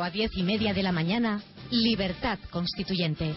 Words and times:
8 0.00 0.02
a 0.02 0.10
10 0.10 0.30
y 0.36 0.42
media 0.42 0.72
de 0.72 0.82
la 0.82 0.92
mañana, 0.92 1.42
Libertad 1.70 2.38
Constituyente. 2.50 3.36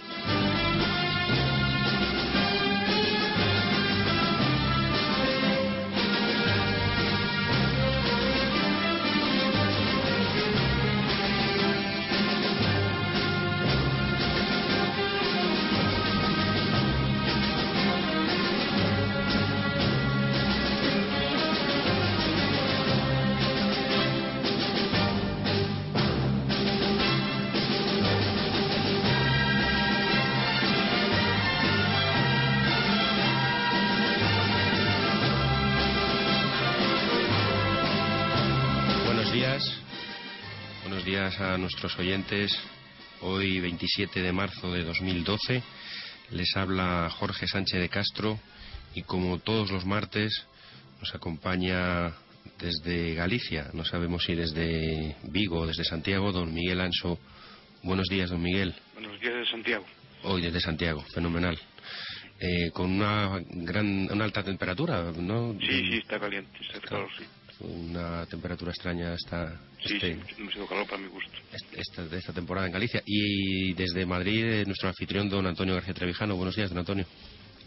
A 41.43 41.57
nuestros 41.57 41.97
oyentes. 41.99 42.57
Hoy, 43.21 43.59
27 43.59 44.21
de 44.21 44.31
marzo 44.31 44.71
de 44.71 44.83
2012, 44.83 45.61
les 46.31 46.55
habla 46.55 47.09
Jorge 47.09 47.47
Sánchez 47.47 47.81
de 47.81 47.89
Castro 47.89 48.39
y 48.95 49.03
como 49.03 49.39
todos 49.39 49.71
los 49.71 49.85
martes 49.85 50.45
nos 50.99 51.13
acompaña 51.13 52.13
desde 52.59 53.13
Galicia, 53.15 53.69
no 53.73 53.83
sabemos 53.83 54.23
si 54.23 54.35
desde 54.35 55.17
Vigo 55.23 55.59
o 55.59 55.67
desde 55.67 55.83
Santiago, 55.83 56.31
don 56.31 56.53
Miguel 56.53 56.81
Anso. 56.81 57.19
Buenos 57.83 58.07
días, 58.07 58.29
don 58.29 58.41
Miguel. 58.41 58.73
Buenos 58.93 59.19
días 59.19 59.35
de 59.35 59.45
Santiago. 59.45 59.85
Hoy 60.23 60.41
desde 60.41 60.61
Santiago, 60.61 61.03
fenomenal. 61.13 61.59
Eh, 62.39 62.71
con 62.71 62.89
una 62.89 63.39
gran, 63.49 64.09
una 64.11 64.23
alta 64.23 64.43
temperatura, 64.43 65.11
¿no? 65.17 65.55
Sí, 65.59 65.91
sí, 65.91 65.97
está 65.97 66.19
caliente, 66.19 66.57
está 66.61 66.79
calor, 66.81 67.09
sí 67.17 67.25
una 67.63 68.25
temperatura 68.25 68.71
extraña 68.71 69.13
esta, 69.13 69.59
sí, 69.85 69.95
este, 69.95 70.19
calor 70.67 70.85
para 70.85 70.97
mi 70.97 71.07
gusto. 71.07 71.31
Esta, 71.71 72.05
de 72.05 72.17
esta 72.17 72.33
temporada 72.33 72.67
en 72.67 72.73
Galicia. 72.73 73.01
Y 73.05 73.73
desde 73.73 74.05
Madrid, 74.05 74.43
eh, 74.43 74.63
nuestro 74.65 74.89
anfitrión, 74.89 75.29
don 75.29 75.47
Antonio 75.47 75.73
García 75.73 75.93
Trevijano. 75.93 76.35
Buenos 76.35 76.55
días, 76.55 76.69
don 76.69 76.79
Antonio. 76.79 77.05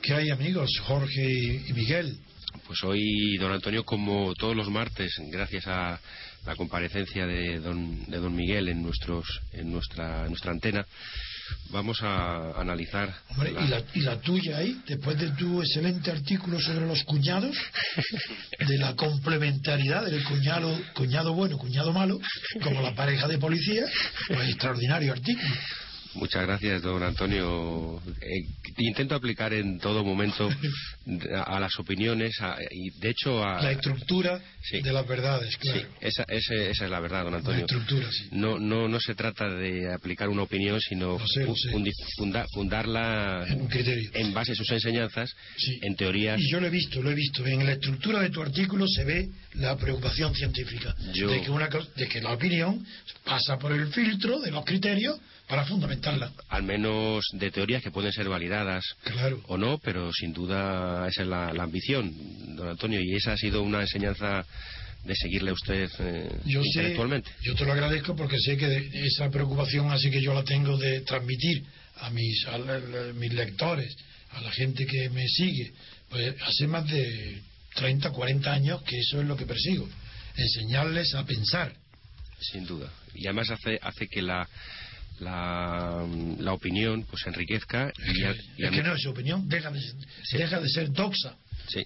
¿Qué 0.02 0.14
hay, 0.14 0.30
amigos? 0.30 0.70
Jorge 0.84 1.60
y 1.68 1.72
Miguel. 1.72 2.18
Pues 2.66 2.82
hoy, 2.84 3.36
don 3.38 3.52
Antonio, 3.52 3.84
como 3.84 4.34
todos 4.34 4.56
los 4.56 4.68
martes, 4.68 5.12
gracias 5.30 5.66
a 5.66 6.00
la 6.46 6.56
comparecencia 6.56 7.26
de 7.26 7.58
don, 7.58 8.04
de 8.06 8.18
don 8.18 8.34
Miguel 8.34 8.68
en, 8.68 8.82
nuestros, 8.82 9.42
en, 9.52 9.72
nuestra, 9.72 10.22
en 10.22 10.28
nuestra 10.28 10.52
antena, 10.52 10.86
vamos 11.70 12.02
a 12.02 12.60
analizar. 12.60 13.14
Hombre, 13.30 13.52
¿y, 13.94 14.00
la, 14.00 14.20
tuya 14.20 14.58
ahí, 14.58 14.80
después 14.86 15.18
de 15.18 15.30
tu 15.30 15.60
excelente 15.60 16.10
artículo 16.10 16.60
sobre 16.60 16.86
los 16.86 17.02
cuñados, 17.04 17.56
de 18.58 18.78
la 18.78 18.94
complementariedad 18.94 20.04
del 20.04 20.24
cuñado, 20.24 20.78
cuñado 20.94 21.34
bueno, 21.34 21.58
cuñado 21.58 21.92
malo, 21.92 22.18
como 22.62 22.82
la 22.82 22.94
pareja 22.94 23.28
de 23.28 23.38
policía, 23.38 23.84
pues 24.28 24.48
extraordinario 24.48 25.12
artículo. 25.12 25.54
Muchas 26.16 26.42
gracias, 26.42 26.82
don 26.82 27.02
Antonio. 27.02 28.00
Eh, 28.20 28.46
intento 28.78 29.14
aplicar 29.14 29.52
en 29.52 29.78
todo 29.78 30.02
momento 30.02 30.48
a, 31.44 31.60
las 31.60 31.78
opiniones 31.78 32.34
y, 32.70 32.90
de 32.98 33.10
hecho, 33.10 33.44
a. 33.44 33.62
La 33.62 33.72
estructura 33.72 34.40
de 34.72 34.92
las 34.92 35.06
verdades, 35.06 35.56
claro. 35.58 35.80
Sí, 35.80 35.86
esa, 36.00 36.24
es 36.28 36.80
la 36.80 37.00
verdad, 37.00 37.24
don 37.24 37.34
Antonio. 37.34 37.60
La 37.60 37.66
estructura, 37.66 38.08
sí. 38.10 38.28
No, 38.32 38.58
no, 38.58 38.88
no 38.88 38.98
se 38.98 39.14
trata 39.14 39.48
de 39.48 39.92
aplicar 39.92 40.28
una 40.28 40.42
opinión, 40.42 40.80
sino 40.80 41.18
fundarla 42.54 43.44
en, 43.46 43.66
criterio. 43.66 44.10
en 44.14 44.32
base 44.32 44.52
a 44.52 44.54
sus 44.54 44.70
enseñanzas, 44.70 45.30
en 45.82 45.96
teoría. 45.96 46.36
Y 46.38 46.50
yo 46.50 46.60
lo 46.60 46.66
he 46.66 46.70
visto, 46.70 47.02
lo 47.02 47.10
he 47.10 47.14
visto. 47.14 47.46
En 47.46 47.64
la 47.66 47.72
estructura 47.72 48.20
de 48.20 48.30
tu 48.30 48.40
artículo 48.40 48.86
se 48.88 49.04
ve 49.04 49.28
la 49.54 49.76
preocupación 49.76 50.34
científica 50.34 50.94
de, 51.12 51.42
que 51.42 51.50
una, 51.50 51.68
de 51.68 52.08
que 52.08 52.20
la 52.20 52.32
opinión 52.32 52.84
pasa 53.24 53.58
por 53.58 53.72
el 53.72 53.88
filtro 53.88 54.40
de 54.40 54.50
los 54.50 54.64
criterios 54.64 55.20
para 55.48 55.64
fundamentarla. 55.64 56.32
Al 56.48 56.62
menos 56.62 57.24
de 57.32 57.50
teorías 57.50 57.82
que 57.82 57.90
pueden 57.90 58.12
ser 58.12 58.28
validadas 58.28 58.84
o 59.46 59.56
no, 59.56 59.78
pero 59.78 60.12
sin 60.12 60.32
duda 60.32 61.06
esa 61.08 61.22
es 61.22 61.28
la, 61.28 61.48
ambición, 61.48 62.56
don 62.56 62.68
Antonio, 62.68 63.00
y 63.00 63.14
esa 63.14 63.32
ha 63.32 63.36
sido 63.36 63.62
una 63.62 63.80
enseñanza 63.80 64.44
de 65.04 65.14
seguirle 65.14 65.50
a 65.50 65.54
usted 65.54 65.88
eh, 66.00 66.28
yo 66.46 66.64
intelectualmente. 66.64 67.30
yo 67.40 67.54
te 67.54 67.64
lo 67.64 67.72
agradezco 67.72 68.16
porque 68.16 68.38
sé 68.40 68.56
que 68.56 68.90
esa 69.06 69.30
preocupación 69.30 69.88
así 69.92 70.10
que 70.10 70.20
yo 70.20 70.34
la 70.34 70.42
tengo 70.42 70.76
de 70.76 71.02
transmitir 71.02 71.64
a 72.00 72.10
mis, 72.10 72.44
a 72.46 72.58
mis 73.14 73.32
lectores, 73.32 73.96
a 74.32 74.40
la 74.40 74.50
gente 74.50 74.84
que 74.84 75.08
me 75.10 75.26
sigue, 75.28 75.72
pues 76.10 76.34
hace 76.42 76.66
más 76.66 76.86
de 76.88 77.40
30, 77.74 78.10
40 78.10 78.52
años 78.52 78.82
que 78.82 78.98
eso 78.98 79.20
es 79.20 79.26
lo 79.26 79.36
que 79.36 79.46
persigo, 79.46 79.88
enseñarles 80.36 81.14
a 81.14 81.24
pensar. 81.24 81.72
Sin 82.40 82.66
duda. 82.66 82.92
Y 83.14 83.26
además 83.26 83.50
hace, 83.50 83.78
hace 83.80 84.08
que 84.08 84.20
la, 84.20 84.46
la, 85.20 86.06
la 86.38 86.52
opinión 86.52 87.04
pues 87.08 87.26
enriquezca 87.26 87.92
y, 87.98 88.24
es 88.62 88.70
que 88.70 88.82
no 88.82 88.94
es 88.94 89.06
opinión 89.06 89.48
deja 89.48 89.70
de, 89.70 89.80
deja 90.32 90.60
de 90.60 90.68
ser 90.68 90.92
doxa 90.92 91.36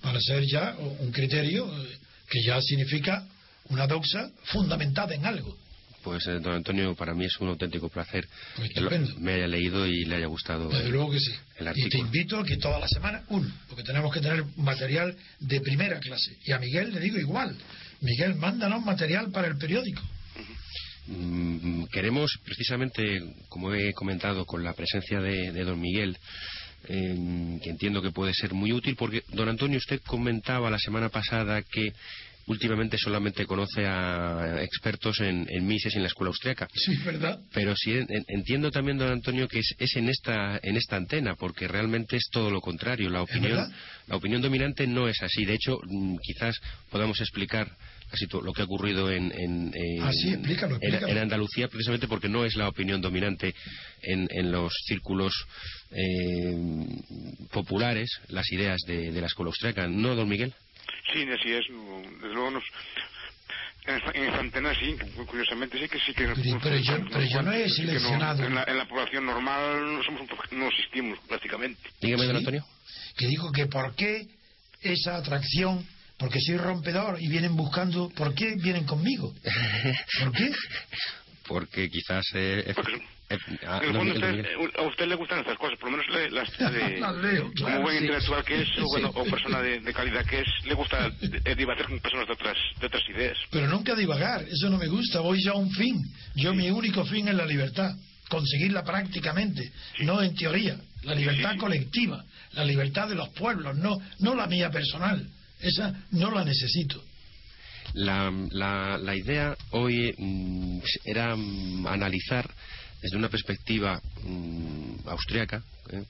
para 0.02 0.20
ser 0.20 0.44
ya 0.46 0.76
un 0.78 1.10
criterio 1.12 1.66
eh, 1.66 1.98
que 2.28 2.42
ya 2.42 2.60
significa 2.60 3.26
una 3.68 3.86
doxa 3.86 4.30
fundamentada 4.44 5.14
en 5.14 5.24
algo. 5.24 5.56
Pues 6.02 6.26
eh, 6.26 6.38
don 6.40 6.54
Antonio 6.54 6.94
para 6.94 7.14
mí 7.14 7.26
es 7.26 7.38
un 7.40 7.48
auténtico 7.48 7.88
placer 7.88 8.26
pues 8.56 8.70
que 8.70 8.80
me 9.18 9.34
haya 9.34 9.46
leído 9.46 9.86
y 9.86 10.04
le 10.04 10.16
haya 10.16 10.26
gustado 10.26 10.68
desde 10.68 10.88
luego 10.88 11.10
que 11.10 11.20
sí. 11.20 11.32
y 11.74 11.88
te 11.88 11.98
invito 11.98 12.38
a 12.38 12.44
que 12.44 12.56
toda 12.56 12.78
la 12.78 12.88
semana 12.88 13.22
un 13.28 13.52
porque 13.68 13.84
tenemos 13.84 14.12
que 14.12 14.20
tener 14.20 14.44
material 14.56 15.14
de 15.38 15.60
primera 15.60 16.00
clase. 16.00 16.36
Y 16.44 16.52
a 16.52 16.58
Miguel 16.58 16.92
le 16.92 17.00
digo 17.00 17.18
igual. 17.18 17.56
Miguel 18.00 18.34
mándanos 18.34 18.82
material 18.84 19.30
para 19.30 19.48
el 19.48 19.56
periódico 19.56 20.02
queremos 21.90 22.30
precisamente, 22.44 23.20
como 23.48 23.72
he 23.74 23.92
comentado, 23.92 24.44
con 24.44 24.62
la 24.62 24.74
presencia 24.74 25.20
de, 25.20 25.64
don 25.64 25.80
Miguel, 25.80 26.16
em, 26.88 27.60
que 27.60 27.70
entiendo 27.70 28.00
que 28.02 28.10
puede 28.10 28.32
ser 28.34 28.54
muy 28.54 28.72
útil, 28.72 28.96
porque 28.96 29.22
don 29.32 29.48
Antonio, 29.48 29.78
usted 29.78 30.00
comentaba 30.06 30.70
la 30.70 30.78
semana 30.78 31.08
pasada 31.08 31.62
que 31.62 31.92
últimamente 32.46 32.98
solamente 32.98 33.46
conoce 33.46 33.86
a 33.86 34.62
expertos 34.62 35.20
en, 35.20 35.46
Mises 35.66 35.94
y 35.94 35.96
en 35.98 36.02
la 36.02 36.08
escuela 36.08 36.28
austriaca. 36.30 36.68
Sí, 36.74 36.96
¿verdad? 37.04 37.38
Pero 37.52 37.74
sí 37.76 37.92
entiendo 38.28 38.70
también, 38.70 38.98
don 38.98 39.12
Antonio, 39.12 39.46
que 39.46 39.60
es, 39.60 39.96
en, 39.96 40.08
esta, 40.08 40.58
en 40.62 40.76
esta 40.76 40.96
antena, 40.96 41.36
porque 41.36 41.68
realmente 41.68 42.16
es 42.16 42.28
todo 42.30 42.50
lo 42.50 42.60
contrario. 42.60 43.08
La 43.08 43.22
opinión, 43.22 43.72
la 44.08 44.16
opinión 44.16 44.42
dominante 44.42 44.86
no 44.86 45.08
es 45.08 45.22
así. 45.22 45.44
De 45.44 45.54
hecho, 45.54 45.78
mm, 45.82 46.16
quizás 46.22 46.56
podamos 46.90 47.20
explicar 47.20 47.70
casi 48.10 48.26
todo 48.26 48.42
lo 48.42 48.52
que 48.52 48.62
ha 48.62 48.64
ocurrido 48.64 49.10
en, 49.10 49.32
en, 49.32 49.72
ah, 50.02 50.10
en, 50.80 51.18
Andalucía, 51.18 51.68
precisamente 51.68 52.08
porque 52.08 52.28
no 52.28 52.44
es 52.44 52.56
la 52.56 52.68
opinión 52.68 53.00
dominante 53.00 53.54
en, 54.02 54.50
los 54.50 54.72
círculos 54.86 55.32
eh, 55.90 56.54
populares, 57.52 58.08
las 58.28 58.50
ideas 58.52 58.80
de, 58.86 59.12
la 59.12 59.26
escuela 59.26 59.48
austriaca. 59.48 59.86
¿No, 59.86 60.14
don 60.14 60.28
Miguel? 60.28 60.52
Sí, 61.12 61.22
así 61.22 61.52
es. 61.52 61.64
Desde 62.20 62.34
luego 62.34 62.50
nos, 62.50 62.64
en 63.86 64.24
esta, 64.24 64.38
antena 64.38 64.74
sí, 64.74 64.96
curiosamente 65.26 65.78
sí 65.78 65.88
que 65.88 65.98
sí 66.00 66.12
que... 66.12 66.28
Pero, 66.62 66.76
yo, 66.76 67.42
no 67.42 67.52
he 67.52 67.68
seleccionado... 67.68 68.44
en, 68.44 68.54
la, 68.54 68.88
población 68.88 69.24
normal 69.24 69.94
no, 69.94 70.02
somos 70.02 70.22
no 70.50 70.68
existimos 70.68 71.18
prácticamente. 71.28 71.80
Dígame, 72.00 72.26
don 72.26 72.36
Antonio. 72.36 72.64
Que 73.16 73.26
digo 73.26 73.50
que 73.52 73.66
por 73.66 73.94
qué 73.94 74.26
esa 74.82 75.16
atracción 75.16 75.86
porque 76.20 76.38
soy 76.38 76.58
rompedor 76.58 77.20
y 77.20 77.28
vienen 77.28 77.56
buscando. 77.56 78.10
¿Por 78.10 78.34
qué 78.34 78.54
vienen 78.56 78.84
conmigo? 78.84 79.32
¿Por 80.22 80.32
qué? 80.32 80.52
Porque 81.48 81.90
quizás. 81.90 82.24
Eh, 82.34 82.72
ah, 83.66 83.80
a 84.78 84.82
usted 84.82 85.08
le 85.08 85.16
gustan 85.16 85.40
estas 85.40 85.58
cosas, 85.58 85.76
por 85.80 85.90
lo 85.90 85.96
menos 85.96 86.32
las 86.32 86.48
de, 86.72 87.42
como 87.60 87.80
buen 87.80 88.04
intelectual 88.04 88.44
que 88.44 88.62
es 88.62 88.68
o, 88.78 88.84
bueno, 88.84 89.10
o 89.12 89.24
persona 89.24 89.60
de, 89.60 89.92
calidad 89.92 90.24
que 90.26 90.42
es, 90.42 90.46
le 90.64 90.74
gusta 90.74 91.10
debatir 91.10 91.86
con 91.86 91.98
personas 91.98 92.28
de 92.28 92.34
otras, 92.34 92.56
de 92.78 92.86
otras 92.86 93.02
ideas. 93.08 93.36
Pero 93.50 93.66
nunca 93.66 93.96
divagar, 93.96 94.42
eso 94.42 94.70
no 94.70 94.78
me 94.78 94.86
gusta, 94.86 95.18
voy 95.18 95.42
ya 95.42 95.50
a 95.50 95.56
un 95.56 95.72
fin. 95.72 96.00
Yo 96.36 96.54
mi 96.54 96.70
único 96.70 97.04
fin 97.04 97.26
es 97.26 97.34
la 97.34 97.46
libertad, 97.46 97.96
conseguirla 98.28 98.84
prácticamente, 98.84 99.72
no 100.02 100.22
en 100.22 100.36
teoría, 100.36 100.76
la 101.02 101.16
libertad 101.16 101.56
colectiva, 101.56 102.24
la 102.52 102.64
libertad 102.64 103.08
de 103.08 103.16
los 103.16 103.30
pueblos, 103.30 103.76
no, 103.76 103.98
no 104.20 104.36
la 104.36 104.46
mía 104.46 104.70
personal. 104.70 105.26
Esa 105.60 105.94
no 106.12 106.30
la 106.30 106.44
necesito. 106.44 107.02
La, 107.94 108.30
la, 108.98 109.16
idea 109.16 109.56
hoy 109.70 110.14
mm, 110.16 110.78
era 111.04 111.34
mm, 111.34 111.86
analizar 111.86 112.48
desde 113.02 113.16
una 113.16 113.28
perspectiva 113.28 114.00
mm, 114.22 115.08
austriaca 115.08 115.62
¿eh? 115.90 116.04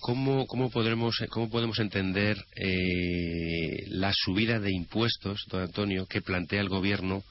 ¿cómo, 0.00 0.46
cómo, 0.46 0.70
podremos, 0.70 1.16
cómo 1.28 1.50
podemos 1.50 1.78
entender 1.78 2.38
eh, 2.56 3.84
la 3.88 4.12
subida 4.14 4.58
de 4.58 4.72
impuestos, 4.72 5.44
don 5.48 5.62
Antonio, 5.62 6.06
que 6.06 6.22
plantea 6.22 6.60
el 6.60 6.68
gobierno 6.68 7.22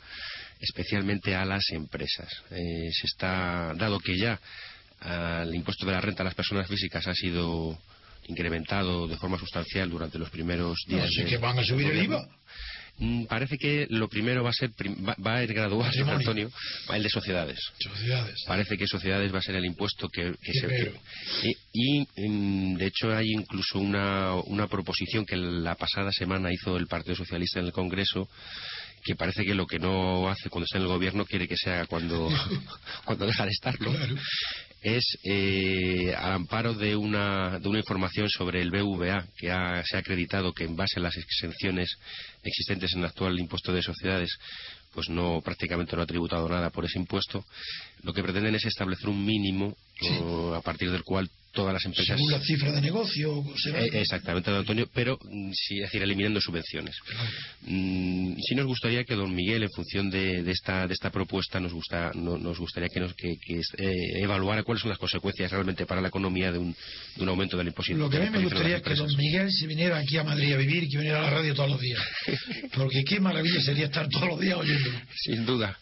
especialmente 0.60 1.36
a 1.36 1.46
las 1.46 1.64
empresas. 1.72 2.30
Eh, 2.52 2.90
se 2.92 3.08
está, 3.08 3.74
dado 3.76 4.00
que 4.00 4.18
ya 4.18 4.40
el 5.44 5.56
impuesto 5.56 5.86
de 5.86 5.94
la 5.94 6.02
renta 6.02 6.24
a 6.24 6.26
las 6.26 6.36
personas 6.36 6.68
físicas 6.68 7.08
ha 7.08 7.16
sido 7.16 7.80
incrementado 8.30 9.08
de 9.08 9.18
forma 9.18 9.38
sustancial 9.38 9.90
durante 9.90 10.18
los 10.18 10.30
primeros 10.30 10.78
días. 10.88 11.10
No, 11.18 11.26
que 11.26 11.38
van 11.38 11.60
a 11.60 11.64
subir 11.64 11.88
el 11.88 12.04
IVA. 12.04 12.26
Mm, 13.02 13.26
parece 13.26 13.58
que 13.58 13.88
lo 13.90 14.10
primero 14.10 14.44
va 14.44 14.50
a 14.50 14.54
ser 14.54 14.72
va, 14.72 15.36
a 15.36 15.44
ir 15.44 15.54
gradual, 15.54 15.92
Antonio, 16.10 16.52
el 16.94 17.04
de 17.04 17.10
sociedades. 17.10 17.58
Sociedades. 17.80 18.44
Parece 18.46 18.78
que 18.78 18.88
sociedades 18.88 19.34
va 19.34 19.40
a 19.40 19.42
ser 19.42 19.56
el 19.56 19.66
impuesto 19.66 20.10
que, 20.10 20.34
se 20.44 20.94
y, 21.72 22.02
mm, 22.02 22.76
de 22.76 22.86
hecho 22.86 23.16
hay 23.16 23.32
incluso 23.32 23.80
una, 23.80 24.34
una 24.36 24.68
proposición 24.68 25.26
que 25.26 25.38
la 25.38 25.76
pasada 25.76 26.12
semana 26.12 26.52
hizo 26.52 26.76
el 26.76 26.88
Partido 26.88 27.16
Socialista 27.16 27.60
en 27.60 27.68
el 27.68 27.72
Congreso 27.72 28.28
que 29.04 29.16
parece 29.16 29.46
que 29.46 29.56
lo 29.56 29.66
que 29.66 29.80
no 29.80 30.30
hace 30.30 30.50
cuando 30.50 30.66
está 30.66 30.78
en 30.78 30.84
el 30.84 30.90
gobierno 30.90 31.26
quiere 31.26 31.48
que 31.48 31.56
se 31.56 31.70
haga 31.70 31.86
cuando, 31.86 32.30
cuando 33.06 33.26
deja 33.26 33.46
de 33.46 33.52
estarlo. 33.52 33.94
Es 34.82 35.04
eh, 35.24 36.14
al 36.16 36.34
amparo 36.34 36.74
de 36.74 36.96
una, 36.96 37.60
de 37.60 37.68
una 37.68 37.80
información 37.80 38.30
sobre 38.30 38.62
el 38.62 38.72
BVA 38.72 39.28
que 39.38 39.48
se 39.86 39.96
ha 39.98 40.00
acreditado 40.00 40.54
que 40.54 40.64
en 40.64 40.76
base 40.76 41.00
a 41.00 41.04
las 41.04 41.18
exenciones 41.18 41.98
existentes 42.44 42.94
en 42.94 43.00
el 43.00 43.06
actual 43.06 43.40
impuesto 43.40 43.74
de 43.74 43.82
sociedades 43.82 44.30
pues 44.94 45.10
no 45.10 45.42
prácticamente 45.42 45.96
no 45.96 46.02
ha 46.02 46.08
tributado 46.08 46.50
nada 46.50 46.70
por 46.70 46.86
ese 46.86 47.00
impuesto. 47.00 47.46
Lo 48.04 48.14
que 48.14 48.24
pretenden 48.24 48.56
es 48.56 48.66
establecer 48.66 49.10
un 49.10 49.24
mínimo 49.24 49.76
a 50.56 50.62
partir 50.62 50.92
del 50.92 51.04
cual 51.04 51.30
todas 51.52 51.74
las 51.74 51.86
empresas. 51.86 52.18
Según 52.18 52.32
la 52.32 52.40
cifra 52.42 52.72
de 52.72 52.82
negocio. 52.82 53.44
Eh, 53.74 53.90
exactamente, 53.94 54.52
don 54.52 54.60
Antonio, 54.60 54.88
pero 54.94 55.18
mm, 55.22 55.52
sí, 55.54 55.78
es 55.78 55.84
decir, 55.84 56.02
eliminando 56.02 56.40
subvenciones. 56.42 56.96
Mm, 57.62 58.36
sí 58.40 58.56
nos 58.56 58.66
gustaría 58.66 59.04
que 59.04 59.16
don 59.16 59.34
Miguel, 59.34 59.64
en 59.64 59.70
función 59.70 60.10
de, 60.10 60.50
esta, 60.52 60.88
de 60.88 60.94
esta 60.94 61.10
propuesta, 61.10 61.60
nos, 61.60 61.74
gusta, 61.74 62.12
nos 62.14 62.58
gustaría 62.60 62.90
que, 62.90 63.00
nos, 63.00 63.14
que, 63.14 63.32
eh, 63.32 64.22
evaluara 64.22 64.64
cuáles 64.64 64.82
son 64.82 64.90
las 64.90 65.00
consecuencias 65.00 65.52
realmente 65.52 65.86
para 65.86 66.02
la 66.02 66.10
economía 66.10 66.52
de 66.52 66.60
un, 66.60 66.76
de 67.16 67.24
un 67.24 67.30
aumento 67.30 67.58
del 67.58 67.68
impuesto. 67.68 67.94
Lo 67.94 68.10
que 68.10 68.18
a 68.18 68.22
mí 68.22 68.30
me 68.30 68.44
gustaría 68.44 68.78
es 68.78 68.84
que 68.84 68.96
don 68.96 69.16
Miguel 69.18 69.52
se 69.52 69.68
viniera 69.68 69.98
aquí 69.98 70.18
a 70.18 70.24
Madrid 70.24 70.54
a 70.54 70.58
vivir 70.58 70.84
y 70.84 70.90
que 70.90 70.98
viniera 70.98 71.20
a 71.20 71.24
la 71.24 71.30
radio 71.30 71.54
todos 71.54 71.72
los 71.72 71.82
días. 71.82 72.02
Porque 72.76 73.04
qué 73.04 73.20
maravilla 73.20 73.62
sería 73.62 73.86
estar 73.86 74.08
todos 74.10 74.28
los 74.28 74.40
días 74.40 74.58
oyéndolo. 74.58 75.00
Sin 75.16 75.46
duda. 75.46 75.78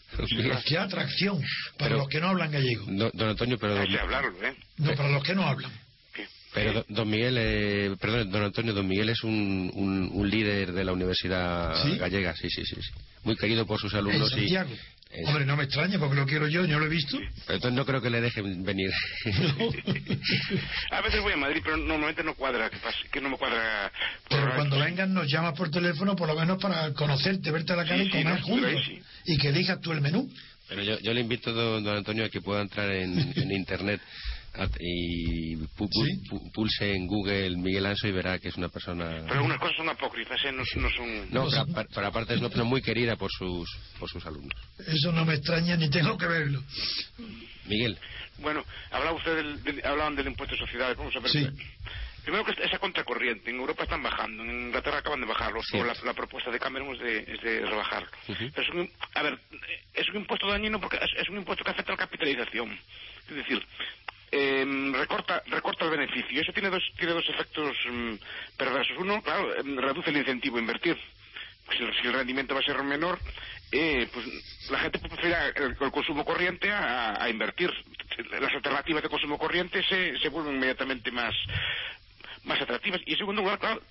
Qué 0.66 0.78
atracción 0.78 1.42
para 1.76 1.96
los 1.96 2.08
que 2.08 2.20
no 2.20 2.28
hablan 2.28 2.50
gallego. 2.50 2.86
don 2.88 3.28
Antonio, 3.28 3.58
pero... 3.58 3.78
Hay 3.78 3.88
que 3.88 3.98
hablarlo, 3.98 4.42
¿eh? 4.44 4.54
No, 4.78 4.94
para 4.94 5.10
los 5.10 5.22
que 5.22 5.34
no 5.34 5.46
hablan. 5.46 5.72
Pero 6.54 6.84
don 6.88 7.08
Miguel, 7.08 7.36
eh, 7.38 7.96
perdón, 8.00 8.30
don 8.30 8.42
Antonio, 8.42 8.72
don 8.72 8.88
Miguel 8.88 9.10
es 9.10 9.22
un, 9.22 9.70
un, 9.74 10.30
líder 10.30 10.72
de 10.72 10.84
la 10.84 10.92
Universidad 10.92 11.74
Gallega, 11.98 12.34
sí, 12.34 12.48
sí, 12.50 12.64
sí, 12.64 12.76
sí, 12.80 12.90
Muy 13.22 13.36
querido 13.36 13.66
por 13.66 13.78
sus 13.78 13.94
alumnos. 13.94 14.32
¿En 14.32 14.38
Santiago? 14.38 14.70
Hombre, 15.26 15.46
no 15.46 15.56
me 15.56 15.64
extraña 15.64 15.98
porque 15.98 16.16
lo 16.16 16.26
quiero 16.26 16.48
yo, 16.48 16.66
yo 16.66 16.78
lo 16.78 16.84
he 16.84 16.88
visto. 16.88 17.18
entonces 17.48 17.72
no 17.72 17.86
creo 17.86 18.02
que 18.02 18.10
le 18.10 18.20
dejen 18.20 18.62
venir. 18.62 18.90
a 20.90 21.00
veces 21.00 21.22
voy 21.22 21.32
a 21.32 21.36
Madrid, 21.36 21.62
pero 21.64 21.78
normalmente 21.78 22.22
no 22.22 22.34
cuadra, 22.34 22.70
que, 23.10 23.20
no 23.20 23.30
me 23.30 23.38
cuadra. 23.38 23.90
Pero 24.28 24.54
cuando 24.54 24.78
vengan 24.78 25.14
nos 25.14 25.26
llamas 25.30 25.54
por 25.54 25.70
teléfono, 25.70 26.14
por 26.14 26.28
lo 26.28 26.34
menos 26.34 26.60
para 26.60 26.92
conocerte, 26.92 27.50
verte 27.50 27.72
a 27.72 27.76
la 27.76 27.86
cara 27.86 28.02
y 28.02 28.10
comer 28.10 28.40
juntos. 28.42 28.82
Y 29.24 29.38
que 29.38 29.50
digas 29.50 29.80
tú 29.80 29.92
el 29.92 30.02
menú. 30.02 30.30
Pero 30.68 30.82
yo, 30.82 30.98
yo 30.98 31.14
le 31.14 31.22
invito, 31.22 31.54
don, 31.54 31.82
don 31.82 31.96
Antonio, 31.96 32.26
a 32.26 32.28
que 32.28 32.42
pueda 32.42 32.60
entrar 32.60 32.90
en, 32.90 33.32
en 33.34 33.52
Internet 33.56 34.02
y 34.80 35.56
pulse 36.52 36.94
en 36.94 37.06
Google 37.06 37.56
Miguel 37.56 37.86
Anso 37.86 38.08
y 38.08 38.12
verá 38.12 38.38
que 38.38 38.48
es 38.48 38.56
una 38.56 38.68
persona. 38.68 39.22
Pero 39.22 39.34
algunas 39.34 39.58
cosas 39.58 39.76
son 39.76 39.88
apócrifas, 39.88 40.40
¿eh? 40.44 40.52
no, 40.52 40.64
son. 40.64 41.30
No, 41.30 41.48
pero, 41.94 42.06
aparte 42.06 42.34
es 42.34 42.40
una 42.40 42.48
persona 42.48 42.68
muy 42.68 42.82
querida 42.82 43.16
por 43.16 43.30
sus, 43.30 43.68
por 43.98 44.08
sus 44.08 44.24
alumnos. 44.26 44.58
Eso 44.78 45.12
no 45.12 45.24
me 45.24 45.34
extraña 45.34 45.76
ni 45.76 45.88
tengo 45.90 46.16
que 46.16 46.26
verlo. 46.26 46.62
Miguel. 47.66 47.98
Bueno, 48.38 48.64
hablaba 48.90 49.16
usted 49.16 49.36
del, 49.36 49.84
hablaban 49.84 50.16
del 50.16 50.28
impuesto 50.28 50.54
de 50.54 50.60
sociedades. 50.60 50.96
Vamos 50.96 51.14
a 51.16 51.20
ver. 51.20 51.52
Primero 52.28 52.44
que 52.44 52.62
esa 52.62 52.78
contracorriente, 52.78 53.48
en 53.48 53.56
Europa 53.56 53.84
están 53.84 54.02
bajando, 54.02 54.42
en 54.42 54.66
Inglaterra 54.66 54.98
acaban 54.98 55.20
de 55.20 55.26
bajarlo, 55.26 55.62
la, 56.04 56.12
propuesta 56.12 56.50
de 56.50 56.58
Cameron 56.58 56.94
es 56.94 57.00
de, 57.00 57.18
es 57.20 57.40
de 57.40 57.60
rebajarlo. 57.64 58.08
es 58.28 58.68
un, 58.68 58.90
a 59.14 59.22
ver, 59.22 59.38
es 59.94 60.06
un 60.10 60.16
impuesto 60.16 60.46
dañino 60.46 60.78
porque 60.78 60.98
es, 60.98 61.10
es, 61.16 61.28
un 61.30 61.38
impuesto 61.38 61.64
que 61.64 61.70
afecta 61.70 61.92
a 61.92 61.96
la 61.96 62.04
capitalización. 62.04 62.78
Es 63.30 63.34
decir, 63.34 63.66
eh, 64.30 64.92
recorta, 64.92 65.42
recorta 65.46 65.84
el 65.84 65.90
beneficio. 65.90 66.40
Eso 66.40 66.52
tiene 66.52 66.70
dos, 66.70 66.82
tiene 66.96 67.14
dos 67.14 67.28
efectos 67.28 67.76
mm, 67.90 68.14
perversos. 68.56 68.96
Uno, 68.98 69.22
claro, 69.22 69.54
em, 69.56 69.76
reduce 69.78 70.10
el 70.10 70.18
incentivo 70.18 70.56
a 70.56 70.60
invertir. 70.60 70.98
Si, 71.76 72.06
el 72.06 72.12
rendimiento 72.12 72.54
va 72.54 72.60
a 72.60 72.64
ser 72.64 72.82
menor, 72.82 73.18
eh, 73.72 74.08
pues 74.12 74.26
la 74.70 74.78
gente 74.78 74.98
prefiere 74.98 75.36
el, 75.56 75.76
consumo 75.76 76.24
corriente 76.24 76.70
a, 76.70 77.22
a, 77.22 77.28
invertir. 77.28 77.70
Las 78.40 78.54
alternativas 78.54 79.02
de 79.02 79.08
consumo 79.10 79.38
corriente 79.38 79.82
se, 79.82 80.18
se 80.18 80.28
vuelven 80.30 80.56
inmediatamente 80.56 81.10
más, 81.10 81.34
más 82.44 82.60
atractivas. 82.60 83.00
Y 83.06 83.12
en 83.12 83.18
segundo 83.18 83.42
lugar, 83.42 83.58
claro, 83.58 83.82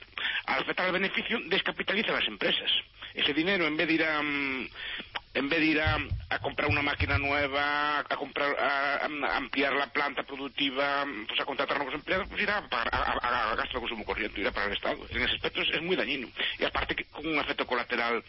al 0.45 0.61
afectar 0.61 0.87
el 0.87 0.93
beneficio, 0.93 1.39
descapitaliza 1.45 2.11
las 2.11 2.27
empresas. 2.27 2.69
Ese 3.13 3.33
dinero, 3.33 3.65
en 3.65 3.77
vez 3.77 3.87
de 3.87 3.93
ir 3.93 4.03
a, 4.03 4.21
mm, 4.21 4.69
en 5.37 5.49
vez 5.49 5.59
de 5.59 5.65
ir 5.67 5.81
a, 5.81 5.99
comprar 6.41 6.67
una 6.69 6.81
máquina 6.81 7.17
nueva, 7.19 7.99
a 7.99 8.15
comprar, 8.15 8.57
a, 8.59 9.05
ampliar 9.37 9.73
la 9.73 9.87
planta 9.87 10.23
productiva, 10.23 11.05
pues 11.27 11.39
a 11.39 11.45
contratar 11.45 11.77
nuevos 11.77 11.93
empleados, 11.93 12.27
pues 12.27 12.41
irá 12.41 12.63
a, 12.71 13.51
a, 13.51 13.55
gasto 13.55 13.75
de 13.75 13.79
consumo 13.81 14.03
corriente, 14.03 14.41
irá 14.41 14.51
para 14.51 14.65
el 14.65 14.73
Estado. 14.73 14.97
En 15.09 15.21
ese 15.21 15.35
aspecto 15.35 15.61
es, 15.61 15.81
muy 15.81 15.95
dañino. 15.95 16.27
Y 16.57 16.65
aparte 16.65 16.95
que 16.95 17.05
con 17.05 17.27
un 17.27 17.37
efecto 17.37 17.67
colateral 17.67 18.23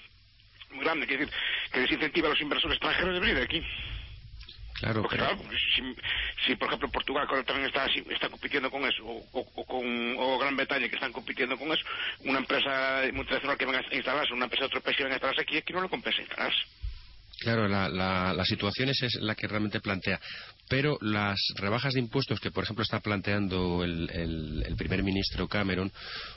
muy 0.71 0.85
grande, 0.85 1.07
quiere 1.07 1.25
decir, 1.25 1.41
que 1.73 1.81
desincentiva 1.81 2.29
a 2.29 2.31
los 2.31 2.41
inversores 2.43 2.77
extranjeros 2.77 3.15
de 3.15 3.21
venir 3.21 3.37
de 3.37 3.43
aquí. 3.43 3.63
Claro, 4.75 5.03
Porque, 5.03 5.17
claro 5.17 5.39
si, 6.47 6.55
por 6.55 6.69
ejemplo 6.69 6.89
Portugal 6.89 7.27
también 7.45 7.67
está, 7.67 7.87
está 7.87 8.29
compitiendo 8.29 8.71
con 8.71 8.85
eso, 8.85 9.03
o, 9.05 9.67
con 9.67 10.15
o 10.17 10.39
Gran 10.39 10.57
Bretaña 10.57 10.89
que 10.89 10.95
están 10.95 11.13
compitiendo 11.13 11.57
con 11.57 11.73
eso, 11.73 11.85
una 12.21 12.39
empresa 12.39 13.03
multinacional 13.13 13.59
que 13.59 13.67
venga 13.67 13.81
a 13.81 13.95
instalarse, 13.95 14.33
una 14.33 14.45
empresa 14.45 14.65
de 14.65 14.67
otro 14.67 14.81
país 14.81 14.97
que 14.97 15.03
venga 15.03 15.15
a 15.15 15.19
instalarse 15.19 15.43
aquí, 15.43 15.57
aquí 15.57 15.73
no 15.73 15.83
le 15.83 15.89
compensa 15.89 16.21
instalarse. 16.21 16.63
Claro, 17.39 17.69
la, 17.69 17.89
la, 17.89 18.45
situación 18.45 18.89
es, 18.89 19.15
la 19.21 19.37
que 19.37 19.47
realmente 19.47 19.81
plantea. 19.81 20.21
Pero 20.69 20.99
las 21.01 21.39
rebajas 21.55 21.95
de 21.95 22.01
impuestos 22.01 22.41
que, 22.41 22.51
por 22.51 22.65
ejemplo, 22.65 22.83
está 22.83 22.99
planteando 22.99 23.85
el, 23.85 24.11
el, 24.67 24.77
primer 24.77 25.05
ministro 25.05 25.47
Cameron 25.47 25.93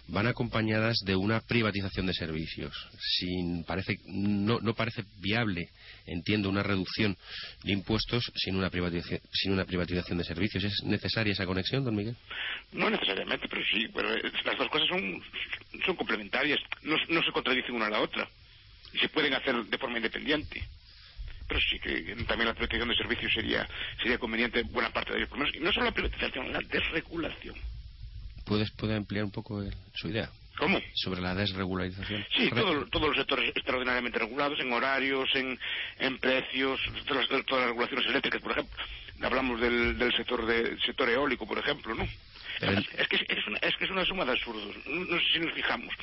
van 0.07 0.27
acompañadas 0.27 0.99
de 1.03 1.15
una 1.15 1.41
privatización 1.41 2.05
de 2.05 2.13
servicios. 2.13 2.71
Sin, 2.99 3.63
parece, 3.63 3.97
no, 4.05 4.59
no 4.61 4.75
parece 4.75 5.03
viable, 5.19 5.69
entiendo, 6.05 6.49
una 6.49 6.61
reducción 6.61 7.17
de 7.63 7.73
impuestos 7.73 8.31
sin 8.35 8.55
una, 8.55 8.69
privatización, 8.69 9.21
sin 9.33 9.53
una 9.53 9.65
privatización 9.65 10.19
de 10.19 10.23
servicios. 10.23 10.63
¿Es 10.63 10.83
necesaria 10.83 11.33
esa 11.33 11.47
conexión, 11.47 11.83
don 11.83 11.95
Miguel? 11.95 12.15
No 12.73 12.91
necesariamente, 12.91 13.47
pero 13.49 13.63
sí. 13.73 13.87
Pero 13.91 14.09
las 14.45 14.57
dos 14.57 14.69
cosas 14.69 14.87
son, 14.87 15.19
son 15.83 15.95
complementarias. 15.95 16.59
No, 16.83 16.95
no 17.09 17.23
se 17.23 17.31
contradicen 17.31 17.73
una 17.73 17.87
a 17.87 17.91
la 17.91 18.01
otra. 18.01 18.29
Y 18.93 18.99
se 18.99 19.09
pueden 19.09 19.33
hacer 19.33 19.55
de 19.65 19.77
forma 19.79 19.97
independiente 19.97 20.61
pero 21.51 21.59
sí 21.69 21.79
que 21.79 22.15
también 22.27 22.47
la 22.47 22.53
privatización 22.53 22.87
de 22.87 22.95
servicios 22.95 23.33
sería, 23.33 23.67
sería 24.01 24.17
conveniente 24.17 24.63
buena 24.63 24.89
parte 24.89 25.11
de 25.11 25.19
ellos. 25.19 25.29
Y 25.53 25.59
no 25.59 25.73
solo 25.73 25.87
la 25.87 25.91
privatización, 25.91 26.53
la 26.53 26.61
desregulación. 26.61 27.55
¿Puedes, 28.45 28.71
puede 28.71 28.95
ampliar 28.95 29.25
un 29.25 29.31
poco 29.31 29.61
su 29.93 30.07
idea? 30.07 30.29
¿Cómo? 30.57 30.79
Sobre 30.93 31.19
la 31.19 31.35
desregularización. 31.35 32.25
Sí, 32.37 32.49
todos 32.89 33.07
los 33.09 33.17
sectores 33.17 33.49
extraordinariamente 33.53 34.17
regulados, 34.17 34.61
en 34.61 34.71
horarios, 34.71 35.27
en, 35.35 35.59
en 35.99 36.17
precios, 36.19 36.79
todas 37.05 37.29
las, 37.29 37.45
todas 37.45 37.63
las 37.63 37.69
regulaciones 37.71 38.05
eléctricas, 38.07 38.41
por 38.41 38.51
ejemplo. 38.53 38.83
Hablamos 39.21 39.59
del, 39.59 39.97
del 39.97 40.15
sector 40.15 40.45
de, 40.45 40.79
sector 40.85 41.09
eólico, 41.09 41.45
por 41.45 41.57
ejemplo, 41.57 41.93
¿no? 41.95 42.07
Es, 42.61 43.07
que 43.09 43.15
es, 43.27 43.47
una, 43.47 43.57
es 43.57 43.75
que 43.75 43.85
es 43.85 43.91
una 43.91 44.05
suma 44.05 44.23
de 44.23 44.31
absurdos. 44.31 44.73
No, 44.85 45.19
sé 45.19 45.25
si 45.33 45.39
nos 45.39 45.53
fijamos. 45.53 45.93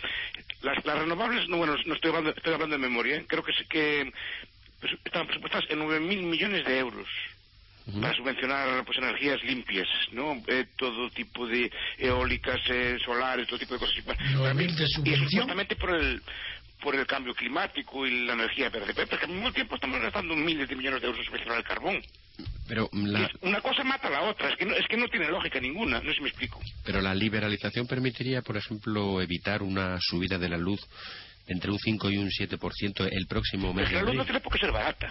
Las, 0.61 0.85
las 0.85 0.99
renovables, 0.99 1.49
no, 1.49 1.57
bueno, 1.57 1.75
no 1.87 1.95
estoy 1.95 2.11
hablando, 2.11 2.35
estoy 2.37 2.52
hablando 2.52 2.76
de 2.76 2.83
memoria, 2.83 3.17
¿eh? 3.17 3.25
creo 3.26 3.45
que, 3.45 3.52
que 3.69 4.12
pues, 4.12 4.58
estaban 5.04 5.26
presupuestadas 5.26 5.66
en 5.70 5.80
9.000 5.80 6.23
millones 6.23 6.64
de 6.64 6.78
euros 6.78 7.08
para 8.00 8.14
subvencionar 8.14 8.85
pues 8.85 8.99
energías 8.99 9.42
limpias, 9.44 9.88
¿no? 10.12 10.42
Eh, 10.47 10.66
todo 10.76 11.08
tipo 11.11 11.47
de 11.47 11.70
eólicas, 11.97 12.61
eh, 12.68 12.99
solares, 13.02 13.47
todo 13.47 13.58
tipo 13.58 13.75
de 13.75 13.80
cosas. 13.80 13.97
¿9.000 14.04 14.75
de 14.75 14.87
subvención? 14.88 15.26
Y 15.26 15.37
justamente 15.37 15.76
por 15.76 15.94
el 15.94 16.23
por 16.82 16.94
el 16.94 17.06
cambio 17.06 17.35
climático 17.35 18.06
y 18.06 18.25
la 18.25 18.35
energía 18.35 18.68
verde, 18.70 18.94
porque 18.94 19.25
al 19.25 19.32
mismo 19.32 19.52
tiempo 19.52 19.75
estamos 19.75 20.00
gastando 20.00 20.37
miles 20.37 20.68
de 20.68 20.76
millones 20.76 21.00
de 21.00 21.08
euros 21.08 21.20
en 21.20 21.26
subvencionar 21.26 21.58
el 21.58 21.64
carbón. 21.64 22.00
Pero 22.68 22.88
una 22.92 23.61
cosa 23.61 23.82
mata 23.82 24.08
a 24.08 24.11
la 24.11 24.23
otra, 24.23 24.50
es 24.50 24.56
que, 24.56 24.64
no, 24.64 24.75
es 24.75 24.87
que 24.87 24.97
no 24.97 25.08
tiene 25.08 25.28
lógica 25.28 25.58
ninguna, 25.58 26.00
no 26.00 26.11
sé 26.11 26.16
si 26.16 26.23
me 26.23 26.28
explico. 26.28 26.61
Pero 26.85 27.00
la 27.00 27.14
liberalización 27.14 27.87
permitiría, 27.87 28.42
por 28.42 28.56
ejemplo, 28.56 29.20
evitar 29.20 29.62
una 29.62 29.99
subida 30.00 30.38
de 30.38 30.49
la 30.50 30.58
luz 30.58 30.80
entre 31.49 31.71
un 31.71 31.78
5 31.78 32.11
y 32.11 32.19
un 32.19 32.31
7% 32.31 33.09
el 33.11 33.26
próximo 33.26 33.73
mes. 33.73 33.88
Pero 33.88 34.00
la 34.00 34.07
luz 34.07 34.17
no 34.17 34.25
tiene 34.25 34.40
por 34.40 34.52
qué 34.52 34.59
ser 34.59 34.73
barata. 34.73 35.11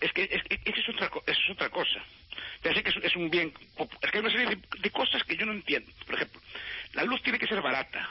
Es, 0.00 0.12
que, 0.12 0.24
es, 0.24 0.42
es, 0.50 0.88
otra, 0.90 1.10
es 1.26 1.38
otra 1.50 1.70
cosa. 1.70 2.04
Ya 2.62 2.74
sé 2.74 2.82
que 2.82 2.90
es, 2.90 3.16
un 3.16 3.30
bien... 3.30 3.52
Es 4.02 4.10
que 4.10 4.18
hay 4.18 4.24
una 4.24 4.30
serie 4.30 4.58
de, 4.80 4.90
cosas 4.90 5.24
que 5.24 5.36
yo 5.36 5.46
no 5.46 5.52
entiendo. 5.52 5.90
Por 6.04 6.16
ejemplo, 6.16 6.40
la 6.92 7.04
luz 7.04 7.22
tiene 7.22 7.38
que 7.38 7.46
ser 7.46 7.60
barata, 7.62 8.08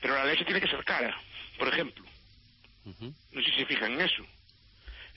pero 0.00 0.14
la 0.14 0.24
leche 0.24 0.44
tiene 0.44 0.60
que 0.60 0.68
ser 0.68 0.82
cara, 0.84 1.14
por 1.58 1.68
ejemplo. 1.68 2.04
No 2.84 3.42
sé 3.42 3.50
si 3.50 3.58
se 3.58 3.66
fijan 3.66 3.92
en 3.92 4.00
eso. 4.02 4.24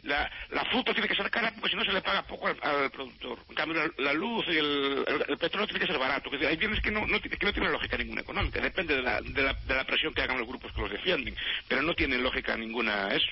La, 0.04 0.30
la 0.52 0.66
fruta 0.66 0.94
tiene 0.94 1.08
que 1.08 1.16
ser 1.16 1.30
cara 1.30 1.52
porque 1.52 1.70
si 1.70 1.76
no 1.76 1.84
se 1.84 1.92
le 1.92 2.02
paga 2.02 2.24
poco 2.24 2.48
al, 2.48 2.92
productor. 2.92 3.40
En 3.50 3.56
cambio, 3.56 3.94
la, 3.98 4.14
luz 4.14 4.46
y 4.48 4.58
el, 4.58 5.06
el, 5.28 5.38
petróleo 5.38 5.68
tiene 5.68 5.80
que 5.80 5.92
ser 5.92 6.00
barato. 6.00 6.30
hay 6.32 6.58
bienes 6.58 6.82
que 6.82 6.92
no, 6.92 7.06
no, 7.06 7.20
que 7.20 7.30
no 7.30 7.54
tienen 7.54 7.72
lógica 7.72 7.98
ninguna 7.98 8.22
económica. 8.22 8.62
Depende 8.62 8.96
de 8.96 9.02
la, 9.02 9.22
de, 9.22 9.42
la, 9.42 9.54
de 9.54 9.76
la 9.76 9.84
presión 9.84 10.14
que 10.14 10.22
hagan 10.22 10.40
los 10.40 10.48
grupos 10.48 10.72
que 10.72 10.82
los 10.82 10.92
defienden. 10.92 11.36
Pero 11.68 11.82
no 11.82 11.94
tienen 11.94 12.24
lógica 12.24 12.56
ninguna 12.56 13.14
eso. 13.14 13.32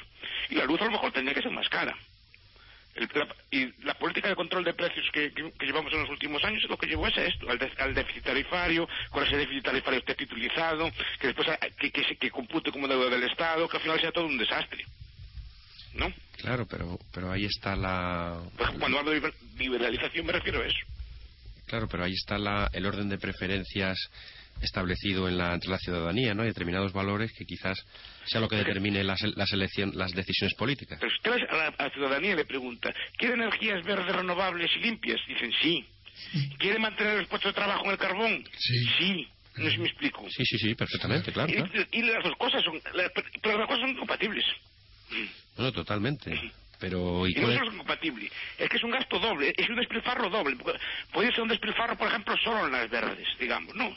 Y 0.50 0.56
la 0.56 0.66
luz 0.66 0.82
a 0.82 0.86
lo 0.86 0.92
mejor 0.92 1.12
tendría 1.12 1.34
que 1.34 1.42
ser 1.42 1.52
más 1.52 1.70
cara 1.70 1.96
y 3.52 3.84
la 3.84 3.94
política 3.94 4.30
de 4.30 4.36
control 4.36 4.64
de 4.64 4.74
precios 4.74 5.06
que, 5.12 5.32
llevamos 5.62 5.94
en 5.94 6.02
los 6.02 6.10
últimos 6.10 6.44
años 6.44 6.64
es 6.64 6.70
lo 6.70 6.78
que 6.78 6.88
llevó 6.88 7.06
a 7.06 7.10
esto, 7.10 7.48
al, 7.50 7.94
déficit 7.94 8.24
tarifario, 8.24 8.90
con 9.12 9.24
ese 9.24 9.38
déficit 9.38 9.66
tarifario 9.66 10.00
esté 10.00 10.16
titulizado, 10.16 10.92
que 11.20 11.28
después 11.28 11.48
que, 11.78 11.92
que, 11.92 12.32
compute 12.32 12.72
como 12.72 12.88
deuda 12.88 13.10
del 13.10 13.24
Estado, 13.24 13.68
que 13.68 13.78
al 13.78 13.84
final 13.84 14.02
sea 14.02 14.12
todo 14.12 14.26
un 14.26 14.38
desastre. 14.38 14.86
¿No? 15.94 16.14
Claro, 16.38 16.68
pero, 16.70 17.00
pero 17.14 17.32
ahí 17.32 17.46
está 17.46 17.76
la... 17.76 18.40
Pues 18.58 18.70
cuando 18.80 19.00
hablo 19.00 19.12
de 19.12 19.34
liberalización 19.58 20.26
me 20.26 20.34
refiero 20.34 20.62
a 20.62 20.66
eso. 20.68 20.78
Claro, 21.66 21.88
pero 21.88 22.04
ahí 22.04 22.14
está 22.14 22.38
la, 22.38 22.70
el 22.74 22.86
orden 22.86 23.10
de 23.10 23.18
preferencias 23.18 23.98
establecido 24.62 25.28
en 25.28 25.38
la, 25.38 25.54
entre 25.54 25.70
la 25.70 25.78
ciudadanía, 25.78 26.34
¿no? 26.34 26.42
Hay 26.42 26.50
determinados 26.50 26.94
valores 26.94 27.32
que 27.34 27.46
quizás 27.46 27.78
sea 28.26 28.42
lo 28.42 28.48
que 28.48 28.56
determine 28.56 29.04
las, 29.04 29.22
las, 29.22 29.52
las 29.52 30.12
decisiones 30.12 30.56
políticas. 30.58 31.00
Pero 31.00 31.14
usted 31.14 31.48
a 31.50 31.76
la, 31.78 31.90
ciudadanía 31.92 32.36
le 32.36 32.46
pregunta, 32.46 32.94
¿quiere 33.18 33.36
energías 33.36 33.84
verdes, 33.84 34.16
renovables 34.16 34.72
y 34.78 34.80
limpias? 34.80 35.20
Dicen 35.28 35.52
sí. 35.62 35.86
¿Quiere 36.58 36.80
mantener 36.80 37.20
los 37.20 37.28
puestos 37.28 37.54
de 37.54 37.56
trabajo 37.56 37.86
en 37.86 37.92
el 37.92 37.98
carbón? 37.98 38.44
Sí. 38.58 38.86
Sí. 38.98 39.28
No 39.58 39.66
sé 39.66 39.72
si 39.72 39.78
me 39.80 39.88
explico. 39.88 40.26
Sí, 40.30 40.44
sí, 40.46 40.58
sí, 40.58 40.76
perfectamente, 40.76 41.32
claro. 41.32 41.52
Y, 41.92 42.02
las 42.04 42.24
dos 42.24 42.36
cosas 42.38 42.64
son, 42.64 42.80
pero 43.42 43.58
las 43.58 43.68
cosas 43.68 43.82
son 43.82 43.96
compatibles. 43.96 44.46
No, 45.58 45.72
totalmente. 45.72 46.52
Pero, 46.80 47.28
¿y, 47.28 47.34
no 47.34 47.52
solo 47.54 47.72
es 47.72 47.78
compatible, 47.78 48.32
es 48.58 48.70
que 48.70 48.78
es 48.78 48.84
un 48.84 48.92
gasto 48.92 49.18
doble, 49.18 49.54
es 49.58 49.68
un 49.68 49.78
despilfarro 49.78 50.30
doble. 50.30 50.58
Puede 51.12 51.32
ser 51.32 51.42
un 51.42 51.48
despilfarro, 51.48 51.98
por 51.98 52.08
ejemplo, 52.08 52.38
solo 52.38 52.68
en 52.68 52.72
las 52.72 52.90
verdes, 52.90 53.28
digamos, 53.40 53.74
¿no? 53.76 53.96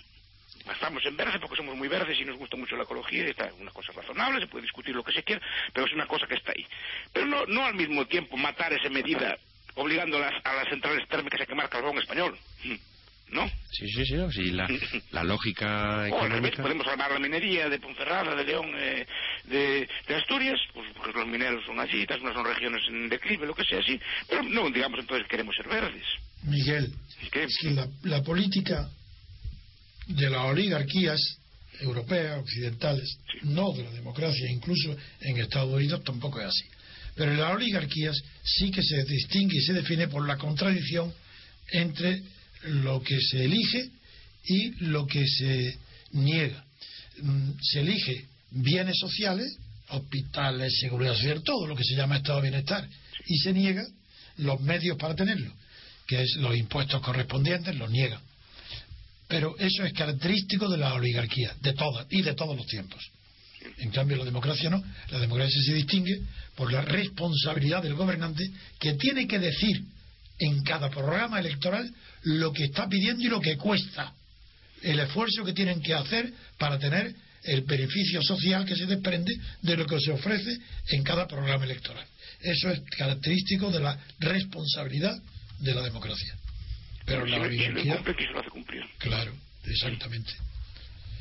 Estamos 0.73 1.05
en 1.05 1.17
verde 1.17 1.38
porque 1.40 1.57
somos 1.57 1.76
muy 1.76 1.88
verdes 1.88 2.19
y 2.19 2.25
nos 2.25 2.37
gusta 2.37 2.57
mucho 2.57 2.76
la 2.76 2.85
ecología 2.85 3.25
y 3.25 3.31
está 3.31 3.50
una 3.59 3.71
cosa 3.71 3.93
razonable, 3.93 4.40
se 4.40 4.47
puede 4.47 4.62
discutir 4.62 4.95
lo 4.95 5.02
que 5.02 5.12
se 5.12 5.23
quiera, 5.23 5.43
pero 5.73 5.87
es 5.87 5.93
una 5.93 6.07
cosa 6.07 6.26
que 6.26 6.35
está 6.35 6.52
ahí. 6.52 6.67
Pero 7.12 7.26
no, 7.26 7.45
no 7.47 7.64
al 7.64 7.75
mismo 7.75 8.07
tiempo 8.07 8.37
matar 8.37 8.73
esa 8.73 8.88
medida 8.88 9.37
obligando 9.75 10.19
a 10.19 10.21
las, 10.21 10.47
a 10.47 10.55
las 10.55 10.69
centrales 10.69 11.07
térmicas 11.09 11.40
a 11.40 11.47
quemar 11.47 11.69
carbón 11.69 11.99
español. 11.99 12.37
¿No? 13.30 13.46
Sí, 13.70 13.87
sí, 13.87 14.04
sí. 14.32 14.50
la, 14.50 14.68
la 15.12 15.25
lógica 15.25 16.08
económica... 16.08 16.62
podemos 16.62 16.87
armar 16.87 17.12
la 17.12 17.20
minería 17.20 17.68
de 17.68 17.78
Ponferrada, 17.78 18.34
de 18.34 18.44
León, 18.44 18.72
eh, 18.76 19.06
de, 19.44 19.88
de, 20.08 20.14
Asturias, 20.16 20.58
pues 20.75 20.88
porque 20.96 21.18
los 21.18 21.28
mineros 21.28 21.64
son 21.64 21.78
así, 21.78 22.04
unas 22.20 22.34
son 22.34 22.44
regiones 22.44 22.82
en 22.88 23.08
declive, 23.08 23.46
lo 23.46 23.54
que 23.54 23.64
sea 23.64 23.78
así. 23.78 24.00
Pero 24.28 24.42
no, 24.42 24.68
digamos, 24.70 24.99
entonces 25.00 25.28
queremos 25.28 25.54
ser 25.54 25.68
verdes. 25.68 26.04
Miguel, 26.42 26.92
es 27.20 27.58
que 27.60 27.70
la, 27.70 27.87
la 28.02 28.22
política 28.22 28.88
de 30.06 30.28
las 30.28 30.44
oligarquías 30.46 31.20
europeas, 31.80 32.40
occidentales, 32.40 33.18
no 33.42 33.72
de 33.72 33.84
la 33.84 33.90
democracia, 33.90 34.50
incluso 34.50 34.96
en 35.20 35.37
Estados 35.38 35.72
Unidos 35.72 36.02
tampoco 36.04 36.40
es 36.40 36.46
así. 36.46 36.64
Pero 37.14 37.32
en 37.32 37.40
las 37.40 37.54
oligarquías 37.54 38.16
sí 38.42 38.70
que 38.70 38.82
se 38.82 39.04
distingue 39.04 39.58
y 39.58 39.62
se 39.62 39.72
define 39.72 40.08
por 40.08 40.26
la 40.26 40.37
contradicción 40.37 41.12
entre 41.72 42.22
lo 42.64 43.02
que 43.02 43.19
se 43.21 43.45
elige 43.45 43.90
y 44.45 44.71
lo 44.85 45.07
que 45.07 45.26
se 45.26 45.79
niega. 46.12 46.64
Mm, 47.23 47.50
se 47.61 47.81
elige 47.81 48.26
bienes 48.50 48.97
sociales, 48.99 49.57
hospitales, 49.88 50.73
seguridad 50.81 51.14
social, 51.14 51.43
todo 51.43 51.67
lo 51.67 51.76
que 51.76 51.85
se 51.85 51.95
llama 51.95 52.17
estado 52.17 52.40
de 52.40 52.50
bienestar, 52.50 52.88
y 53.26 53.38
se 53.38 53.52
niega 53.52 53.85
los 54.38 54.61
medios 54.61 54.97
para 54.97 55.14
tenerlo, 55.14 55.52
que 56.07 56.23
es 56.23 56.37
los 56.37 56.57
impuestos 56.57 57.00
correspondientes, 57.02 57.75
los 57.76 57.90
niegan. 57.90 58.21
Pero 59.29 59.57
eso 59.59 59.85
es 59.85 59.93
característico 59.93 60.69
de 60.69 60.79
la 60.79 60.95
oligarquía, 60.95 61.55
de 61.61 61.73
todas 61.75 62.07
y 62.11 62.23
de 62.23 62.35
todos 62.35 62.57
los 62.57 62.67
tiempos. 62.67 63.00
En 63.79 63.90
cambio, 63.90 64.17
la 64.17 64.25
democracia 64.25 64.71
no. 64.71 64.83
La 65.11 65.19
democracia 65.19 65.61
se 65.62 65.75
distingue 65.75 66.21
por 66.57 66.73
la 66.73 66.81
responsabilidad 66.81 67.83
del 67.83 67.95
gobernante 67.95 68.50
que 68.79 68.95
tiene 68.95 69.26
que 69.26 69.38
decir 69.38 69.85
en 70.40 70.62
cada 70.62 70.90
programa 70.90 71.38
electoral 71.38 71.88
lo 72.23 72.52
que 72.52 72.64
está 72.64 72.88
pidiendo 72.88 73.23
y 73.23 73.28
lo 73.28 73.40
que 73.40 73.56
cuesta. 73.56 74.12
El 74.82 74.99
esfuerzo 74.99 75.44
que 75.44 75.52
tienen 75.52 75.82
que 75.82 75.94
hacer 75.94 76.32
para 76.59 76.78
tener 76.78 77.14
el 77.44 77.62
beneficio 77.62 78.23
social 78.23 78.64
que 78.64 78.75
se 78.75 78.87
desprende 78.87 79.32
de 79.62 79.76
lo 79.76 79.87
que 79.87 80.00
se 80.00 80.11
ofrece 80.11 80.59
en 80.88 81.02
cada 81.02 81.26
programa 81.26 81.64
electoral. 81.64 82.06
Eso 82.40 82.70
es 82.70 82.80
característico 82.97 83.70
de 83.70 83.80
la 83.80 83.99
responsabilidad 84.18 85.16
de 85.59 85.75
la 85.75 85.82
democracia. 85.82 86.37
Pero 87.04 87.26
la 87.26 87.40
oligarquía... 87.40 87.97
cumple, 87.97 88.16
que 88.16 88.25
se 88.25 88.32
lo 88.32 88.40
hace 88.40 88.50
cumplir. 88.50 88.82
Claro, 88.99 89.32
exactamente. 89.64 90.32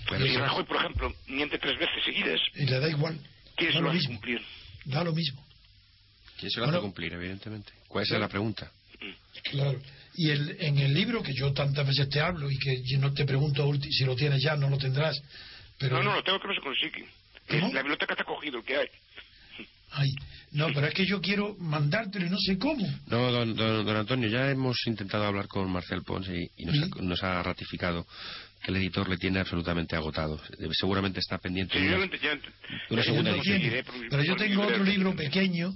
Pero 0.10 0.26
si 0.26 0.38
Rajoy, 0.38 0.64
por 0.64 0.78
ejemplo, 0.78 1.16
miente 1.28 1.58
tres 1.60 1.78
veces 1.78 2.04
seguidas... 2.06 2.40
Y 2.56 2.66
le 2.66 2.80
da 2.80 2.90
igual. 2.90 3.20
¿Quién 3.56 3.74
se 3.74 3.82
lo, 3.82 3.92
hace 3.92 4.08
cumplir? 4.08 4.42
Da 4.86 5.04
lo 5.04 5.14
mismo. 5.14 5.46
¿Quién 6.38 6.52
se 6.52 6.60
lo 6.60 6.68
hace 6.68 6.80
cumplir, 6.80 7.14
evidentemente? 7.14 7.74
¿Cuál 7.88 8.06
es 8.06 8.12
la 8.12 8.30
pregunta? 8.30 8.72
Claro. 9.44 9.80
Y 10.16 10.30
el, 10.32 10.58
en 10.60 10.78
el 10.80 10.94
libro 10.94 11.24
que 11.24 11.34
yo 11.34 11.54
tantas 11.54 11.88
veces 11.88 12.10
te 12.10 12.20
hablo 12.20 12.50
y 12.52 12.58
que 12.58 12.82
yo 12.84 13.00
no 13.00 13.14
te 13.14 13.26
pregunto 13.26 13.72
si 13.90 14.04
lo 14.04 14.16
tienes 14.16 14.42
ya, 14.42 14.56
no 14.56 14.70
lo 14.70 14.78
tendrás. 14.78 15.22
Pero... 15.78 15.98
No, 15.98 16.04
no, 16.04 16.16
lo 16.16 16.24
tengo 16.24 16.40
que 16.40 16.48
no 16.48 16.54
se 16.54 16.62
consigue. 16.62 17.06
La 17.50 17.82
biblioteca 17.82 18.14
está 18.14 18.24
cogido, 18.24 18.60
el 18.60 18.64
que 18.66 18.76
hay. 18.76 18.88
Ay, 19.92 20.10
no, 20.52 20.68
pero 20.74 20.88
es 20.88 20.94
que 20.94 21.06
yo 21.06 21.20
quiero 21.20 21.56
mandártelo 21.60 22.26
y 22.26 22.30
no 22.30 22.38
sé 22.38 22.58
cómo. 22.58 22.86
No, 23.08 23.32
don, 23.32 23.56
don, 23.56 23.96
Antonio, 23.96 24.30
ya 24.30 24.50
hemos 24.52 24.78
intentado 24.86 25.26
hablar 25.26 25.48
con 25.48 25.72
Marcel 25.72 26.04
Pons 26.04 26.28
y, 26.30 26.66
nos, 27.02 27.24
ha, 27.24 27.42
ratificado 27.42 28.06
que 28.64 28.72
el 28.72 28.78
editor 28.78 29.10
le 29.10 29.18
tiene 29.18 29.40
absolutamente 29.40 29.96
agotado. 29.96 30.40
Seguramente 30.72 31.20
está 31.20 31.38
pendiente 31.40 31.80
de 31.80 31.96
una, 32.90 33.04
segunda 33.04 33.32
edición. 33.32 33.62
Pero 34.10 34.24
yo 34.24 34.36
tengo 34.36 34.64
otro 34.64 34.84
libro 34.84 35.16
pequeño 35.16 35.74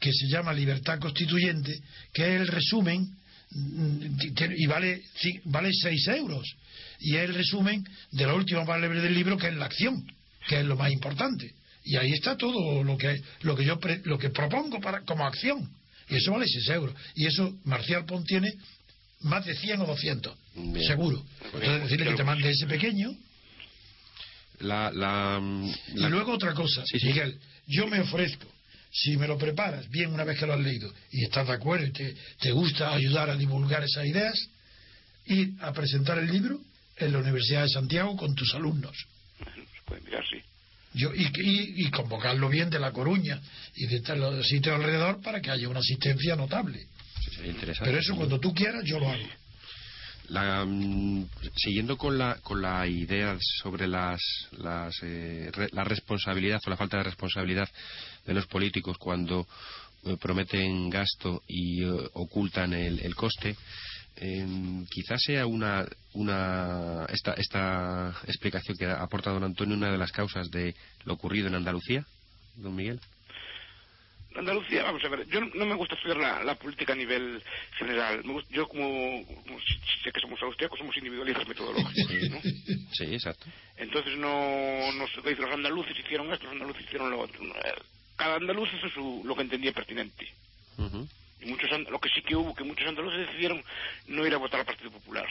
que 0.00 0.12
se 0.12 0.26
llama 0.28 0.52
Libertad 0.52 0.98
Constituyente, 0.98 1.78
que 2.12 2.34
es 2.34 2.40
el 2.40 2.48
resumen 2.48 3.06
mm, 3.50 4.18
y 4.56 4.66
vale, 4.66 5.02
vale 5.44 5.70
6 5.72 6.08
euros. 6.08 6.56
Y 7.00 7.16
es 7.16 7.28
el 7.28 7.34
resumen 7.34 7.86
de 8.10 8.26
la 8.26 8.34
última 8.34 8.64
palabra 8.64 9.00
del 9.00 9.14
libro, 9.14 9.36
que 9.36 9.48
es 9.48 9.54
la 9.54 9.66
acción, 9.66 10.04
que 10.48 10.60
es 10.60 10.64
lo 10.64 10.76
más 10.76 10.90
importante. 10.90 11.54
Y 11.84 11.96
ahí 11.96 12.12
está 12.12 12.36
todo 12.36 12.82
lo 12.82 12.96
que, 12.96 13.20
lo 13.42 13.54
que 13.54 13.64
yo 13.64 13.78
lo 14.04 14.18
que 14.18 14.30
propongo 14.30 14.80
para, 14.80 15.02
como 15.02 15.26
acción. 15.26 15.70
Y 16.08 16.16
eso 16.16 16.32
vale 16.32 16.46
6 16.48 16.68
euros. 16.70 16.94
Y 17.14 17.26
eso 17.26 17.58
Marcial 17.64 18.04
Pon 18.06 18.24
tiene 18.24 18.50
más 19.20 19.44
de 19.44 19.54
100 19.54 19.80
o 19.82 19.86
200, 19.86 20.36
seguro. 20.86 21.22
Entonces 21.44 21.82
decirle 21.82 22.10
que 22.10 22.16
te 22.16 22.24
mande 22.24 22.50
ese 22.50 22.66
pequeño. 22.66 23.14
La, 24.60 24.90
la, 24.90 25.40
Y 25.94 26.00
luego 26.08 26.32
otra 26.32 26.52
cosa, 26.52 26.84
Miguel, 27.02 27.38
yo 27.66 27.86
me 27.86 28.00
ofrezco, 28.00 28.46
si 28.92 29.16
me 29.16 29.26
lo 29.26 29.38
preparas 29.38 29.88
bien 29.88 30.12
una 30.12 30.24
vez 30.24 30.38
que 30.38 30.46
lo 30.46 30.54
has 30.54 30.60
leído 30.60 30.92
y 31.12 31.24
estás 31.24 31.46
de 31.46 31.54
acuerdo 31.54 31.86
y 31.86 31.92
te, 31.92 32.16
te 32.40 32.50
gusta 32.50 32.92
ayudar 32.92 33.30
a 33.30 33.36
divulgar 33.36 33.84
esas 33.84 34.06
ideas, 34.06 34.48
ir 35.26 35.54
a 35.60 35.72
presentar 35.72 36.18
el 36.18 36.30
libro 36.30 36.60
en 36.96 37.12
la 37.12 37.18
Universidad 37.18 37.62
de 37.62 37.68
Santiago 37.68 38.16
con 38.16 38.34
tus 38.34 38.54
alumnos. 38.54 38.96
Se 39.38 39.82
puede 39.84 40.00
mirar, 40.02 40.24
sí 40.28 40.42
yo, 40.92 41.14
y, 41.14 41.30
y, 41.76 41.90
convocarlo 41.90 42.48
bien 42.48 42.68
de 42.68 42.80
La 42.80 42.90
Coruña 42.90 43.40
y 43.76 43.86
de 43.86 44.16
los 44.16 44.46
sitios 44.46 44.74
alrededor 44.74 45.22
para 45.22 45.40
que 45.40 45.50
haya 45.50 45.68
una 45.68 45.78
asistencia 45.78 46.34
notable. 46.34 46.84
Pero 47.84 47.98
eso 47.98 48.16
cuando 48.16 48.40
tú 48.40 48.52
quieras 48.52 48.82
yo 48.84 48.98
lo 48.98 49.08
hago. 49.08 49.28
La, 50.28 50.64
mm, 50.64 51.28
siguiendo 51.56 51.96
con 51.96 52.18
la, 52.18 52.36
con 52.42 52.60
la 52.60 52.86
idea 52.86 53.36
sobre 53.62 53.86
las, 53.86 54.20
las 54.58 54.96
eh, 55.02 55.50
la 55.72 55.84
responsabilidad 55.84 56.60
o 56.66 56.70
la 56.70 56.76
falta 56.76 56.98
de 56.98 57.04
responsabilidad 57.04 57.68
de 58.30 58.34
los 58.34 58.46
políticos 58.46 58.96
cuando 58.96 59.44
eh, 60.04 60.16
prometen 60.20 60.88
gasto 60.88 61.42
y 61.48 61.82
eh, 61.82 62.10
ocultan 62.12 62.72
el, 62.72 63.00
el 63.00 63.14
coste, 63.16 63.56
quizás 64.90 65.20
sea 65.22 65.46
una, 65.46 65.86
una 66.12 67.06
esta, 67.06 67.32
esta 67.32 68.14
explicación 68.26 68.76
que 68.76 68.84
ha 68.84 69.02
aportado 69.02 69.36
don 69.36 69.44
Antonio 69.44 69.76
una 69.76 69.90
de 69.90 69.98
las 69.98 70.12
causas 70.12 70.50
de 70.50 70.74
lo 71.04 71.14
ocurrido 71.14 71.48
en 71.48 71.54
Andalucía, 71.54 72.04
don 72.56 72.74
Miguel. 72.76 73.00
Andalucía, 74.36 74.84
vamos 74.84 75.02
a 75.04 75.08
ver, 75.08 75.26
yo 75.26 75.40
no, 75.40 75.66
me 75.66 75.74
gusta 75.74 75.96
estudiar 75.96 76.44
la, 76.44 76.54
política 76.54 76.92
a 76.92 76.96
nivel 76.96 77.42
general. 77.78 78.22
yo 78.50 78.68
como, 78.68 79.24
sé 80.04 80.12
que 80.12 80.20
somos 80.20 80.40
austríacos, 80.42 80.78
somos 80.78 80.96
individualistas 80.98 81.48
metodológicos. 81.48 82.30
¿no? 82.30 82.40
Sí, 82.92 83.04
exacto. 83.12 83.46
Entonces 83.76 84.16
no, 84.18 84.92
no 84.92 85.06
sé, 85.08 85.34
los 85.34 85.50
andaluces 85.50 85.98
hicieron 85.98 86.32
esto, 86.32 86.44
los 86.44 86.52
andaluces 86.52 86.84
hicieron 86.84 87.10
lo 87.10 87.20
otro. 87.20 87.40
Cada 88.20 88.36
andaluz 88.36 88.68
es 88.74 88.96
lo 89.24 89.34
que 89.34 89.40
entendía 89.40 89.72
pertinente. 89.72 90.28
Y 91.40 91.46
muchos, 91.46 91.70
lo 91.88 91.98
que 91.98 92.10
sí 92.10 92.20
que 92.20 92.36
hubo, 92.36 92.54
que 92.54 92.64
muchos 92.64 92.86
andaluces 92.86 93.26
decidieron 93.26 93.64
no 94.08 94.26
ir 94.26 94.34
a 94.34 94.36
votar 94.36 94.60
al 94.60 94.66
Partido 94.66 94.90
Popular. 94.90 95.26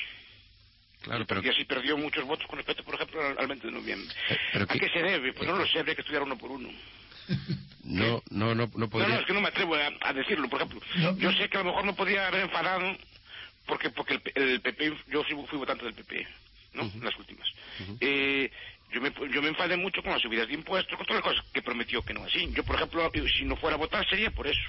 Claro, 1.01 1.23
pero... 1.27 1.43
Y 1.43 1.49
así 1.49 1.65
perdió 1.65 1.97
muchos 1.97 2.25
votos 2.25 2.47
con 2.47 2.57
respecto, 2.57 2.83
por 2.83 2.95
ejemplo, 2.95 3.21
al, 3.37 3.45
20 3.45 3.67
de 3.67 3.73
noviembre. 3.73 4.15
Eh, 4.53 4.65
¿A 4.67 4.73
qué 4.73 4.89
se 4.89 5.03
debe? 5.03 5.33
Pues 5.33 5.47
no 5.47 5.55
lo 5.55 5.67
sé, 5.67 5.77
habría 5.77 5.93
que 5.93 6.01
estudiar 6.01 6.23
uno 6.23 6.35
por 6.35 6.49
uno. 6.49 6.67
no, 7.83 8.23
no, 8.31 8.55
no, 8.55 8.71
no 8.73 8.89
podría... 8.89 9.09
No, 9.09 9.13
no, 9.13 9.19
es 9.21 9.27
que 9.27 9.33
no 9.33 9.41
me 9.41 9.49
atrevo 9.49 9.75
a, 9.75 10.13
decirlo. 10.13 10.49
Por 10.49 10.59
ejemplo, 10.59 10.81
yo 11.17 11.31
sé 11.33 11.47
que 11.47 11.57
a 11.57 11.61
lo 11.61 11.67
mejor 11.67 11.85
no 11.85 11.95
podía 11.95 12.27
haber 12.27 12.41
enfadado 12.41 12.97
porque 13.67 13.91
porque 13.91 14.19
el, 14.33 14.61
PP, 14.61 14.97
yo 15.09 15.23
fui, 15.23 15.59
votante 15.59 15.85
del 15.85 15.93
PP, 15.93 16.27
¿no? 16.73 16.91
Las 17.03 17.15
últimas. 17.19 17.47
eh, 17.99 18.18
yo 19.33 19.41
me 19.41 19.49
enfadé 19.49 19.77
mucho 19.77 20.01
con 20.01 20.11
las 20.11 20.21
subidas 20.21 20.47
de 20.47 20.53
impuestos, 20.53 20.97
con 20.97 21.05
todas 21.05 21.23
las 21.23 21.33
cosas 21.33 21.51
que 21.51 21.61
prometió 21.61 22.01
que 22.01 22.13
no 22.13 22.23
así. 22.23 22.49
Yo, 22.53 22.63
por 22.63 22.75
ejemplo, 22.75 23.09
si 23.37 23.45
no 23.45 23.55
fuera 23.57 23.75
a 23.75 23.79
votar 23.79 24.07
sería 24.09 24.31
por 24.31 24.47
eso. 24.47 24.61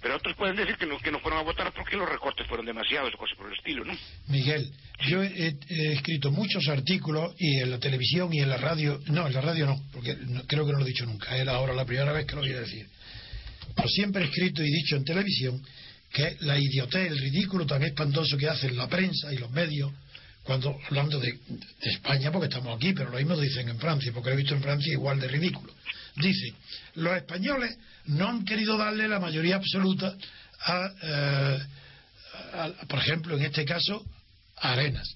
Pero 0.00 0.16
otros 0.16 0.36
pueden 0.36 0.56
decir 0.56 0.76
que 0.76 0.86
no, 0.86 0.98
que 0.98 1.10
no 1.10 1.18
fueron 1.20 1.40
a 1.40 1.42
votar 1.42 1.72
porque 1.72 1.96
los 1.96 2.08
recortes 2.08 2.46
fueron 2.46 2.66
demasiados 2.66 3.12
o 3.14 3.18
cosas 3.18 3.36
por 3.36 3.48
el 3.48 3.54
estilo, 3.54 3.84
¿no? 3.84 3.96
Miguel, 4.28 4.70
yo 5.08 5.22
he, 5.22 5.56
escrito 5.92 6.30
muchos 6.30 6.68
artículos 6.68 7.34
y 7.38 7.60
en 7.60 7.70
la 7.70 7.78
televisión 7.78 8.32
y 8.32 8.40
en 8.40 8.50
la 8.50 8.58
radio, 8.58 9.00
no, 9.06 9.26
en 9.26 9.32
la 9.32 9.40
radio 9.40 9.66
no, 9.66 9.82
porque 9.92 10.16
creo 10.46 10.66
que 10.66 10.72
no 10.72 10.78
lo 10.78 10.84
he 10.84 10.88
dicho 10.88 11.06
nunca, 11.06 11.36
era 11.36 11.54
ahora 11.54 11.72
la 11.72 11.84
primera 11.84 12.12
vez 12.12 12.26
que 12.26 12.34
lo 12.34 12.42
voy 12.42 12.52
a 12.52 12.60
decir. 12.60 12.86
Pero 13.74 13.88
siempre 13.88 14.22
he 14.22 14.26
escrito 14.26 14.62
y 14.62 14.70
dicho 14.70 14.96
en 14.96 15.04
televisión 15.04 15.62
que 16.12 16.36
la 16.40 16.58
idiotez, 16.58 17.10
el 17.10 17.18
ridículo 17.18 17.66
tan 17.66 17.82
espantoso 17.82 18.36
que 18.36 18.48
hacen 18.48 18.76
la 18.76 18.88
prensa 18.88 19.32
y 19.32 19.38
los 19.38 19.50
medios, 19.50 19.92
cuando 20.46 20.78
hablando 20.86 21.18
de, 21.18 21.32
de 21.32 21.90
España, 21.90 22.30
porque 22.30 22.46
estamos 22.46 22.76
aquí, 22.76 22.92
pero 22.92 23.10
lo 23.10 23.16
mismo 23.16 23.36
dicen 23.36 23.68
en 23.68 23.78
Francia, 23.78 24.12
porque 24.14 24.30
lo 24.30 24.34
he 24.34 24.38
visto 24.38 24.54
en 24.54 24.62
Francia 24.62 24.92
igual 24.92 25.18
de 25.20 25.28
ridículo. 25.28 25.74
Dice, 26.16 26.54
los 26.94 27.16
españoles 27.16 27.76
no 28.06 28.28
han 28.28 28.44
querido 28.44 28.78
darle 28.78 29.08
la 29.08 29.18
mayoría 29.18 29.56
absoluta 29.56 30.16
a, 30.60 30.90
eh, 31.02 31.58
por 32.88 32.98
ejemplo, 32.98 33.36
en 33.36 33.44
este 33.44 33.64
caso, 33.64 34.04
a 34.56 34.72
Arenas. 34.72 35.14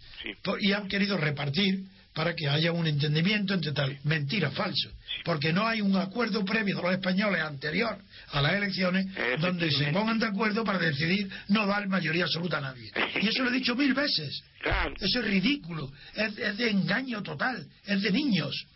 Y 0.61 0.73
han 0.73 0.89
querido 0.89 1.17
repartir 1.17 1.85
para 2.13 2.35
que 2.35 2.49
haya 2.49 2.73
un 2.73 2.87
entendimiento 2.87 3.55
entre 3.55 3.73
tal. 3.73 3.99
Mentira, 4.05 4.51
falso. 4.51 4.91
Porque 5.25 5.53
no 5.53 5.67
hay 5.67 5.81
un 5.81 5.97
acuerdo 5.97 6.45
previo 6.45 6.77
de 6.77 6.83
los 6.83 6.93
españoles 6.93 7.41
anterior 7.43 7.99
a 8.29 8.43
las 8.43 8.53
elecciones 8.55 9.07
donde 9.41 9.71
se 9.71 9.93
pongan 9.93 10.19
de 10.19 10.27
acuerdo 10.27 10.65
para 10.65 10.79
decidir 10.79 11.29
no 11.49 11.67
dar 11.67 11.87
mayoría 11.89 12.25
absoluta 12.25 12.59
a 12.59 12.63
nadie. 12.63 12.91
Y 13.21 13.29
eso 13.29 13.43
lo 13.43 13.51
he 13.51 13.53
dicho 13.53 13.75
mil 13.75 13.95
veces. 13.95 14.43
Eso 15.01 15.21
es 15.21 15.25
ridículo. 15.25 15.91
Es, 16.15 16.37
es 16.37 16.59
de 16.59 16.71
engaño 16.71 17.23
total. 17.23 17.67
Es 17.87 18.03
de 18.03 18.11
niños. 18.11 18.67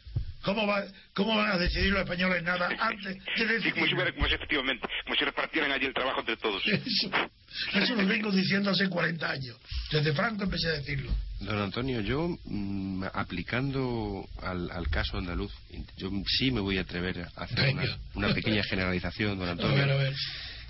¿Cómo, 0.45 0.67
va, 0.67 0.85
¿Cómo 1.15 1.37
van 1.37 1.53
a 1.53 1.59
decidir 1.59 1.91
los 1.91 2.03
españoles 2.03 2.43
nada 2.43 2.69
antes 2.79 3.17
de 3.37 3.47
decidir? 3.47 3.73
como, 3.73 3.87
si, 3.87 4.13
como 4.13 4.29
si, 4.29 4.35
efectivamente, 4.35 4.87
como 5.05 5.17
si 5.17 5.25
repartieran 5.25 5.73
allí 5.73 5.87
el 5.87 5.95
trabajo 5.95 6.21
entre 6.21 6.37
todos. 6.37 6.63
Eso, 7.75 7.95
lo 7.95 8.07
vengo 8.07 8.31
diciendo 8.31 8.71
hace 8.71 8.89
40 8.89 9.31
años. 9.31 9.57
Desde 9.91 10.13
Franco 10.13 10.45
empecé 10.45 10.69
a 10.69 10.73
decirlo. 10.73 11.11
Don 11.41 11.59
Antonio, 11.59 12.01
yo 12.01 12.37
mm, 12.45 13.05
aplicando 13.15 14.29
al, 14.43 14.71
al, 14.71 14.89
caso 14.89 15.17
andaluz, 15.17 15.53
yo 15.97 16.11
sí 16.27 16.51
me 16.51 16.61
voy 16.61 16.77
a 16.77 16.83
atrever 16.83 17.27
a 17.37 17.45
hacer 17.45 17.75
una, 18.15 18.35
pequeña 18.35 18.63
generalización, 18.65 19.39
don 19.39 19.49
Antonio. 19.49 19.83
A 19.83 19.87
ver, 19.87 19.91
a 19.91 19.97
ver. 19.97 20.15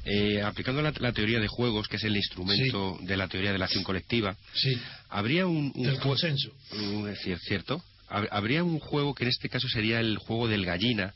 Eh, 0.05 0.43
aplicando 0.43 0.83
la, 0.83 1.13
teoría 1.13 1.41
de 1.41 1.49
juegos, 1.49 1.89
que 1.89 1.97
es 1.97 2.05
el 2.05 2.17
instrumento 2.17 2.99
de 3.01 3.17
la 3.17 3.27
teoría 3.27 3.53
de 3.53 3.59
la 3.59 3.65
acción 3.65 3.83
colectiva, 3.83 4.37
sí. 4.53 4.79
habría 5.09 5.47
un, 5.47 5.73
un 5.75 5.97
consenso. 5.97 6.53
es 7.09 7.41
cierto, 7.43 7.83
habría 8.31 8.65
un 8.65 8.79
juego 8.79 9.15
que 9.15 9.25
en 9.25 9.31
este 9.31 9.49
caso 9.49 9.69
sería 9.69 10.01
el 10.01 10.19
juego 10.19 10.49
del 10.49 10.65
gallina, 10.65 11.15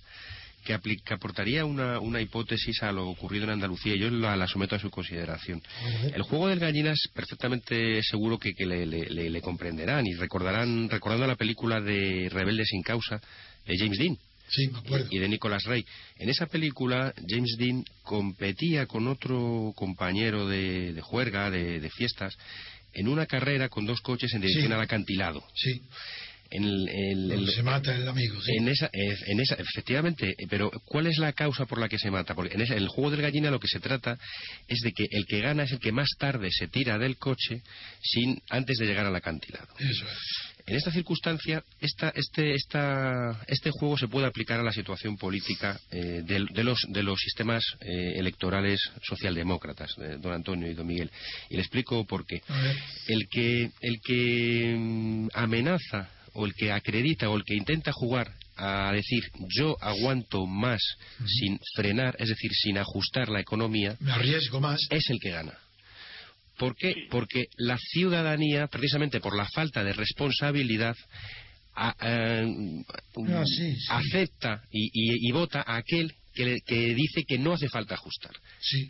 que, 0.64 1.14
aportaría 1.14 1.64
una, 1.64 1.98
una, 1.98 2.20
hipótesis 2.20 2.82
a 2.82 2.92
lo 2.92 3.08
ocurrido 3.08 3.44
en 3.44 3.50
Andalucía 3.50 3.94
y 3.94 4.00
yo 4.00 4.10
la, 4.10 4.46
someto 4.46 4.76
a 4.76 4.78
su 4.78 4.90
consideración. 4.90 5.62
El 6.12 6.22
juego 6.22 6.48
del 6.48 6.58
gallina 6.58 6.92
es 6.92 7.08
perfectamente 7.14 8.02
seguro 8.02 8.38
que, 8.38 8.52
le, 8.66 9.40
comprenderán 9.40 10.06
y 10.06 10.14
recordarán, 10.14 10.88
recordando 10.90 11.26
la 11.26 11.36
película 11.36 11.80
de 11.80 12.28
Rebelde 12.30 12.64
sin 12.64 12.82
causa 12.82 13.20
de 13.66 13.78
James 13.78 13.98
Dean. 13.98 14.18
Y, 15.10 15.18
de 15.18 15.28
Nicholas 15.28 15.64
Ray. 15.64 15.84
En 16.16 16.30
esa 16.30 16.46
película, 16.46 17.12
James 17.28 17.56
Dean 17.58 17.84
competía 18.02 18.86
con 18.86 19.06
otro 19.06 19.72
compañero 19.76 20.48
de, 20.48 20.98
juerga, 21.02 21.50
de, 21.50 21.90
fiestas, 21.90 22.34
en 22.94 23.08
una 23.08 23.26
carrera 23.26 23.68
con 23.68 23.84
dos 23.84 24.00
coches 24.00 24.32
en 24.32 24.40
dirección 24.40 24.72
al 24.72 24.80
acantilado. 24.80 25.44
Sí. 25.54 25.82
En 26.50 26.64
el, 26.64 27.50
se 27.50 27.62
mata 27.62 27.94
el 27.94 28.08
amigo. 28.08 28.38
En, 28.46 28.68
esa, 28.68 28.90
en 28.92 29.40
esa, 29.40 29.54
efectivamente, 29.54 30.34
pero 30.48 30.70
¿cuál 30.86 31.06
es 31.06 31.18
la 31.18 31.32
causa 31.32 31.66
por 31.66 31.78
la 31.78 31.88
que 31.88 31.98
se 31.98 32.10
mata? 32.10 32.34
Porque 32.34 32.54
en, 32.54 32.60
el 32.60 32.88
juego 32.88 33.10
del 33.10 33.22
gallina 33.22 33.50
lo 33.50 33.60
que 33.60 33.68
se 33.68 33.80
trata 33.80 34.18
es 34.66 34.80
de 34.80 34.92
que 34.92 35.06
el 35.10 35.26
que 35.26 35.40
gana 35.40 35.64
es 35.64 35.72
el 35.72 35.78
que 35.78 35.92
más 35.92 36.08
tarde 36.18 36.48
se 36.50 36.68
tira 36.68 36.98
del 36.98 37.18
coche 37.18 37.62
sin 38.02 38.40
antes 38.48 38.78
de 38.78 38.86
llegar 38.86 39.06
al 39.06 39.16
acantilado. 39.16 39.68
Eso 39.78 40.06
es. 40.06 40.58
En 40.68 40.76
esta 40.76 40.92
circunstancia, 40.92 41.64
esta, 41.80 42.10
este, 42.10 42.52
esta, 42.52 43.40
este 43.46 43.70
juego 43.70 43.96
se 43.96 44.06
puede 44.06 44.26
aplicar 44.26 44.60
a 44.60 44.62
la 44.62 44.70
situación 44.70 45.16
política 45.16 45.80
eh, 45.90 46.20
de, 46.22 46.62
los, 46.62 46.78
de 46.90 47.02
los 47.02 47.18
sistemas 47.18 47.64
eh, 47.80 48.12
electorales 48.16 48.78
socialdemócratas, 49.02 49.94
eh, 49.96 50.18
don 50.20 50.34
Antonio 50.34 50.70
y 50.70 50.74
don 50.74 50.86
Miguel. 50.86 51.10
Y 51.48 51.54
le 51.54 51.62
explico 51.62 52.04
por 52.06 52.26
qué. 52.26 52.42
El 53.06 53.28
que, 53.30 53.70
el 53.80 54.00
que 54.04 54.76
mm, 54.78 55.28
amenaza 55.32 56.10
o 56.38 56.46
el 56.46 56.54
que 56.54 56.70
acredita 56.70 57.28
o 57.28 57.36
el 57.36 57.44
que 57.44 57.56
intenta 57.56 57.90
jugar 57.92 58.32
a 58.56 58.92
decir 58.92 59.24
yo 59.56 59.76
aguanto 59.80 60.46
más 60.46 60.80
sin 61.26 61.58
frenar, 61.74 62.14
es 62.18 62.28
decir, 62.28 62.52
sin 62.52 62.78
ajustar 62.78 63.28
la 63.28 63.40
economía, 63.40 63.96
me 64.00 64.12
arriesgo 64.12 64.60
más, 64.60 64.80
es 64.90 65.10
el 65.10 65.18
que 65.20 65.30
gana. 65.30 65.58
¿Por 66.56 66.76
qué? 66.76 67.06
Porque 67.10 67.46
la 67.56 67.76
ciudadanía, 67.78 68.68
precisamente 68.68 69.20
por 69.20 69.36
la 69.36 69.48
falta 69.48 69.82
de 69.82 69.92
responsabilidad, 69.92 70.96
eh, 72.02 72.46
ah, 73.28 73.44
acepta 73.90 74.62
y, 74.70 75.30
vota 75.32 75.62
a 75.66 75.76
aquel 75.76 76.12
que, 76.34 76.94
dice 76.94 77.24
que 77.26 77.38
no 77.38 77.54
hace 77.54 77.68
falta 77.68 77.94
ajustar, 77.94 78.32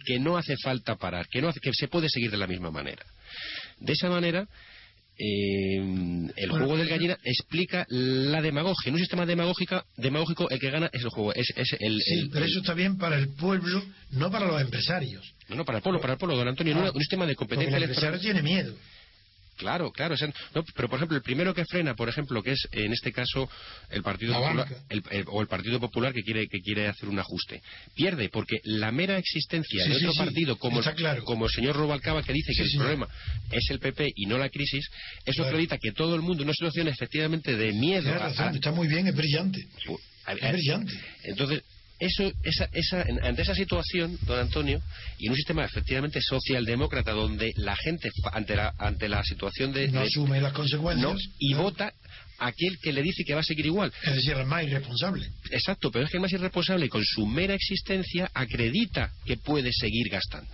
que 0.05 0.19
no 0.19 0.37
hace 0.37 0.57
falta 0.63 0.97
parar, 0.97 1.29
que, 1.29 1.41
no 1.41 1.49
hace, 1.49 1.61
que 1.61 1.73
se 1.73 1.89
puede 1.89 2.09
seguir 2.11 2.31
de 2.31 2.39
la 2.39 2.47
misma 2.47 2.71
manera. 2.71 3.05
De 3.81 3.93
esa 3.93 4.09
manera, 4.09 4.47
eh, 5.19 6.31
el 6.37 6.51
juego 6.51 6.77
del 6.77 6.89
gallina 6.89 7.19
explica 7.25 7.85
la 7.89 8.41
demagogia. 8.41 8.89
En 8.89 8.95
un 8.95 9.01
sistema 9.01 9.27
demagógico, 9.27 9.85
demagógico 9.97 10.49
el 10.49 10.61
que 10.61 10.71
gana 10.71 10.89
es 10.93 11.03
el 11.03 11.11
juego. 11.11 11.35
Es, 11.35 11.53
el, 11.81 12.01
sí, 12.01 12.31
pero 12.33 12.45
eso 12.45 12.61
está 12.61 12.75
bien 12.75 12.97
para 12.99 13.19
el 13.19 13.29
pueblo, 13.35 13.83
no 14.13 14.31
para 14.31 14.47
los 14.47 14.61
empresarios. 14.61 15.35
No, 15.49 15.57
no, 15.57 15.65
para 15.65 15.79
el 15.79 15.83
pueblo, 15.83 16.01
para 16.01 16.13
el 16.13 16.19
pueblo, 16.19 16.37
don 16.37 16.47
Antonio. 16.47 16.77
un, 16.95 17.01
sistema 17.01 17.27
de 17.27 17.35
competencia 17.35 17.77
el 17.77 17.83
empresario 17.85 18.21
tiene 18.21 18.43
miedo. 18.43 18.75
Claro, 19.59 19.91
claro. 19.91 20.15
pero, 20.75 20.89
por 20.89 20.99
ejemplo, 20.99 21.17
el 21.17 21.23
primero 21.23 21.53
que 21.53 21.65
frena, 21.65 21.95
por 21.95 22.09
ejemplo, 22.09 22.43
que 22.43 22.53
es 22.53 22.69
en 22.73 22.93
este 22.93 23.13
caso 23.13 23.49
el 23.91 24.03
Partido 24.03 24.35
Popular 24.35 24.69
o 25.27 25.43
el 25.43 25.49
Partido 25.49 25.81
Popular 25.81 26.13
que 26.13 26.23
quiere 26.23 26.47
que 26.47 26.61
quiere 26.61 26.87
hacer 26.89 27.09
un 27.09 27.19
ajuste, 27.19 27.61
pierde 27.95 28.29
porque 28.29 28.61
la 28.65 28.93
mera 28.93 29.19
existencia 29.19 29.85
de 29.85 29.97
otro 29.97 30.15
partido 30.15 30.57
como, 30.57 30.81
como 31.25 31.47
el 31.47 31.53
señor 31.53 31.77
Robalcaba 31.77 32.23
que 32.23 32.33
dice 32.33 32.53
que 32.57 32.63
el 32.63 32.73
problema 32.77 33.09
es 33.51 33.69
el 33.71 33.81
PP 33.81 34.13
y 34.15 34.27
no 34.27 34.39
la 34.39 34.49
crisis, 34.49 34.89
eso 35.25 35.45
acredita 35.45 35.77
que 35.79 35.93
todo 35.93 36.15
el 36.15 36.23
mundo 36.23 36.45
una 36.45 36.53
situación 36.53 36.89
efectivamente 36.89 37.57
de 37.57 37.73
miedo. 37.73 38.11
está 38.55 38.73
muy 38.73 38.89
bien, 38.89 39.09
es 39.09 39.15
brillante. 39.15 39.61
es 39.61 40.53
brillante. 40.53 40.93
Entonces, 41.25 41.63
eso, 41.99 42.31
esa, 42.43 42.69
esa, 42.73 43.05
ante 43.23 43.43
esa 43.43 43.55
situación, 43.55 44.19
don 44.23 44.39
Antonio, 44.39 44.81
y 45.19 45.27
en 45.27 45.33
un 45.33 45.37
sistema 45.37 45.65
efectivamente 45.65 46.21
socialdemócrata 46.21 47.13
donde 47.13 47.53
la 47.57 47.77
gente 47.77 48.11
ante 48.33 48.57
la, 48.57 48.73
ante 48.79 49.09
la 49.09 49.23
situación 49.25 49.73
de... 49.73 49.89
No 49.89 50.01
asume 50.01 50.41
las 50.41 50.53
consecuencias. 50.53 51.21
y 51.39 51.55
vota 51.55 51.93
aquel 52.39 52.79
que 52.81 52.93
le 52.93 53.03
dice 53.03 53.25
que 53.25 53.35
va 53.35 53.41
a 53.41 53.45
seguir 53.45 53.67
igual. 53.67 53.93
Es 54.05 54.15
decir, 54.15 54.33
el 54.33 54.47
más 54.47 54.65
irresponsable. 54.65 55.29
Exacto, 55.51 55.91
pero 55.91 56.05
es 56.05 56.11
que 56.11 56.19
el 56.19 56.23
más 56.23 56.33
irresponsable 56.33 56.89
con 56.89 57.05
su 57.05 57.27
mera 57.27 57.55
existencia 57.55 58.31
acredita 58.33 59.11
que 59.25 59.37
puede 59.37 59.73
seguir 59.73 60.09
gastando. 60.09 60.51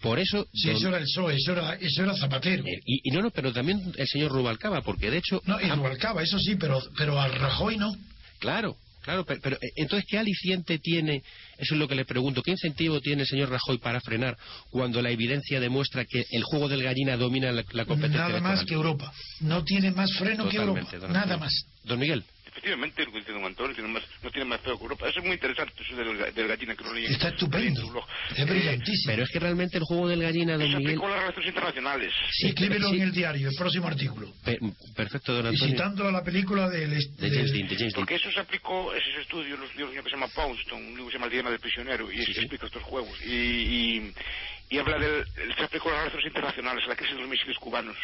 Por 0.00 0.18
eso. 0.18 0.46
Sí, 0.52 0.70
eso 0.70 0.88
era 0.88 0.98
el 0.98 1.04
PSOE, 1.04 1.34
eso 1.34 1.52
era, 1.52 1.74
eso 1.74 2.02
era 2.04 2.14
Zapatero. 2.14 2.64
Eh, 2.66 2.80
y, 2.84 3.10
no, 3.10 3.20
no, 3.20 3.30
pero 3.30 3.52
también 3.52 3.92
el 3.96 4.06
señor 4.06 4.30
Rubalcaba, 4.30 4.80
porque 4.82 5.10
de 5.10 5.18
hecho. 5.18 5.42
No, 5.44 5.60
y 5.60 5.68
Rubalcaba, 5.68 6.22
eso 6.22 6.38
sí, 6.38 6.54
pero, 6.54 6.80
pero 6.96 7.20
al 7.20 7.34
Rajoy 7.34 7.76
no. 7.76 7.96
Claro, 8.38 8.76
Claro, 9.08 9.24
pero, 9.24 9.56
eh, 9.56 9.70
entonces, 9.76 10.06
¿qué 10.06 10.18
aliciente 10.18 10.78
tiene? 10.78 11.22
Eso 11.56 11.74
es 11.74 11.80
lo 11.80 11.88
que 11.88 11.94
le 11.94 12.04
pregunto. 12.04 12.42
¿Qué 12.42 12.50
incentivo 12.50 13.00
tiene 13.00 13.22
el 13.22 13.26
señor 13.26 13.48
Rajoy 13.48 13.78
para 13.78 14.02
frenar 14.02 14.36
cuando 14.68 15.00
la 15.00 15.10
evidencia 15.10 15.60
demuestra 15.60 16.04
que 16.04 16.26
el 16.30 16.42
juego 16.42 16.68
del 16.68 16.82
gallina 16.82 17.16
domina 17.16 17.50
la, 17.50 17.64
competencia? 17.86 18.28
Nada 18.28 18.40
más 18.42 18.66
que 18.66 18.74
Europa. 18.74 19.10
No 19.40 19.64
tiene 19.64 19.92
más 19.92 20.12
freno 20.12 20.46
que 20.50 20.58
Europa. 20.58 20.86
Nada 21.08 21.38
más. 21.38 21.54
Don 21.84 21.98
Miguel 21.98 22.22
efectivamente, 22.58 23.04
lo 23.04 23.12
que 23.12 23.18
dice 23.20 23.32
don 23.32 23.44
Antonio, 23.44 23.74
tiene 23.74 23.90
más, 23.90 24.02
no 24.22 24.30
tiene 24.30 24.48
más 24.48 24.60
feo 24.60 24.76
que 24.76 24.82
Europa. 24.82 25.08
Eso 25.08 25.20
es 25.20 25.24
muy 25.24 25.34
interesante, 25.34 25.72
eso 25.80 25.96
del, 25.96 26.34
del 26.34 26.48
gallina 26.48 26.74
que 26.74 26.84
lo 26.84 26.92
leí. 26.92 27.06
Está 27.06 27.28
estupendo. 27.28 28.04
Es 28.36 28.46
brillantísimo. 28.46 29.12
Pero 29.12 29.22
es 29.22 29.30
que 29.30 29.38
realmente 29.38 29.78
el 29.78 29.84
juego 29.84 30.08
del 30.08 30.22
gallina, 30.22 30.54
don 30.54 30.62
eso 30.62 30.78
Miguel... 30.78 30.98
con 30.98 31.10
las 31.10 31.20
relaciones 31.20 31.48
internacionales. 31.48 32.12
Sí, 32.32 32.48
escríbelo 32.48 32.88
en 32.88 33.02
el 33.02 33.12
diario, 33.12 33.48
el 33.48 33.54
próximo 33.54 33.86
artículo. 33.86 34.32
perfecto, 34.96 35.32
don 35.32 35.46
Antonio. 35.46 35.66
Y 35.66 35.70
citando 35.70 36.08
a 36.08 36.12
la 36.12 36.22
película 36.22 36.68
del... 36.68 36.90
De, 36.90 37.30
James 37.30 37.52
Dean, 37.52 37.68
de 37.68 37.76
James 37.76 37.94
Porque 37.94 38.16
eso 38.16 38.30
se 38.30 38.40
aplicó, 38.40 38.92
ese 38.94 39.20
estudio, 39.20 39.56
los 39.56 39.74
libros 39.76 39.94
que 39.94 40.02
se 40.02 40.10
llama 40.10 40.28
Poundstone, 40.28 40.82
un 40.82 40.88
libro 40.90 41.06
que 41.06 41.12
se 41.12 41.16
llama 41.18 41.26
El 41.26 41.32
Diana 41.32 41.50
del 41.50 41.60
Prisionero, 41.60 42.10
y 42.12 42.24
sí, 42.24 42.34
se 42.34 42.40
explica 42.40 42.66
estos 42.66 42.82
juegos. 42.82 43.18
Y, 43.24 43.30
y, 43.30 44.14
y 44.70 44.78
habla 44.78 44.98
del... 44.98 45.24
Se 45.56 45.64
aplicó 45.64 45.90
a 45.90 45.92
las 45.92 46.00
relaciones 46.00 46.26
internacionales, 46.26 46.84
a 46.84 46.88
la 46.88 46.96
crisis 46.96 47.14
de 47.14 47.20
los 47.20 47.30
misiles 47.30 47.56
cubanos. 47.58 47.96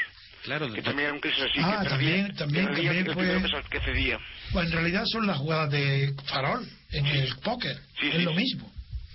Claro, 0.44 0.70
que 0.70 0.82
también 0.82 1.06
era 1.06 1.14
un 1.14 1.20
crisis 1.20 1.42
así. 1.42 1.58
Ah, 1.62 1.80
que 1.82 1.88
también, 1.88 2.34
también, 2.34 2.66
también 2.66 3.06
fue... 3.14 3.62
que 3.70 3.80
cedía. 3.80 4.18
Bueno, 4.52 4.68
en 4.68 4.74
realidad 4.74 5.04
son 5.06 5.26
las 5.26 5.38
jugadas 5.38 5.70
de 5.70 6.14
Farol. 6.26 6.68
en 6.92 7.06
el 7.06 7.34
póker. 7.36 7.78
es 8.02 8.22
lo 8.22 8.34
mismo. 8.34 8.70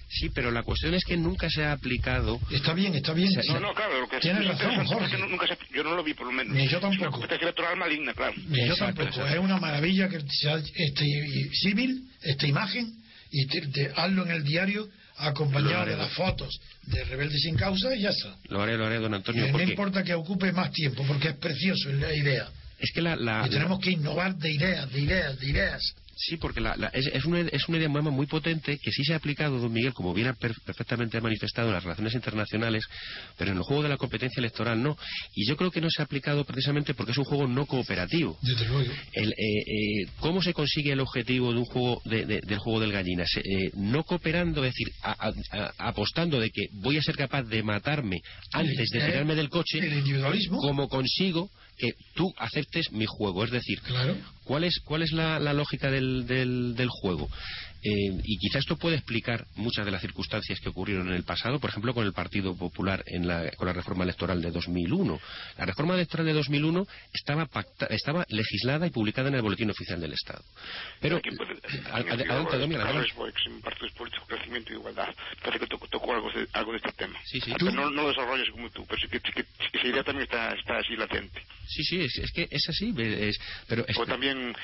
Sí, 0.09 0.31
pero 0.33 0.49
la 0.49 0.63
cuestión 0.63 0.95
es 0.95 1.05
que 1.05 1.15
nunca 1.17 1.47
se 1.51 1.63
ha 1.63 1.71
aplicado. 1.71 2.39
Está 2.49 2.73
bien, 2.73 2.95
está 2.95 3.13
bien. 3.13 3.29
no, 3.47 3.59
no, 3.59 3.73
claro. 3.75 4.01
Lo 4.01 4.09
que 4.09 4.17
Tienes 4.17 4.47
razón, 4.47 4.83
Jorge. 4.87 5.17
nunca 5.19 5.45
se, 5.45 5.55
yo 5.71 5.83
no 5.83 5.95
lo 5.95 6.03
vi, 6.03 6.15
por 6.15 6.25
lo 6.25 6.33
menos. 6.33 6.51
Ni 6.51 6.67
yo 6.67 6.79
tampoco. 6.79 7.23
Es 7.23 7.39
una 7.59 7.75
maligna, 7.75 8.13
claro. 8.15 8.33
Ni 8.47 8.67
yo 8.67 8.75
tampoco. 8.75 9.27
Es 9.27 9.37
una 9.37 9.57
maravilla 9.57 10.09
que 10.09 10.19
sea 10.27 10.55
este 10.55 11.05
civil, 11.53 12.09
esta 12.23 12.47
imagen, 12.47 12.91
y 13.29 13.45
te, 13.45 13.91
hazlo 13.95 14.25
en 14.25 14.31
el 14.31 14.43
diario 14.43 14.89
acompañado 15.19 15.85
de 15.85 15.97
las 15.97 16.11
fotos 16.13 16.59
de 16.83 17.03
Rebelde 17.03 17.37
sin 17.37 17.55
causa 17.55 17.93
y 17.95 18.01
ya 18.01 18.09
está. 18.09 18.35
Lo 18.49 18.61
haré, 18.61 18.77
lo 18.77 18.85
haré, 18.85 18.97
don 18.97 19.13
Antonio. 19.13 19.51
No 19.51 19.61
importa 19.61 20.03
que 20.03 20.13
ocupe 20.13 20.51
más 20.51 20.71
tiempo, 20.71 21.03
porque 21.05 21.29
es 21.29 21.35
precioso 21.35 21.89
la 21.89 22.13
idea. 22.13 22.49
Es 22.79 22.91
que 22.91 23.01
la, 23.01 23.15
la 23.15 23.43
y 23.45 23.49
tenemos 23.49 23.79
que 23.79 23.91
innovar 23.91 24.35
de 24.35 24.51
ideas, 24.51 24.91
de 24.91 25.01
ideas, 25.01 25.39
de 25.39 25.49
ideas. 25.49 25.95
Sí, 26.21 26.35
porque 26.35 26.59
la, 26.59 26.73
es, 26.91 27.07
es, 27.07 27.23
una, 27.23 27.39
es 27.39 27.69
una 27.69 27.77
idea 27.77 27.87
muy 27.87 28.25
potente 28.25 28.77
que 28.77 28.91
sí 28.91 29.05
se 29.05 29.13
ha 29.13 29.15
aplicado, 29.15 29.57
don 29.57 29.71
Miguel, 29.71 29.93
como 29.93 30.13
bien 30.13 30.27
ha 30.27 30.33
perfectamente 30.33 31.21
manifestado 31.21 31.69
en 31.69 31.75
las 31.75 31.83
relaciones 31.83 32.13
internacionales, 32.13 32.83
pero 33.37 33.51
en 33.51 33.57
el 33.57 33.63
juego 33.63 33.83
de 33.83 33.89
la 33.89 33.95
competencia 33.95 34.41
electoral 34.41 34.83
no. 34.83 34.97
Y 35.33 35.47
yo 35.47 35.55
creo 35.55 35.71
que 35.71 35.79
no 35.79 35.89
se 35.89 36.01
ha 36.01 36.05
aplicado 36.05 36.43
precisamente 36.43 36.93
porque 36.93 37.13
es 37.13 37.17
un 37.17 37.23
juego 37.23 37.47
no 37.47 37.65
cooperativo. 37.65 38.37
El, 39.13 39.29
eh, 39.29 39.33
eh, 39.37 40.05
¿Cómo 40.19 40.41
se 40.41 40.53
consigue 40.53 40.91
el 40.91 40.99
objetivo 40.99 41.53
de 41.53 41.59
un 41.59 41.65
juego 41.65 42.01
del 42.03 42.57
juego 42.57 42.81
del 42.81 42.91
gallina? 42.91 43.23
Eh, 43.23 43.71
no 43.75 44.03
cooperando, 44.03 44.65
es 44.65 44.73
decir, 44.73 44.93
apostando 45.77 46.37
de 46.41 46.49
que 46.49 46.67
voy 46.73 46.97
a 46.97 47.01
ser 47.01 47.15
capaz 47.15 47.43
de 47.43 47.63
matarme 47.63 48.19
antes 48.51 48.89
de 48.89 48.99
tirarme 48.99 49.35
del 49.35 49.47
coche. 49.47 49.79
Como 50.49 50.89
consigo 50.89 51.49
que 51.79 51.93
tú 52.13 52.33
aceptes 52.37 52.91
mi 52.91 53.05
juego. 53.07 53.43
Es 53.43 53.51
decir, 53.51 53.81
claro. 53.81 54.15
¿cuál 54.43 54.65
es, 54.65 54.79
cuál 54.85 55.01
es 55.01 55.11
la, 55.11 55.39
lógica 55.53 55.89
del, 55.89 56.27
del, 56.27 56.75
del 56.75 56.89
juego? 56.89 57.29
Eh, 57.81 58.21
y 58.23 58.37
quizá 58.37 58.59
esto 58.59 58.77
puede 58.77 58.97
explicar 58.97 59.45
muchas 59.55 59.85
de 59.85 59.91
las 59.91 60.01
circunstancias 60.01 60.59
que 60.59 60.69
ocurrieron 60.69 61.07
en 61.07 61.13
el 61.13 61.23
pasado, 61.23 61.59
por 61.59 61.69
ejemplo, 61.69 61.93
con 61.93 62.05
el 62.05 62.13
Partido 62.13 62.55
Popular 62.55 63.03
en 63.05 63.27
la, 63.27 63.49
con 63.51 63.67
la 63.67 63.73
reforma 63.73 64.03
electoral 64.03 64.41
de 64.41 64.51
2001. 64.51 65.19
La 65.57 65.65
reforma 65.65 65.93
electoral 65.93 66.25
de 66.25 66.33
2001 66.33 66.87
estaba, 67.13 67.49
estaba 67.89 68.25
legislada 68.29 68.87
y 68.87 68.89
publicada 68.89 69.29
en 69.29 69.35
el 69.35 69.41
Boletín 69.41 69.69
Oficial 69.69 69.99
del 70.01 70.13
Estado. 70.13 70.43
Pero, 70.99 71.21
adelante, 71.91 72.57
Partidos 73.61 73.91
Políticos, 73.93 74.27
Crecimiento 74.27 74.73
y 74.73 74.75
Igualdad. 74.75 75.13
Parece 75.43 75.59
que 75.59 75.77
tocó, 75.87 76.13
algo, 76.13 76.31
de, 76.31 76.47
algo 76.53 76.71
de 76.71 76.77
este 76.77 76.91
tema. 76.93 77.19
Sí, 77.25 77.39
sí. 77.39 77.53
No, 77.61 77.71
no, 77.71 77.89
lo 77.89 78.09
desarrollas 78.09 78.49
como 78.51 78.69
tú, 78.71 78.85
pero 78.87 78.99
sí 78.99 79.07
que, 79.07 79.45
esa 79.73 79.87
idea 79.87 80.03
también 80.03 80.23
está, 80.23 80.53
está 80.53 80.77
así 80.77 80.95
latente. 80.95 81.41
Sí, 81.67 81.83
sí, 81.83 82.01
es, 82.01 82.31
que 82.31 82.47
es 82.49 82.67
así. 82.67 82.93
Es, 82.97 83.39
pero 83.67 83.85
o 83.95 84.05
también, 84.05 84.55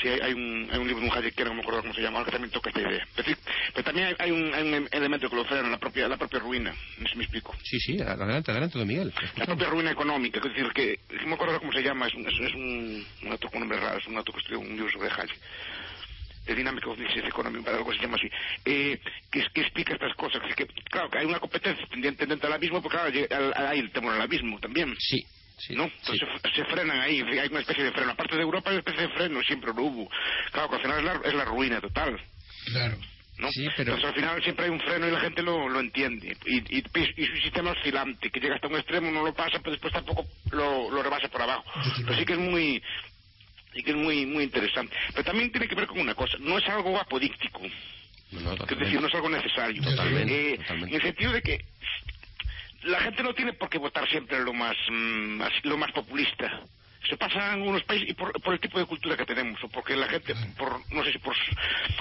si 0.00 0.08
hay, 0.08 0.32
un, 0.34 0.68
hay 0.70 0.78
un 0.78 0.86
libro 0.86 1.02
de 1.02 1.10
un 1.10 1.16
Hayek 1.16 1.34
que 1.34 1.44
no 1.44 1.54
me 1.54 1.60
acuerdo 1.60 1.80
cómo 1.80 1.94
se 1.94 2.02
llama, 2.02 2.22
que 2.24 2.32
también 2.32 2.50
toca 2.50 2.59
esta 2.68 2.80
idea. 2.80 3.06
Pero, 3.16 3.84
también 3.84 4.14
hay 4.18 4.30
un, 4.30 4.54
hay 4.54 4.62
un, 4.62 4.88
elemento 4.90 5.28
que 5.28 5.36
lo 5.36 5.44
frena, 5.44 5.68
la 5.68 5.78
propia, 5.78 6.08
la 6.08 6.16
propia 6.16 6.38
ruina. 6.38 6.74
No 6.98 7.06
sé 7.06 7.12
si 7.12 7.16
me 7.16 7.24
explico. 7.24 7.56
Sí, 7.62 7.78
sí, 7.80 8.00
adelante, 8.00 8.50
adelante, 8.50 8.78
don 8.78 8.86
Miguel. 8.86 9.12
La 9.36 9.46
propia 9.46 9.68
ruina 9.68 9.90
económica, 9.90 10.38
es 10.38 10.44
decir, 10.44 10.72
que, 10.72 11.00
no 11.22 11.28
me 11.28 11.34
acuerdo 11.34 11.58
cómo 11.58 11.72
se 11.72 11.82
llama, 11.82 12.06
es 12.06 12.14
un, 12.14 12.26
es, 12.26 12.54
un, 12.54 13.06
un 13.22 13.32
autor 13.32 13.50
con 13.50 13.60
nombre 13.60 13.80
raro, 13.80 13.98
es 13.98 14.06
un 14.06 14.16
autor 14.16 14.34
que 14.34 14.40
estudió 14.40 14.60
un 14.60 14.76
libro 14.76 14.90
sobre 14.90 15.10
Hayek 15.10 15.38
de 16.46 16.54
Dynamic 16.54 16.86
of 16.86 16.98
Economy, 16.98 17.62
algo 17.66 17.92
se 17.92 18.00
llama 18.00 18.16
así, 18.16 18.28
eh, 18.64 18.98
que, 19.30 19.46
que, 19.52 19.60
explica 19.60 19.94
estas 19.94 20.14
cosas. 20.16 20.40
Que, 20.56 20.66
claro, 20.90 21.10
que 21.10 21.18
hay 21.18 21.26
una 21.26 21.38
competencia 21.38 21.86
tendiente 21.86 22.26
dentro 22.26 22.48
del 22.48 22.56
abismo, 22.56 22.82
porque 22.82 22.96
claro, 23.28 23.52
hay 23.56 23.78
el 23.78 23.92
temor 23.92 24.14
al 24.14 24.22
abismo 24.22 24.58
también. 24.58 24.94
Sí, 24.98 25.24
¿no? 25.70 25.84
Entonces 25.84 26.28
se, 26.54 26.64
frenan 26.64 26.98
ahí, 27.00 27.20
hay 27.20 27.48
una 27.48 27.60
especie 27.60 27.84
de 27.84 27.92
freno. 27.92 28.12
Aparte 28.12 28.36
de 28.36 28.42
Europa 28.42 28.70
hay 28.70 28.76
una 28.76 28.80
especie 28.80 29.06
de 29.06 29.14
freno, 29.14 29.42
siempre 29.42 29.72
lo 29.74 29.82
hubo. 29.82 30.10
Claro, 30.52 30.70
que 30.70 30.76
al 30.76 30.82
final 30.82 30.98
es 30.98 31.04
la, 31.04 31.28
es 31.28 31.34
la 31.34 31.44
ruina 31.44 31.80
total. 31.80 32.18
Claro. 32.66 32.96
¿no? 33.40 33.50
Sí, 33.50 33.66
pero... 33.76 33.94
Entonces 33.94 34.08
al 34.08 34.14
final 34.14 34.42
siempre 34.42 34.64
hay 34.66 34.70
un 34.70 34.80
freno 34.80 35.08
y 35.08 35.10
la 35.10 35.20
gente 35.20 35.42
lo, 35.42 35.68
lo 35.68 35.80
entiende. 35.80 36.36
Y, 36.44 36.78
y, 36.78 36.84
y, 37.16 37.26
su 37.26 37.36
sistema 37.36 37.70
oscilante, 37.72 38.30
que 38.30 38.40
llega 38.40 38.54
hasta 38.54 38.68
un 38.68 38.76
extremo, 38.76 39.10
no 39.10 39.24
lo 39.24 39.34
pasa, 39.34 39.58
pero 39.58 39.72
después 39.72 39.92
tampoco 39.92 40.26
lo, 40.52 40.90
lo 40.90 41.02
rebasa 41.02 41.28
por 41.28 41.42
abajo. 41.42 41.64
Pero 42.04 42.18
sí 42.18 42.24
que 42.24 42.34
es 42.34 42.38
muy 42.38 42.82
y 43.72 43.82
que 43.82 43.90
es 43.90 43.96
muy 43.96 44.26
muy 44.26 44.44
interesante. 44.44 44.94
Pero 45.12 45.24
también 45.24 45.50
tiene 45.50 45.68
que 45.68 45.74
ver 45.74 45.86
con 45.86 46.00
una 46.00 46.14
cosa, 46.14 46.36
no 46.40 46.58
es 46.58 46.68
algo 46.68 46.98
apodíctico. 46.98 47.60
No, 48.32 48.52
es 48.52 48.78
decir, 48.78 49.00
no 49.00 49.08
es 49.08 49.14
algo 49.14 49.28
necesario. 49.28 49.82
Totalmente, 49.82 50.54
eh, 50.54 50.60
En 50.68 50.94
el 50.94 51.02
sentido 51.02 51.32
de 51.32 51.42
que 51.42 51.64
la 52.84 53.00
gente 53.00 53.22
no 53.22 53.34
tiene 53.34 53.54
por 53.54 53.68
qué 53.68 53.78
votar 53.78 54.08
siempre 54.08 54.40
lo 54.40 54.52
más, 54.52 54.76
mm, 54.88 55.42
lo 55.64 55.76
más 55.76 55.90
populista 55.92 56.62
se 57.08 57.16
pasa 57.16 57.38
en 57.38 57.60
algunos 57.60 57.82
países 57.84 58.10
y 58.10 58.14
por, 58.14 58.32
el 58.52 58.60
tipo 58.60 58.78
de 58.78 58.84
cultura 58.84 59.16
que 59.16 59.24
tenemos 59.24 59.62
o 59.64 59.68
porque 59.68 59.96
la 59.96 60.08
gente 60.08 60.34
por 60.56 60.80
no 60.92 61.02
sé 61.04 61.12
si 61.12 61.18
por 61.18 61.34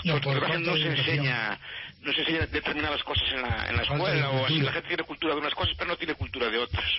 no, 0.04 0.20
por 0.20 0.60
no 0.60 0.76
se 0.76 0.88
enseña 0.88 1.60
no 2.02 2.14
se 2.14 2.20
enseña 2.22 2.46
determinadas 2.48 3.04
cosas 3.04 3.28
en 3.34 3.42
la, 3.42 3.70
en 3.70 3.78
la 3.78 3.84
escuela 3.84 4.30
o 4.30 4.46
así 4.46 4.60
la 4.60 4.72
gente 4.74 4.90
tiene 4.90 5.04
cultura 5.04 5.34
de 5.34 5.40
unas 5.42 5.56
cosas 5.56 5.74
pero 5.78 5.90
no 5.90 5.98
tiene 5.98 6.16
cultura 6.16 6.50
de 6.50 6.58
otras. 6.58 6.90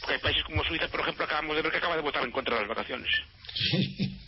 Porque 0.00 0.14
hay 0.14 0.20
países 0.20 0.44
como 0.44 0.64
Suiza 0.64 0.88
por 0.88 1.00
ejemplo 1.00 1.24
acabamos 1.24 1.56
de 1.56 1.62
ver 1.62 1.72
que 1.72 1.78
acaba 1.78 1.96
de 1.96 2.02
votar 2.02 2.24
en 2.24 2.30
contra 2.30 2.54
de 2.54 2.60
las 2.62 2.68
vacaciones. 2.68 3.10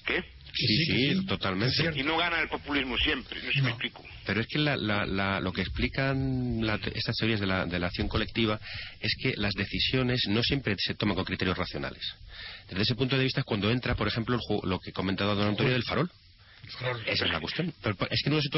¿qué? 0.05 0.25
Sí, 0.55 0.85
sí, 0.85 1.27
totalmente. 1.27 1.90
Y 1.95 2.03
no 2.03 2.18
gana 2.18 2.40
el 2.40 2.49
populismo 2.49 2.97
siempre, 2.99 3.40
no 3.40 3.47
sé 3.47 3.53
si 3.53 3.62
me 3.62 3.71
explico. 3.71 4.05
Pero 4.26 4.40
es 4.40 4.46
que 4.46 4.58
lo 4.58 5.52
que 5.52 5.62
explican 5.62 6.62
estas 6.94 7.16
teorías 7.16 7.40
de 7.40 7.46
la, 7.46 7.66
de 7.66 7.78
la 7.78 7.87
acción 7.88 8.08
colectiva 8.08 8.58
es 9.00 9.14
que 9.20 9.35
las 9.37 9.54
decisiones 9.54 10.22
no 10.28 10.42
siempre 10.42 10.74
se 10.78 10.94
toman 10.94 11.14
con 11.14 11.24
criterios 11.24 11.56
racionales. 11.56 12.02
Desde 12.68 12.82
ese 12.82 12.94
punto 12.94 13.16
de 13.16 13.24
vista 13.24 13.40
es 13.40 13.46
cuando 13.46 13.70
entra, 13.70 13.94
por 13.94 14.08
ejemplo, 14.08 14.37
el 14.37 14.70
lo 14.70 14.78
que 14.78 14.90
he 14.90 14.92
comentado 14.92 15.35
don 15.35 15.48
Antonio 15.48 15.72
del 15.72 15.85
farol. 15.85 16.11
Esa 17.06 17.24
es 17.24 17.32
la 17.32 17.40
cuestión. 17.40 17.72
Pero, 17.82 17.96
es 18.08 18.22
que 18.22 18.30
no 18.30 18.38
es, 18.38 18.44
es 18.44 18.50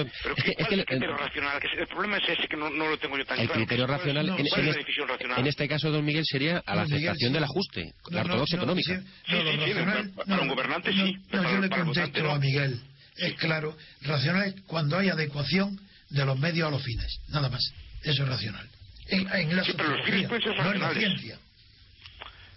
que, 0.45 0.55
es 0.57 0.69
que 0.69 0.75
el, 0.75 0.85
criterio 0.85 1.17
racional, 1.17 1.61
el 1.79 1.87
problema 1.87 2.19
es 2.19 2.29
ese 2.29 2.49
que 2.49 2.57
no, 2.57 2.69
no 2.69 2.89
lo 2.91 2.99
tengo 2.99 3.17
yo 3.17 3.25
tan 3.25 3.41
el 3.41 3.47
claro. 3.47 3.61
Criterio 3.61 3.87
racional, 3.87 4.29
en, 4.29 4.47
en, 4.47 5.39
en, 5.39 5.47
este 5.47 5.67
caso, 5.69 5.91
don 5.91 6.05
Miguel, 6.05 6.25
sería 6.27 6.63
a 6.67 6.75
la 6.75 6.83
aceptación 6.83 7.33
del 7.33 7.45
ajuste, 7.45 7.93
la 8.11 8.21
ortodoxia 8.21 8.57
económica. 8.57 9.01
Sí, 9.27 9.37
sí, 9.37 9.73
sí, 9.73 10.11
para 10.27 10.43
un 10.43 10.49
gobernante 10.49 10.93
sí. 10.93 11.17
No, 11.33 11.51
yo 11.51 11.59
le 11.59 11.71
contesto 11.71 12.31
a 12.31 12.39
Miguel. 12.39 12.81
Es 13.17 13.35
claro, 13.35 13.77
racional 14.03 14.49
es 14.49 14.61
cuando 14.67 14.99
hay 14.99 15.09
adecuación 15.09 15.81
de 16.11 16.25
los 16.25 16.39
medios 16.39 16.69
a 16.69 16.71
los 16.71 16.83
fines. 16.83 17.21
Nada 17.29 17.49
más. 17.49 17.63
Eso 18.03 18.23
es 18.23 18.29
racional. 18.29 18.69
En, 19.09 19.29
en 19.33 19.57
la 19.57 19.65
sí, 19.65 19.73
pero 19.77 19.97
los 19.97 20.05
fines 20.05 20.29
pueden 20.29 20.43
ser 20.43 20.57
no 20.57 20.73
en 20.73 20.81
la 20.81 20.95
ciencia. 20.95 21.39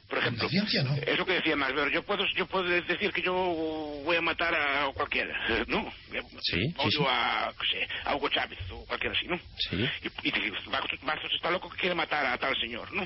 Por 0.09 0.19
ejemplo, 0.19 0.47
es 0.47 1.17
lo 1.17 1.25
que 1.25 1.33
decía 1.33 1.57
más, 1.57 1.73
yo 1.91 2.01
puedo, 2.03 2.23
yo 2.33 2.47
puedo 2.47 2.63
decir 2.63 3.11
que 3.11 3.21
yo 3.21 3.33
voy 4.05 4.15
a 4.15 4.21
matar 4.21 4.55
a 4.55 4.89
cualquiera, 4.93 5.37
¿no? 5.67 5.91
Sí, 6.41 6.73
Odio 6.77 7.09
a, 7.09 7.53
a 8.05 8.15
Hugo 8.15 8.29
Chávez 8.29 8.57
o 8.71 8.85
cualquiera 8.85 9.13
así, 9.13 9.27
¿no? 9.27 9.37
Sí. 9.69 9.89
Y, 10.23 10.29
y 10.29 10.31
digo, 10.31 10.55
está 10.55 11.51
loco 11.51 11.69
que 11.69 11.77
quiere 11.77 11.93
matar 11.93 12.25
a 12.25 12.37
tal 12.37 12.57
señor, 12.57 12.91
¿no? 12.93 13.05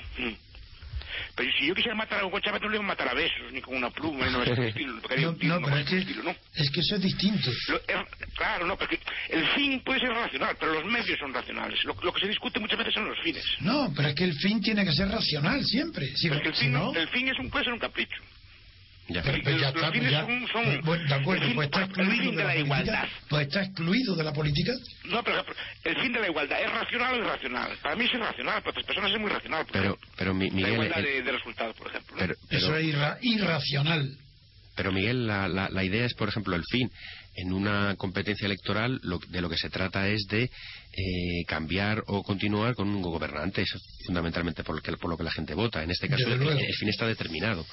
Pero 1.35 1.51
si 1.57 1.67
yo 1.67 1.75
quisiera 1.75 1.95
matar 1.95 2.19
a 2.19 2.25
Hugo 2.25 2.39
Chávez, 2.39 2.61
no 2.61 2.69
le 2.69 2.75
iba 2.75 2.83
a 2.83 2.87
matar 2.87 3.09
a 3.09 3.13
besos, 3.13 3.51
ni 3.51 3.61
con 3.61 3.75
una 3.75 3.89
pluma, 3.89 4.25
no, 4.29 4.43
es 4.43 4.57
estilo, 4.57 4.93
no, 4.93 5.01
pero 5.01 5.77
es, 5.77 5.85
que, 5.85 5.97
estilo, 5.97 6.23
¿no? 6.23 6.35
es 6.55 6.71
que 6.71 6.79
eso 6.79 6.95
es 6.95 7.01
distinto. 7.01 7.51
claro, 8.35 8.65
no, 8.65 8.77
porque 8.77 8.99
el 9.29 9.47
fin 9.49 9.81
puede 9.83 9.99
ser 9.99 10.09
racional, 10.09 10.55
pero 10.59 10.73
los 10.73 10.85
medios 10.85 11.19
son 11.19 11.33
racionales. 11.33 11.83
Lo, 11.83 11.95
que 11.95 12.19
se 12.19 12.27
discute 12.27 12.59
muchas 12.59 12.77
veces 12.77 12.93
son 12.93 13.07
los 13.07 13.19
fines. 13.19 13.43
No, 13.59 13.91
pero 13.95 14.09
es 14.09 14.15
que 14.15 14.25
el 14.25 14.33
fin 14.33 14.61
tiene 14.61 14.85
que 14.85 14.91
ser 14.91 15.07
racional 15.07 15.63
siempre. 15.65 16.15
Si, 16.15 16.27
el, 16.27 16.53
fin, 16.55 16.71
no... 16.71 16.93
el 16.93 17.07
fin 17.09 17.27
es 17.27 17.39
un, 17.39 17.49
puede 17.49 17.65
ser 17.65 17.73
un 17.73 17.79
capricho. 17.79 18.21
Ya, 19.07 19.21
pero, 19.23 19.57
ya 19.57 19.69
está, 19.69 19.81
los 19.81 19.91
fines 19.91 20.13
son, 20.13 20.47
son 20.47 20.81
bueno, 20.83 21.03
de 21.03 21.13
acuerdo, 21.13 21.45
pues 21.53 21.65
está 21.65 21.83
excluido 21.83 22.31
de 22.31 22.43
la, 22.43 22.55
igualdad. 22.55 23.07
Pues 23.29 23.47
está 23.47 23.63
excluido 23.63 24.15
de 24.15 24.23
la 24.23 24.31
política. 24.31 24.71
No, 25.05 25.23
pero 25.23 25.43
el 25.83 25.95
fin 26.01 26.13
de 26.13 26.19
la 26.19 26.27
igualdad 26.27 26.61
es 26.61 26.71
racional 26.71 27.15
o 27.15 27.17
irracional. 27.17 27.77
Para 27.81 27.95
mí 27.95 28.05
es 28.05 28.13
irracional, 28.13 28.61
para 28.61 28.69
otras 28.69 28.85
personas 28.85 29.11
es 29.11 29.19
muy 29.19 29.29
racional. 29.29 29.65
Pero, 29.71 29.97
pero 30.15 30.33
Miguel, 30.33 30.61
la 30.61 30.69
igualdad 30.69 31.01
de, 31.01 31.23
de, 31.23 31.31
resultados, 31.31 31.75
por 31.75 31.87
ejemplo. 31.87 32.15
Pero, 32.17 32.35
Eso 32.49 32.75
es 32.77 32.95
irracional. 33.21 34.17
Pero 34.75 34.91
Miguel, 34.91 35.27
la, 35.27 35.47
la, 35.49 35.69
la, 35.69 35.83
idea 35.83 36.05
es, 36.05 36.13
por 36.13 36.29
ejemplo, 36.29 36.55
el 36.55 36.63
fin. 36.71 36.89
En 37.35 37.53
una 37.53 37.95
competencia 37.95 38.45
electoral 38.45 38.99
lo, 39.03 39.19
de 39.29 39.41
lo 39.41 39.49
que 39.49 39.57
se 39.57 39.69
trata 39.69 40.07
es 40.09 40.25
de 40.29 40.43
eh, 40.43 41.45
cambiar 41.47 42.03
o 42.07 42.23
continuar 42.23 42.75
con 42.75 42.89
un 42.89 43.01
gobernante. 43.01 43.61
Eso 43.61 43.77
es 43.77 43.83
fundamentalmente 44.05 44.63
por 44.63 44.75
lo, 44.75 44.81
que, 44.81 44.91
por 44.97 45.09
lo 45.09 45.17
que 45.17 45.23
la 45.23 45.31
gente 45.31 45.53
vota. 45.53 45.81
En 45.81 45.91
este 45.91 46.09
caso, 46.09 46.27
el, 46.27 46.41
el, 46.41 46.73
fin 46.75 46.89
está 46.89 47.07
determinado. 47.07 47.65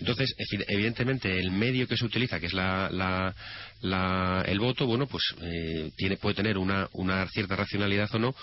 Entonces, 0.00 0.34
evidentemente, 0.68 1.38
el 1.38 1.52
medio 1.52 1.86
que 1.86 1.96
se 1.96 2.04
utiliza, 2.04 2.40
que 2.40 2.46
es 2.46 2.52
la, 2.52 3.34
el 4.46 4.58
voto, 4.58 4.86
bueno, 4.86 5.06
pues 5.06 5.22
eh, 5.40 5.92
tiene, 5.96 6.16
puede 6.16 6.34
tener 6.34 6.58
una, 6.58 6.88
una 6.92 7.28
cierta 7.28 7.54
racionalidad 7.54 8.12
o 8.14 8.18
no 8.18 8.34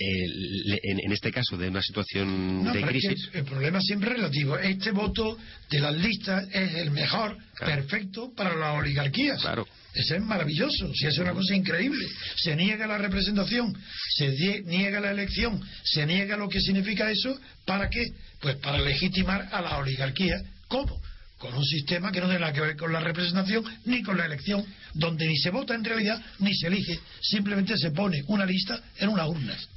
en, 0.00 1.12
este 1.12 1.30
caso 1.30 1.56
de 1.56 1.68
una 1.68 1.82
situación 1.82 2.72
de 2.72 2.82
crisis. 2.82 3.30
el 3.32 3.44
problema 3.44 3.80
siempre 3.80 4.10
es 4.10 4.16
relativo. 4.16 4.56
Este 4.58 4.92
voto 4.92 5.36
de 5.70 5.80
las 5.80 5.94
listas 5.94 6.48
es 6.52 6.74
el 6.76 6.90
mejor, 6.90 7.36
perfecto 7.58 8.32
para 8.34 8.56
las 8.56 8.78
oligarquías. 8.78 9.40
Claro. 9.40 9.66
Eso 9.94 10.14
es 10.14 10.22
maravilloso, 10.22 10.92
si 10.94 11.06
es 11.06 11.18
una 11.18 11.32
cosa 11.32 11.54
increíble. 11.54 12.06
Se 12.36 12.54
niega 12.54 12.86
la 12.86 12.98
representación, 12.98 13.76
se 14.16 14.62
niega 14.62 15.00
la 15.00 15.10
elección, 15.10 15.60
se 15.82 16.06
niega 16.06 16.36
lo 16.36 16.48
que 16.48 16.60
significa 16.60 17.10
eso. 17.10 17.38
¿Para 17.64 17.90
qué? 17.90 18.06
Pues 18.40 18.56
para 18.56 18.78
legitimar 18.78 19.48
a 19.50 19.60
la 19.60 19.78
oligarquía. 19.78 20.40
¿Cómo? 20.68 21.00
con 21.40 21.54
un 21.54 21.64
sistema 21.64 22.12
que 22.12 22.20
no 22.20 22.26
tiene 22.26 22.40
nada 22.40 22.52
que 22.52 22.60
ver 22.60 22.76
con 22.76 22.92
la 22.92 23.00
representación 23.00 23.64
ni 23.86 24.02
con 24.02 24.18
la 24.18 24.26
elección, 24.26 24.62
donde 24.92 25.26
ni 25.26 25.38
se 25.38 25.48
vota 25.48 25.74
en 25.74 25.82
realidad 25.82 26.22
ni 26.38 26.54
se 26.54 26.66
elige, 26.66 27.00
simplemente 27.22 27.78
se 27.78 27.90
pone 27.92 28.22
una 28.26 28.44
lista 28.44 28.78
en 28.98 29.08
unas 29.08 29.26
urnas. 29.26 29.68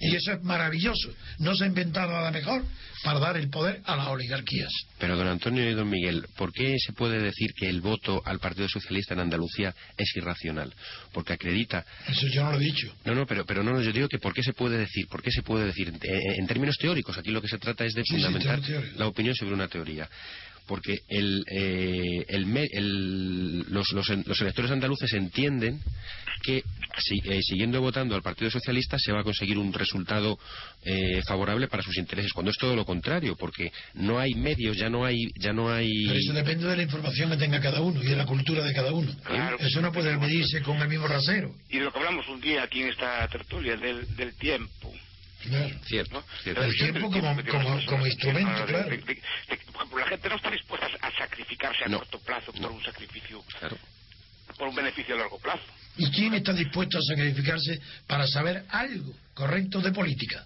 Y 0.00 0.14
eso 0.14 0.32
es 0.32 0.42
maravilloso. 0.42 1.12
No 1.38 1.54
se 1.54 1.64
ha 1.64 1.66
inventado 1.66 2.12
nada 2.12 2.30
mejor 2.30 2.64
para 3.02 3.18
dar 3.18 3.36
el 3.36 3.48
poder 3.50 3.82
a 3.84 3.96
las 3.96 4.08
oligarquías. 4.08 4.70
Pero, 4.98 5.16
don 5.16 5.26
Antonio 5.26 5.68
y 5.68 5.74
don 5.74 5.88
Miguel, 5.88 6.26
¿por 6.36 6.52
qué 6.52 6.76
se 6.78 6.92
puede 6.92 7.18
decir 7.18 7.52
que 7.54 7.68
el 7.68 7.80
voto 7.80 8.22
al 8.24 8.38
Partido 8.38 8.68
Socialista 8.68 9.14
en 9.14 9.20
Andalucía 9.20 9.74
es 9.96 10.16
irracional? 10.16 10.72
Porque 11.12 11.32
acredita. 11.32 11.84
Eso 12.08 12.26
yo 12.28 12.44
no 12.44 12.52
lo 12.52 12.60
he 12.60 12.64
dicho. 12.64 12.94
No, 13.04 13.14
no, 13.14 13.26
pero, 13.26 13.44
pero 13.44 13.62
no, 13.62 13.80
yo 13.80 13.92
digo 13.92 14.08
que 14.08 14.18
¿por 14.18 14.32
qué 14.32 14.42
se 14.42 14.52
puede 14.52 14.78
decir? 14.78 15.06
¿Por 15.08 15.22
qué 15.22 15.30
se 15.30 15.42
puede 15.42 15.66
decir? 15.66 15.92
En, 16.02 16.46
términos 16.46 16.76
teóricos, 16.78 17.18
aquí 17.18 17.30
lo 17.30 17.42
que 17.42 17.48
se 17.48 17.58
trata 17.58 17.84
es 17.84 17.94
de 17.94 18.02
fundamentar 18.04 18.60
la 18.96 19.06
opinión 19.06 19.34
sobre 19.34 19.54
una 19.54 19.68
teoría 19.68 20.08
porque 20.66 21.00
el, 21.08 21.44
eh, 21.50 22.24
el, 22.28 23.60
los, 23.68 23.92
los, 23.92 24.40
electores 24.40 24.70
andaluces 24.70 25.12
entienden 25.12 25.80
que 26.42 26.58
eh, 26.58 27.42
siguiendo 27.42 27.80
votando 27.80 28.14
al 28.14 28.22
Partido 28.22 28.50
Socialista 28.50 28.98
se 28.98 29.12
va 29.12 29.20
a 29.20 29.24
conseguir 29.24 29.58
un 29.58 29.72
resultado 29.72 30.38
eh, 30.84 31.22
favorable 31.26 31.68
para 31.68 31.82
sus 31.82 31.96
intereses, 31.96 32.32
cuando 32.32 32.50
es 32.50 32.58
todo 32.58 32.76
lo 32.76 32.84
contrario, 32.84 33.36
porque 33.36 33.72
no 33.94 34.18
hay 34.18 34.34
medios, 34.34 34.76
ya 34.76 34.88
no 34.88 35.04
hay, 35.04 35.30
ya 35.36 35.52
no 35.52 35.72
hay. 35.72 35.90
Pero 36.06 36.18
eso 36.18 36.32
depende 36.32 36.66
de 36.66 36.76
la 36.76 36.82
información 36.82 37.30
que 37.30 37.36
tenga 37.36 37.60
cada 37.60 37.80
uno 37.80 38.02
y 38.02 38.06
de 38.06 38.16
la 38.16 38.26
cultura 38.26 38.64
de 38.64 38.74
cada 38.74 38.92
uno. 38.92 39.10
eso 39.58 39.80
no 39.80 39.92
puede 39.92 40.16
medirse 40.16 40.62
con 40.62 40.76
el 40.78 40.88
mismo 40.88 41.06
rasero. 41.06 41.54
Y 41.68 41.78
de 41.78 41.84
lo 41.84 41.92
que 41.92 41.98
hablamos 41.98 42.28
un 42.28 42.40
día 42.40 42.62
aquí 42.62 42.82
en 42.82 42.90
esta 42.90 43.26
tertulia 43.28 43.76
del, 43.76 44.14
del 44.16 44.34
tiempo 44.36 44.92
Cierto, 45.84 46.24
El 46.44 46.76
tiempo 46.76 47.10
como, 47.10 47.36
como, 47.86 48.06
instrumento, 48.06 48.66
claro. 48.66 48.90
la 48.90 50.06
gente 50.08 50.28
no 50.28 50.36
está 50.36 50.50
dispuesta 50.50 50.88
a 51.00 51.10
sacrificarse 51.12 51.84
a 51.84 51.90
corto 51.90 52.18
plazo 52.20 52.52
por 52.52 52.72
un 52.72 52.82
sacrificio, 52.82 53.44
por 54.58 54.68
un 54.68 54.74
beneficio 54.74 55.14
a 55.14 55.18
largo 55.18 55.38
plazo. 55.38 55.62
¿Y 55.98 56.10
quién 56.10 56.34
está 56.34 56.52
dispuesto 56.52 56.98
a 56.98 57.02
sacrificarse 57.02 57.80
para 58.06 58.26
saber 58.26 58.64
algo 58.70 59.14
correcto 59.34 59.80
de 59.80 59.92
política? 59.92 60.44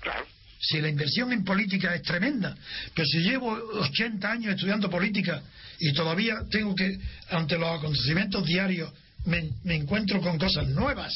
Claro. 0.00 0.26
Si 0.60 0.80
la 0.80 0.88
inversión 0.88 1.32
en 1.32 1.44
política 1.44 1.94
es 1.94 2.02
tremenda, 2.02 2.56
pero 2.94 3.06
si 3.06 3.18
llevo 3.18 3.52
80 3.52 4.30
años 4.30 4.54
estudiando 4.54 4.90
política 4.90 5.42
y 5.78 5.92
todavía 5.92 6.38
tengo 6.50 6.74
que, 6.74 6.98
ante 7.30 7.58
los 7.58 7.78
acontecimientos 7.78 8.44
diarios, 8.44 8.92
me 9.26 9.74
encuentro 9.74 10.20
con 10.20 10.38
cosas 10.38 10.66
nuevas 10.68 11.12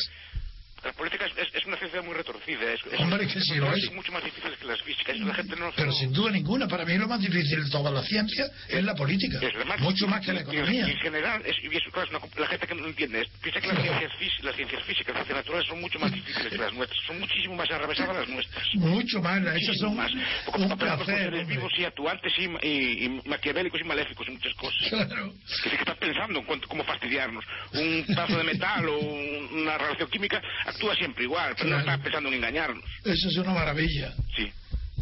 la 0.85 0.92
política 0.92 1.27
es, 1.37 1.66
una 1.66 1.77
ciencia 1.77 2.03
muy 2.03 2.14
retorcida. 2.14 2.73
Es, 2.73 2.81
Hombre, 2.99 3.27
que 3.27 3.40
sí 3.40 3.55
lo 3.55 3.73
es. 3.73 3.92
mucho 3.92 4.11
más 4.11 4.25
difícil 4.25 4.51
que 4.59 4.66
las 4.66 4.83
físicas. 4.83 5.16
La 5.18 5.35
gente 5.35 5.57
no 5.57 5.71
Pero 5.77 5.92
sin 5.92 6.12
duda 6.12 6.31
ninguna. 6.33 6.66
Para 6.66 6.85
mí 6.85 6.97
lo 6.99 7.07
más 7.07 7.21
difícil 7.21 7.64
de 7.64 7.71
toda 7.71 7.90
la 7.90 8.03
ciencia 8.03 8.51
es, 8.68 8.83
la 8.83 8.95
política. 8.95 9.38
mucho 9.79 10.09
más 10.09 10.25
que 10.25 10.33
la 10.33 10.40
economía. 10.40 10.88
Y, 10.88 10.90
en 10.90 10.99
general, 10.99 11.42
es, 11.47 11.55
y 11.62 11.77
eso, 11.77 11.90
claro, 11.92 12.11
la 12.37 12.47
gente 12.49 12.66
que 12.66 12.75
no 12.75 12.87
entiende, 12.87 13.27
piensa 13.40 13.61
que 13.61 13.68
las 13.68 13.81
ciencias, 13.81 14.12
físicas, 14.18 14.45
las 14.45 14.57
ciencias 14.57 14.83
físicas, 14.83 15.14
las 15.14 15.27
ciencias 15.27 15.37
naturales 15.38 15.68
son 15.68 15.81
mucho 15.81 15.99
más 16.01 16.12
difíciles 16.12 16.49
que 16.51 16.59
las 16.59 16.73
nuestras. 16.73 17.01
Son 17.07 17.21
muchísimo 17.21 17.55
más 17.55 17.71
arravesadas 17.71 18.16
las 18.16 18.29
nuestras. 18.29 18.75
Mucho 18.75 19.23
más. 19.23 19.42
Esas 19.57 19.79
son 19.79 19.97
más. 19.97 20.11
un 20.57 20.79
placer. 20.79 21.07
Seres 21.07 21.47
vivos 21.47 21.73
y 21.79 21.85
actuantes 21.85 22.33
y, 22.38 22.66
y, 22.66 23.05
y, 23.05 23.29
maquiavélicos 23.29 23.81
y 23.81 23.85
maléficos 23.85 24.27
en 24.27 24.35
muchas 24.35 24.55
cosas. 24.55 24.88
Claro. 24.88 25.33
Que 25.62 25.71
sí 25.71 25.77
que 25.77 25.77
están 25.77 25.97
pensando 25.97 26.40
en 26.40 26.61
cómo 26.61 26.85
fastidiarnos. 26.85 27.45
Un 27.73 28.05
pedazo 28.07 28.37
de 28.37 28.45
metal 28.45 28.88
o 28.88 28.99
una 28.99 29.79
relación 29.79 30.09
química 30.11 30.42
actúa 30.73 30.95
siempre 30.97 31.25
igual 31.25 31.55
pero 31.57 31.71
no 31.71 31.79
está 31.79 31.99
pensando 31.99 32.29
en 32.29 32.37
engañarnos. 32.37 32.85
Eso 33.05 33.29
es 33.29 33.37
una 33.37 33.53
maravilla. 33.53 34.13
Sí. 34.37 34.51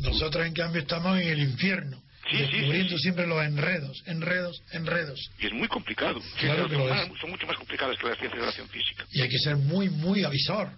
Nosotros, 0.02 0.46
en 0.46 0.54
cambio, 0.54 0.80
estamos 0.80 1.18
en 1.20 1.28
el 1.28 1.38
infierno. 1.40 2.02
Sí, 2.30 2.37
descubriendo 2.37 2.96
siempre 2.98 3.26
los 3.26 3.42
enredos, 3.42 4.02
enredos, 4.06 4.62
enredos. 4.72 5.30
Y 5.38 5.46
es 5.46 5.52
muy 5.52 5.68
complicado. 5.68 6.20
Claro 6.38 6.68
que 6.68 6.76
lo 6.76 6.94
es. 6.94 7.11
Son 7.20 7.30
mucho 7.30 7.46
más 7.46 7.56
complicadas 7.56 7.98
que 7.98 8.06
las 8.06 8.18
ciencias 8.18 8.40
de 8.40 8.46
la 8.46 8.68
física. 8.68 9.04
Y 9.11 9.20
hay 9.20 9.28
que 9.28 9.38
ser 9.38 9.56
muy, 9.56 9.88
muy 9.88 10.22
avisor. 10.22 10.70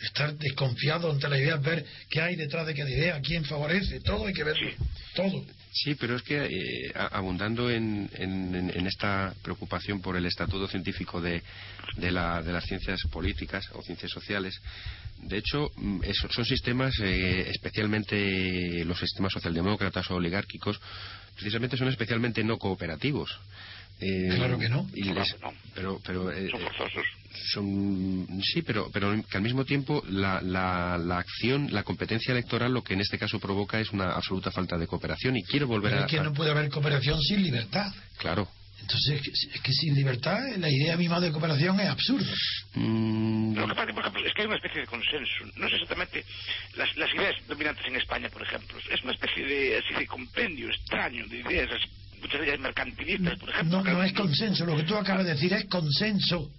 Estar 0.00 0.36
desconfiado 0.36 1.10
ante 1.10 1.28
la 1.28 1.38
idea, 1.38 1.56
ver 1.56 1.84
qué 2.10 2.20
hay 2.20 2.36
detrás 2.36 2.66
de 2.66 2.74
cada 2.74 2.90
idea, 2.90 3.20
quién 3.20 3.44
favorece, 3.44 4.00
todo 4.00 4.26
hay 4.26 4.34
que 4.34 4.44
verlo. 4.44 4.70
Todo. 5.14 5.44
Sí, 5.72 5.94
pero 5.94 6.16
es 6.16 6.22
que 6.22 6.44
eh, 6.44 6.92
abundando 6.94 7.70
en, 7.70 8.08
esta 8.86 9.34
preocupación 9.42 10.00
por 10.00 10.16
el 10.16 10.24
estatuto 10.24 10.66
científico 10.68 11.20
de, 11.20 11.42
las 11.98 12.64
ciencias 12.64 13.02
políticas 13.10 13.68
o 13.74 13.82
ciencias 13.82 14.10
sociales, 14.10 14.58
de 15.18 15.38
hecho, 15.38 15.70
mm, 15.76 16.00
son 16.30 16.44
sistemas, 16.44 16.94
eh, 17.02 17.50
especialmente 17.50 18.84
los 18.84 18.98
sistemas 18.98 19.32
socialdemócratas 19.32 20.10
o 20.10 20.14
oligárquicos, 20.14 20.80
precisamente 21.34 21.76
son 21.76 21.88
especialmente 21.88 22.42
no 22.42 22.58
cooperativos. 22.58 23.38
Eh, 24.00 24.32
claro 24.34 24.58
que 24.58 24.68
no. 24.68 24.86
Pero, 25.74 26.00
pero, 26.04 26.30
eh, 26.30 26.48
son 26.50 26.60
forzosos. 26.60 27.04
sí, 28.42 28.62
pero, 28.62 28.90
pero 28.92 29.14
que 29.22 29.36
al 29.36 29.42
mismo 29.42 29.64
tiempo 29.64 30.02
la, 30.08 30.40
la, 30.42 31.18
acción, 31.18 31.68
la 31.72 31.82
competencia 31.82 32.32
electoral, 32.32 32.72
lo 32.72 32.82
que 32.82 32.94
en 32.94 33.00
este 33.00 33.18
caso 33.18 33.40
provoca 33.40 33.80
es 33.80 33.92
una 33.92 34.12
absoluta 34.12 34.50
falta 34.50 34.76
de 34.76 34.86
cooperación. 34.86 35.36
Y 35.36 35.44
quiero 35.44 35.66
volver 35.66 35.92
pero 35.92 36.02
a. 36.02 36.06
Es 36.06 36.12
que 36.12 36.20
no 36.20 36.34
puede 36.34 36.50
haber 36.50 36.68
cooperación 36.68 37.20
sin 37.22 37.42
libertad. 37.42 37.90
Claro. 38.18 38.48
Entonces, 38.78 39.20
es 39.54 39.60
que 39.62 39.72
sin 39.72 39.94
libertad 39.94 40.38
la 40.58 40.70
idea 40.70 40.96
misma 40.96 41.18
de 41.18 41.32
cooperación 41.32 41.80
es 41.80 41.88
absurda. 41.88 42.32
Mm. 42.74 43.56
Lo 43.56 43.66
que 43.66 43.74
pasa, 43.74 43.92
por 43.92 44.00
ejemplo, 44.02 44.26
es 44.26 44.34
que 44.34 44.42
hay 44.42 44.46
una 44.46 44.56
especie 44.56 44.82
de 44.82 44.86
consenso. 44.86 45.44
No 45.56 45.66
es 45.66 45.72
exactamente 45.72 46.24
las, 46.76 46.96
las 46.96 47.12
ideas 47.14 47.34
dominantes 47.48 47.84
en 47.86 47.96
España, 47.96 48.28
por 48.28 48.42
ejemplo. 48.42 48.78
Es 48.90 49.02
una 49.02 49.12
especie 49.12 49.44
de, 49.44 49.78
así 49.78 49.94
de 49.94 50.06
compendio 50.06 50.68
extraño 50.68 51.26
de 51.26 51.38
ideas 51.38 51.70
muchas 52.20 52.40
de 52.40 52.46
ellas 52.46 52.60
mercantilistas, 52.60 53.38
por 53.38 53.50
ejemplo. 53.50 53.82
No, 53.82 53.92
no 53.92 54.02
es 54.02 54.12
consenso, 54.12 54.64
lo 54.64 54.76
que 54.76 54.84
tú 54.84 54.96
acabas 54.96 55.24
de 55.24 55.34
decir 55.34 55.52
es 55.52 55.64
consenso. 55.66 56.50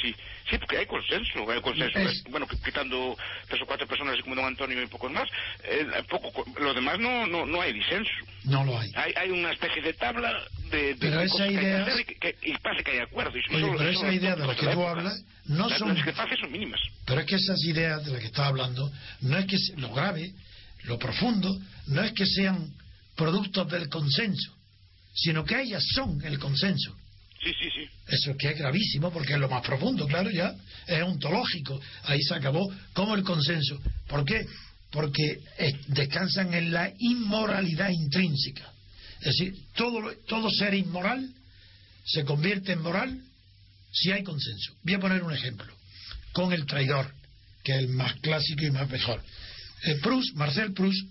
Sí, 0.00 0.14
sí, 0.50 0.58
porque 0.58 0.78
hay 0.78 0.86
consenso, 0.86 1.50
hay 1.50 1.60
consenso. 1.60 1.98
Bueno, 2.30 2.46
quitando 2.46 3.16
tres 3.48 3.62
o 3.62 3.66
cuatro 3.66 3.86
personas 3.86 4.20
como 4.22 4.34
don 4.34 4.44
Antonio 4.44 4.82
y 4.82 4.86
pocos 4.86 5.10
más, 5.10 5.28
eh, 5.64 5.86
poco, 6.08 6.44
lo 6.60 6.74
demás 6.74 6.98
no, 6.98 7.26
no, 7.26 7.46
no 7.46 7.60
hay 7.62 7.72
disenso. 7.72 8.10
No 8.44 8.64
lo 8.64 8.78
hay. 8.78 8.90
Hay, 8.94 9.12
hay 9.16 9.30
una 9.30 9.52
especie 9.52 9.80
de 9.80 9.94
tabla 9.94 10.32
de, 10.70 10.94
de 10.94 10.96
pero 10.96 11.20
esa 11.20 11.46
idea... 11.46 11.86
y, 11.98 12.04
que, 12.04 12.36
y, 12.42 12.52
pasa 12.58 12.82
que 12.84 12.90
hay 12.92 12.98
acuerdo. 12.98 13.38
Y 13.38 13.54
Oye, 13.54 13.74
pero 13.78 13.88
esa 13.88 14.12
idea 14.12 14.36
de 14.36 14.46
la 14.46 14.54
que 14.54 14.66
tú 14.66 14.86
hablas 14.86 15.24
no 15.46 15.70
son... 15.70 15.94
Las 15.94 16.04
que 16.04 16.36
son 16.36 16.52
mínimas. 16.52 16.80
Pero 17.06 17.20
es 17.20 17.26
que 17.26 17.36
esas 17.36 17.62
ideas 17.64 18.04
de 18.04 18.12
las 18.12 18.20
que 18.20 18.26
estás 18.26 18.46
hablando, 18.46 18.90
no 19.22 19.38
es 19.38 19.46
que 19.46 19.56
lo 19.78 19.92
grave, 19.94 20.32
lo 20.84 20.98
profundo, 20.98 21.58
no 21.86 22.02
es 22.02 22.12
que 22.12 22.26
sean 22.26 22.68
productos 23.16 23.66
del 23.68 23.88
consenso 23.88 24.55
sino 25.16 25.44
que 25.44 25.60
ellas 25.60 25.82
son 25.94 26.22
el 26.24 26.38
consenso. 26.38 26.94
Sí, 27.42 27.50
sí, 27.60 27.68
sí. 27.74 27.88
Eso 28.08 28.36
que 28.36 28.50
es 28.50 28.58
gravísimo 28.58 29.12
porque 29.12 29.32
es 29.32 29.38
lo 29.38 29.48
más 29.48 29.62
profundo, 29.62 30.06
claro, 30.06 30.30
ya 30.30 30.54
es 30.86 31.02
ontológico. 31.02 31.80
Ahí 32.04 32.22
se 32.22 32.34
acabó 32.34 32.70
como 32.92 33.14
el 33.14 33.22
consenso. 33.22 33.80
¿Por 34.06 34.24
qué? 34.24 34.46
Porque 34.90 35.40
eh, 35.58 35.72
descansan 35.88 36.54
en 36.54 36.72
la 36.72 36.92
inmoralidad 36.98 37.90
intrínseca. 37.90 38.70
Es 39.20 39.36
decir, 39.36 39.54
todo, 39.74 40.12
todo 40.26 40.50
ser 40.50 40.74
inmoral 40.74 41.28
se 42.04 42.24
convierte 42.24 42.72
en 42.72 42.82
moral 42.82 43.20
si 43.92 44.12
hay 44.12 44.22
consenso. 44.22 44.74
Voy 44.82 44.94
a 44.94 45.00
poner 45.00 45.22
un 45.22 45.32
ejemplo. 45.32 45.72
Con 46.32 46.52
el 46.52 46.66
traidor, 46.66 47.12
que 47.64 47.72
es 47.72 47.78
el 47.78 47.88
más 47.88 48.14
clásico 48.20 48.64
y 48.64 48.70
más 48.70 48.88
mejor. 48.90 49.22
Eh, 49.84 49.96
Proust, 49.96 50.34
Marcel 50.34 50.72
Proust, 50.72 51.08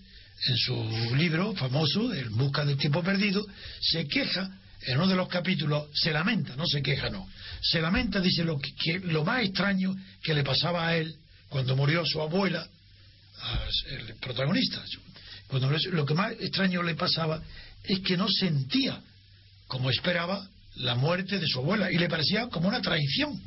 en 0.48 0.56
su 0.56 1.14
libro 1.16 1.54
famoso, 1.54 2.12
El 2.12 2.30
Busca 2.30 2.64
del 2.64 2.76
Tiempo 2.76 3.02
Perdido, 3.02 3.46
se 3.80 4.06
queja, 4.06 4.50
en 4.82 4.98
uno 4.98 5.08
de 5.08 5.16
los 5.16 5.28
capítulos, 5.28 5.88
se 5.94 6.12
lamenta, 6.12 6.54
no 6.56 6.66
se 6.66 6.82
queja, 6.82 7.08
no, 7.08 7.28
se 7.60 7.80
lamenta, 7.80 8.20
dice 8.20 8.44
lo, 8.44 8.58
que, 8.58 9.00
lo 9.00 9.24
más 9.24 9.42
extraño 9.42 9.96
que 10.22 10.34
le 10.34 10.44
pasaba 10.44 10.86
a 10.86 10.96
él 10.96 11.16
cuando 11.48 11.76
murió 11.76 12.04
su 12.04 12.20
abuela, 12.20 12.66
el 13.90 14.14
protagonista, 14.16 14.82
cuando 15.48 15.70
lo 15.70 16.06
que 16.06 16.14
más 16.14 16.32
extraño 16.32 16.82
le 16.82 16.94
pasaba 16.94 17.42
es 17.84 18.00
que 18.00 18.16
no 18.16 18.28
sentía 18.28 19.00
como 19.66 19.90
esperaba 19.90 20.48
la 20.76 20.94
muerte 20.94 21.38
de 21.38 21.46
su 21.46 21.60
abuela 21.60 21.90
y 21.90 21.96
le 21.96 22.08
parecía 22.08 22.48
como 22.48 22.68
una 22.68 22.80
traición. 22.80 23.40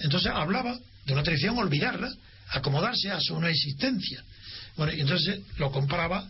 Entonces 0.00 0.32
hablaba 0.34 0.78
de 1.04 1.12
una 1.12 1.22
traición, 1.22 1.58
olvidarla, 1.58 2.12
acomodarse 2.48 3.10
a 3.10 3.20
su 3.20 3.38
no 3.38 3.46
existencia. 3.46 4.22
Bueno, 4.76 4.92
entonces 4.92 5.40
lo 5.58 5.70
comparaba 5.70 6.28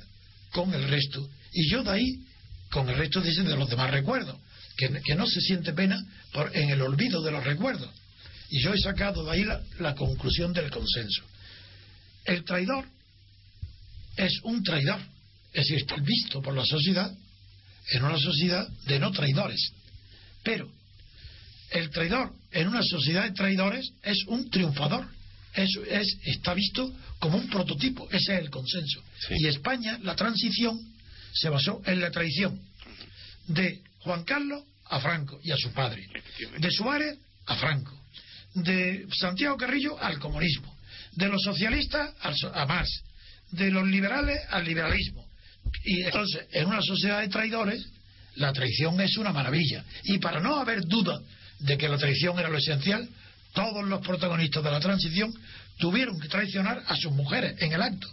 con 0.53 0.73
el 0.73 0.89
resto. 0.89 1.29
Y 1.53 1.69
yo 1.71 1.83
de 1.83 1.91
ahí, 1.91 2.25
con 2.71 2.89
el 2.89 2.97
resto 2.97 3.21
dice 3.21 3.43
de 3.43 3.57
los 3.57 3.69
demás 3.69 3.91
recuerdos, 3.91 4.37
que, 4.77 5.15
no 5.15 5.27
se 5.27 5.41
siente 5.41 5.73
pena 5.73 6.03
por, 6.33 6.55
en 6.55 6.71
el 6.71 6.83
olvido 6.83 7.23
de 7.23 7.31
los 7.31 7.45
recuerdos. 7.45 7.91
Y 8.51 8.61
yo 8.61 8.73
he 8.73 8.79
sacado 8.79 9.25
de 9.25 9.31
ahí 9.33 9.45
la, 9.45 9.61
la 9.81 9.95
conclusión 9.95 10.53
del 10.53 10.71
consenso. 10.71 11.23
El 12.25 12.45
traidor 12.45 12.85
es 14.17 14.41
un 14.45 14.63
traidor, 14.63 15.01
es 15.53 15.67
decir, 15.67 15.77
está 15.79 15.97
visto 15.97 16.41
por 16.43 16.55
la 16.55 16.65
sociedad 16.65 17.13
en 17.91 18.05
una 18.05 18.19
sociedad 18.19 18.69
de 18.87 18.99
no 18.99 19.11
traidores. 19.13 19.73
Pero 20.43 20.71
el 21.71 21.91
traidor 21.91 22.33
en 22.53 22.69
una 22.69 22.83
sociedad 22.83 23.25
de 23.25 23.33
traidores 23.33 23.91
es 24.03 24.25
un 24.27 24.51
triunfador 24.51 25.09
es, 25.57 26.19
está 26.25 26.55
visto 26.55 26.93
como 27.19 27.39
un 27.39 27.49
prototipo, 27.49 28.09
ese 28.11 28.35
es 28.35 28.41
el 28.41 28.51
consenso. 28.51 29.03
Y 29.31 29.47
España, 29.47 29.99
la 30.03 30.15
transición, 30.15 30.79
se 31.33 31.49
basó 31.49 31.83
en 31.85 32.01
la 32.01 32.11
traición 32.11 32.61
de 33.49 33.83
Juan 34.01 34.25
Carlos 34.25 34.63
a 34.87 35.01
Franco 35.01 35.41
y 35.43 35.51
a 35.51 35.57
su 35.57 35.73
padre. 35.73 36.07
De 36.59 36.71
Suárez 36.71 37.19
a 37.47 37.57
Franco. 37.57 37.99
De 38.55 39.07
Santiago 39.19 39.57
Carrillo 39.57 40.01
al 40.01 40.19
comunismo. 40.19 40.77
De 41.13 41.29
los 41.29 41.43
socialistas 41.43 42.15
a 42.21 42.67
Marx. 42.67 43.03
De 43.51 43.71
los 43.71 43.87
liberales 43.87 44.41
al 44.51 44.65
liberalismo. 44.65 45.27
Y 45.85 46.03
entonces, 46.03 46.47
en 46.53 46.67
una 46.67 46.81
sociedad 46.83 47.21
de 47.21 47.29
traidores, 47.29 47.85
la 48.37 48.53
traición 48.53 49.01
es 49.01 49.17
una 49.17 49.33
maravilla. 49.33 49.85
Y 50.05 50.19
para 50.19 50.41
no 50.41 50.57
haber 50.57 50.83
duda 50.87 51.21
de 51.59 51.77
que 51.77 51.89
la 51.89 51.99
traición 51.99 52.39
era 52.39 52.49
lo 52.49 52.59
esencial, 52.59 53.09
todos 53.57 53.89
los 53.89 54.03
protagonistas 54.03 54.63
de 54.63 54.71
la 54.71 54.81
transición 54.81 55.33
tuvieron 55.79 56.21
que 56.21 56.29
traicionar 56.29 56.83
a 56.87 56.95
sus 56.95 57.11
mujeres 57.13 57.57
en 57.59 57.73
el 57.73 57.81
acto, 57.81 58.07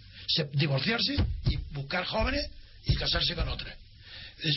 divorciarse 0.53 1.17
y 1.49 1.57
buscar 1.73 2.05
jóvenes 2.05 2.49
y 2.85 2.95
casarse 2.95 3.35
con 3.35 3.49
otras. 3.49 3.75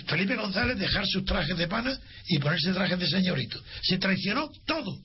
Felipe 0.06 0.36
González 0.36 0.78
dejar 0.78 1.04
sus 1.06 1.24
trajes 1.24 1.56
de 1.58 1.66
pana 1.66 1.98
y 2.28 2.38
ponerse 2.38 2.72
trajes 2.72 3.00
de 3.00 3.08
señorito. 3.08 3.60
Se 3.82 3.98
traicionó 3.98 4.48
todo. 4.64 4.96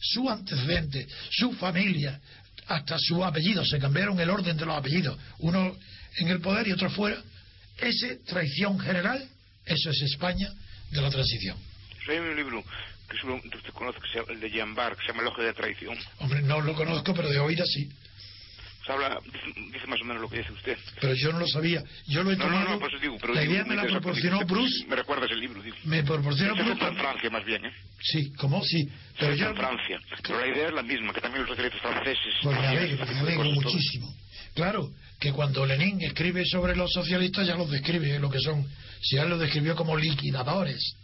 Su 0.00 0.28
antecedente, 0.30 1.06
su 1.30 1.52
familia, 1.52 2.18
hasta 2.66 2.96
su 2.98 3.22
apellido. 3.22 3.64
Se 3.66 3.78
cambiaron 3.78 4.18
el 4.18 4.30
orden 4.30 4.56
de 4.56 4.64
los 4.64 4.76
apellidos. 4.76 5.18
Uno 5.38 5.76
en 6.16 6.28
el 6.28 6.40
poder 6.40 6.68
y 6.68 6.72
otro 6.72 6.90
fuera. 6.90 7.22
Esa 7.78 8.08
traición 8.26 8.78
general, 8.80 9.28
eso 9.66 9.90
es 9.90 10.02
España 10.02 10.50
de 10.90 11.02
la 11.02 11.10
transición. 11.10 11.71
Hay 12.08 12.18
un 12.18 12.36
libro 12.36 12.62
que 13.08 13.16
usted 13.16 13.72
conoce, 13.72 13.98
que 14.00 14.32
el 14.32 14.40
de 14.40 14.50
Jean 14.50 14.74
Bar, 14.74 14.96
que 14.96 15.02
se 15.02 15.08
llama 15.08 15.22
El 15.22 15.28
ojo 15.28 15.42
de 15.42 15.52
traición. 15.52 15.96
Hombre, 16.18 16.42
no 16.42 16.60
lo 16.60 16.74
conozco, 16.74 17.14
pero 17.14 17.28
de 17.28 17.38
oída 17.38 17.64
sí 17.66 17.88
habla, 18.90 19.20
dice, 19.72 19.86
más 19.86 20.00
o 20.00 20.04
menos 20.04 20.22
lo 20.22 20.28
que 20.28 20.38
dice 20.38 20.52
usted. 20.52 20.76
Pero 21.00 21.14
yo 21.14 21.32
no 21.32 21.40
lo 21.40 21.46
sabía. 21.46 21.82
Yo 22.06 22.22
lo 22.22 22.32
he 22.32 22.36
tomado. 22.36 22.64
No, 22.64 22.70
no, 22.70 22.78
pues 22.80 23.00
digo, 23.00 23.16
pero 23.20 23.34
la 23.34 23.44
idea 23.44 23.64
me 23.64 23.76
la 23.76 23.84
proporcionó 23.84 24.40
Bruce. 24.44 24.86
Me 24.88 24.96
recuerdas 24.96 25.30
el 25.30 25.40
libro, 25.40 25.62
digo. 25.62 25.76
Me 25.84 26.02
proporcionó 26.02 26.54
Bruce. 26.54 26.84
en 26.84 26.96
Francia, 26.96 27.30
más 27.30 27.44
bien, 27.44 27.64
¿eh? 27.64 27.72
Sí, 28.00 28.32
¿cómo? 28.36 28.62
Sí. 28.64 28.88
Pero 29.18 29.34
yo... 29.34 29.48
en 29.50 29.56
Francia. 29.56 30.00
Pero 30.22 30.40
la 30.40 30.46
idea 30.48 30.68
es 30.68 30.74
la 30.74 30.82
misma, 30.82 31.12
que 31.12 31.20
también 31.20 31.42
los 31.42 31.50
socialistas 31.50 31.80
franceses. 31.80 32.34
Pues 32.42 32.58
me 32.58 32.66
alegro, 32.66 33.06
me 33.06 33.18
alegro 33.20 33.44
muchísimo. 33.44 34.14
Claro, 34.54 34.90
que 35.18 35.32
cuando 35.32 35.64
Lenin 35.64 36.02
escribe 36.02 36.44
sobre 36.44 36.76
los 36.76 36.90
socialistas 36.92 37.46
ya 37.46 37.54
los 37.54 37.70
describe 37.70 38.18
lo 38.18 38.30
que 38.30 38.40
son. 38.40 38.66
Si 39.00 39.16
él 39.16 39.28
los 39.28 39.40
describió 39.40 39.74
como 39.76 39.96
liquidadores. 39.96 40.96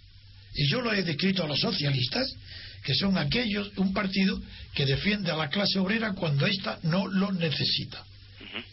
Y 0.59 0.67
yo 0.67 0.81
lo 0.81 0.93
he 0.93 1.05
descrito 1.05 1.45
a 1.45 1.47
los 1.47 1.61
socialistas 1.61 2.35
que 2.83 2.93
son 2.95 3.17
aquellos, 3.17 3.71
un 3.77 3.93
partido 3.93 4.41
que 4.75 4.85
defiende 4.85 5.31
a 5.31 5.37
la 5.37 5.49
clase 5.49 5.79
obrera 5.79 6.15
cuando 6.15 6.47
ésta 6.47 6.81
no 6.83 7.07
lo 7.07 7.31
necesita 7.31 8.05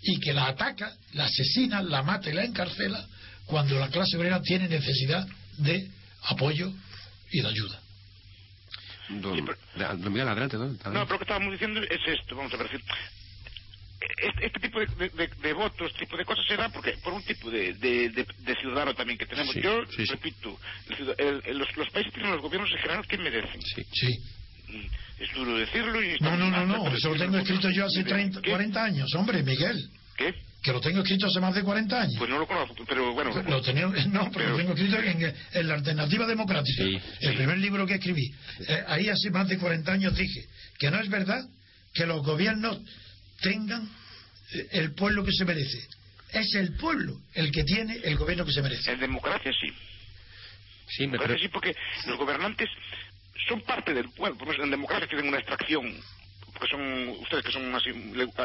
y 0.02 0.20
que 0.20 0.34
la 0.34 0.48
ataca, 0.48 0.96
la 1.14 1.26
asesina, 1.26 1.84
la 1.84 2.02
mata 2.02 2.30
y 2.32 2.34
la 2.34 2.44
encarcela 2.44 3.06
cuando 3.46 3.78
la 3.78 3.90
clase 3.90 4.18
obrera 4.18 4.42
tiene 4.42 4.68
necesidad 4.68 5.28
de 5.58 5.88
apoyo 6.24 6.74
y 7.32 7.42
de 7.42 7.48
ayuda. 7.48 7.80
Don, 9.22 10.12
Miguel, 10.12 10.28
adelante, 10.28 10.58
No, 10.58 10.76
pero 10.80 11.06
lo 11.06 11.18
que 11.20 11.24
estábamos 11.24 11.52
diciendo 11.52 11.82
es 11.84 12.20
esto, 12.20 12.36
vamos 12.36 12.52
a 12.52 12.58
ver. 12.58 12.82
Este, 14.00 14.46
este, 14.46 14.60
tipo 14.60 14.80
de, 14.80 15.54
votos, 15.54 15.88
este 15.92 16.06
tipo 16.06 16.18
de 16.18 16.26
cosas 16.26 16.46
se 16.48 16.58
da 16.58 16.70
porque 16.70 16.92
por 17.04 17.14
un 17.14 17.24
tipo 17.24 17.50
de, 17.50 17.74
ciudadano 18.60 18.94
también 18.94 19.18
que 19.18 19.26
tenemos. 19.26 19.56
Yo 19.56 19.84
repito, 20.10 20.60
los, 21.48 21.78
los, 21.78 21.90
países 21.90 22.14
tienen 22.14 22.32
los 22.32 22.42
gobiernos 22.42 22.70
en 22.72 22.78
general 22.78 23.08
que 23.08 23.18
merecen. 23.18 23.62
Sí. 23.62 24.20
Mm 24.68 25.06
es 25.20 25.34
duro 25.34 25.58
decirlo 25.58 26.04
y... 26.04 26.18
No, 26.20 26.36
no, 26.36 26.50
no, 26.50 26.66
no, 26.66 26.96
eso 26.96 27.10
lo 27.10 27.16
tengo 27.16 27.38
escrito 27.38 27.70
yo 27.70 27.86
hace 27.86 28.04
30, 28.04 28.42
40 28.42 28.84
años, 28.84 29.14
hombre, 29.16 29.44
Miguel. 29.44 29.90
¿Qué? 30.18 30.34
Que 30.62 30.72
lo 30.72 30.82
tengo 30.82 31.02
escrito 31.02 31.28
hace 31.28 31.40
más 31.40 31.54
de 31.54 31.64
40 31.64 32.02
años. 32.02 32.16
Pues 32.18 32.30
no 32.30 32.40
lo 32.40 32.48
conozco, 32.48 32.76
pero 32.88 33.14
bueno... 33.14 33.32
Lo 33.44 33.62
tenía, 33.62 33.88
no, 34.08 34.30
pero, 34.34 34.50
lo 34.50 34.58
tengo 34.58 34.74
escrito 34.74 34.98
en, 34.98 35.68
la 35.68 35.76
Alternativa 35.76 36.26
Democrática, 36.26 36.84
el 37.22 37.36
primer 37.36 37.58
libro 37.60 37.86
que 37.86 37.96
escribí. 37.96 38.34
Eh, 38.68 38.84
ahí 38.88 39.10
hace 39.10 39.30
más 39.30 39.48
de 39.48 39.58
40 39.58 39.92
años 39.92 40.16
dije 40.16 40.48
que 40.78 40.92
no 40.92 41.00
es 41.00 41.10
verdad 41.10 41.46
que 41.94 42.06
los 42.06 42.26
gobiernos 42.26 42.80
tengan 43.42 43.90
el 44.72 44.94
pueblo 44.94 45.24
que 45.24 45.32
se 45.32 45.46
merece. 45.46 45.88
Es 46.32 46.54
el 46.56 46.74
pueblo 46.76 47.20
el 47.34 47.52
que 47.52 47.64
tiene 47.64 47.98
el 48.04 48.18
gobierno 48.18 48.46
que 48.46 48.52
se 48.52 48.62
merece. 48.62 48.92
En 48.92 49.00
democracia 49.00 49.52
sí. 49.52 49.74
Sí, 50.88 51.08
me 51.08 51.18
parece 51.18 51.44
sí, 51.44 51.48
porque 51.50 51.76
los 52.06 52.18
gobernantes 52.18 52.70
son 53.48 53.62
parte 53.62 53.94
del 53.94 54.10
pueblo. 54.12 54.64
En 54.64 54.70
democracia 54.70 55.08
tienen 55.08 55.28
una 55.28 55.38
extracción 55.38 55.96
porque 56.58 56.72
son 56.72 57.10
ustedes 57.22 57.44
que 57.44 57.52
son 57.52 57.74
así, 57.76 57.92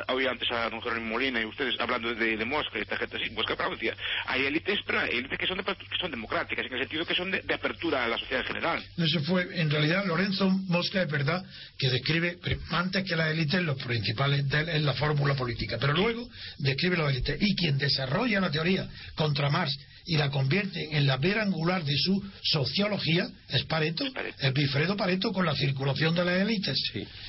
oí 0.08 0.26
antes 0.26 0.50
a 0.50 0.68
don 0.68 0.82
Jerónimo 0.82 1.10
Molina 1.10 1.40
y 1.40 1.44
ustedes 1.44 1.78
hablando 1.78 2.14
de, 2.14 2.36
de 2.36 2.44
Mosca 2.44 2.78
y 2.78 2.82
esta 2.82 2.96
gente 2.96 3.16
así, 3.16 3.30
Mosca 3.30 3.56
decía, 3.70 3.94
hay 4.26 4.46
élites, 4.46 4.80
pero 4.86 5.02
élites 5.02 5.38
que 5.38 5.46
son, 5.46 5.58
que 5.58 5.96
son 6.00 6.10
democráticas, 6.10 6.66
en 6.66 6.72
el 6.72 6.80
sentido 6.80 7.06
que 7.06 7.14
son 7.14 7.30
de, 7.30 7.54
apertura 7.54 8.04
a 8.04 8.08
la 8.08 8.18
sociedad 8.18 8.42
en 8.42 8.46
general. 8.48 8.84
Eso 8.96 9.20
fue, 9.20 9.60
en 9.60 9.70
realidad, 9.70 10.04
Lorenzo 10.06 10.50
Mosca 10.50 11.02
es 11.02 11.10
verdad 11.10 11.44
que 11.78 11.88
describe, 11.88 12.38
antes 12.70 13.04
que 13.04 13.16
las 13.16 13.30
élites, 13.30 13.62
los 13.62 13.82
principales 13.82 14.48
de 14.48 14.60
es 14.76 14.82
la 14.82 14.94
fórmula 14.94 15.34
política, 15.34 15.78
pero 15.80 15.92
luego 15.92 16.28
describe 16.58 16.96
las 16.96 17.10
élites. 17.10 17.36
Y 17.40 17.54
quien 17.54 17.78
desarrolla 17.78 18.40
la 18.40 18.50
teoría 18.50 18.88
contra 19.14 19.50
Marx 19.50 19.76
y 20.06 20.16
la 20.16 20.30
convierte 20.30 20.96
en 20.96 21.06
la 21.06 21.16
vera 21.16 21.42
angular 21.42 21.84
de 21.84 21.96
su 21.96 22.22
sociología 22.42 23.28
es 23.48 23.64
Pareto, 23.64 24.04
el 24.40 24.52
Bifredo 24.52 24.96
Pareto 24.96 25.32
con 25.32 25.46
la 25.46 25.54
circulación 25.54 26.14
de 26.14 26.24
las 26.24 26.40
élites. 26.40 26.78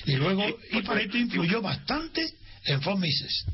Y 0.05 0.15
luego, 0.15 0.45
y 0.71 0.81
Pareto 0.81 1.17
influyó 1.17 1.61
bastante 1.61 2.25
en 2.65 2.79
von 2.81 2.99
Mises. 2.99 3.45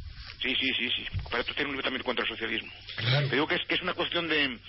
Sí, 0.42 0.54
sí, 0.60 0.72
sí, 0.78 0.90
sí. 0.96 1.20
Pareto 1.32 1.54
tiene 1.54 1.70
un 1.70 1.76
libro 1.76 1.84
también 1.84 2.04
contra 2.04 2.24
el 2.24 2.30
socialismo. 2.30 2.72
Claro. 2.96 3.28
digo 3.28 3.48
que 3.48 3.56
es, 3.56 3.62
que 3.68 3.76
es 3.76 3.82
una 3.82 3.94
cuestión 3.94 4.28
de, 4.28 4.60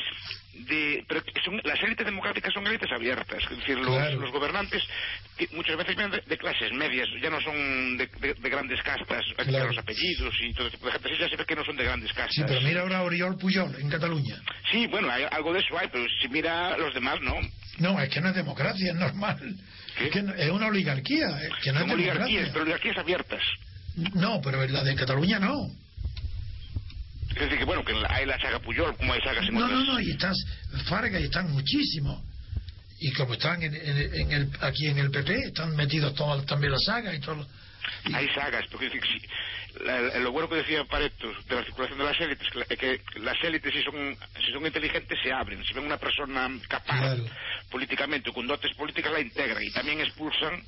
de 0.54 1.04
pero 1.06 1.22
son, 1.44 1.60
las 1.64 1.80
élites 1.82 2.04
democráticas 2.04 2.52
son 2.52 2.66
élites 2.66 2.90
abiertas, 2.90 3.42
es 3.50 3.58
decir, 3.58 3.78
los, 3.78 4.32
gobernantes 4.32 4.82
muchas 5.52 5.76
veces 5.76 5.96
vienen 5.96 6.20
de, 6.26 6.38
clases 6.38 6.72
medias, 6.72 7.08
ya 7.22 7.30
no 7.30 7.40
son 7.40 7.96
de, 7.96 8.08
grandes 8.48 8.82
castas, 8.82 9.24
claro. 9.36 9.68
los 9.68 9.78
apellidos 9.78 10.34
y 10.42 10.52
todo 10.54 10.70
tipo 10.70 10.86
de 10.86 10.92
gente, 10.92 11.10
ya 11.18 11.28
se 11.28 11.36
ve 11.36 11.44
que 11.44 11.54
no 11.54 11.64
son 11.64 11.76
de 11.76 11.84
grandes 11.84 12.12
castas. 12.12 12.34
Sí, 12.34 12.42
pero 12.46 12.60
mira 12.62 12.82
ahora 12.82 13.02
Oriol 13.02 13.36
Puyol 13.38 13.74
en 13.78 13.88
Cataluña. 13.88 14.36
Sí, 14.70 14.86
bueno, 14.86 15.10
hay, 15.10 15.24
algo 15.30 15.52
de 15.52 15.60
eso 15.60 15.78
hay, 15.78 15.88
pero 15.88 16.04
si 16.20 16.28
mira 16.28 16.76
los 16.76 16.92
demás, 16.94 17.20
no. 17.20 17.34
No, 17.78 18.00
es 18.00 18.08
que 18.08 18.20
no 18.20 18.30
es 18.30 18.34
democracia, 18.34 18.90
es 18.90 18.98
normal. 18.98 19.38
Es, 20.00 20.10
que 20.10 20.18
es 20.18 20.50
una 20.50 20.66
oligarquía, 20.66 21.28
es 21.42 21.52
que 21.62 21.72
no 21.72 21.80
es 21.80 21.92
oligarquías, 21.92 22.48
pero 22.50 22.62
oligarquías 22.62 22.98
abiertas. 22.98 23.42
No, 24.14 24.40
pero 24.40 24.64
la 24.66 24.82
de 24.82 24.94
Cataluña 24.94 25.38
no. 25.38 25.68
Es 27.38 27.44
decir, 27.44 27.58
que 27.58 27.64
bueno, 27.64 27.84
que 27.84 27.94
hay 28.08 28.26
la 28.26 28.36
saga 28.40 28.58
Puyol, 28.58 28.96
como 28.96 29.12
hay 29.12 29.20
sagas 29.20 29.48
No, 29.52 29.68
no, 29.68 29.84
no, 29.84 30.00
y 30.00 30.10
estás 30.10 30.36
Farga 30.88 31.20
y 31.20 31.24
están 31.24 31.52
muchísimos. 31.52 32.20
Y 32.98 33.12
como 33.12 33.34
están 33.34 33.62
en, 33.62 33.74
el, 33.74 34.50
aquí 34.60 34.88
en 34.88 34.98
el 34.98 35.12
PP, 35.12 35.32
están 35.46 35.76
metidos 35.76 36.16
todas 36.16 36.44
también 36.46 36.72
las 36.72 36.82
sagas 36.82 37.14
y 37.14 37.20
todo. 37.20 37.46
Hay 38.12 38.28
sagas, 38.34 38.64
porque 38.72 38.86
decir, 38.86 39.02
si, 39.04 40.18
lo 40.20 40.32
bueno 40.32 40.48
que 40.48 40.56
decía 40.56 40.84
Pareto 40.84 41.28
de 41.48 41.54
la 41.54 41.64
circulación 41.64 41.98
de 41.98 42.04
las 42.04 42.20
élites, 42.20 42.48
que, 42.68 42.76
que 42.76 43.20
las 43.20 43.36
élites 43.44 43.72
si 43.72 43.82
son, 43.84 44.16
si 44.44 44.52
son 44.52 44.66
inteligentes 44.66 45.16
se 45.22 45.32
abren, 45.32 45.64
si 45.64 45.74
ven 45.74 45.84
una 45.84 45.96
persona 45.96 46.50
capaz 46.66 47.18
políticamente 47.70 48.32
con 48.32 48.48
dotes 48.48 48.74
políticas 48.74 49.12
la 49.12 49.20
integran 49.20 49.62
y 49.62 49.70
también 49.70 50.00
expulsan 50.00 50.60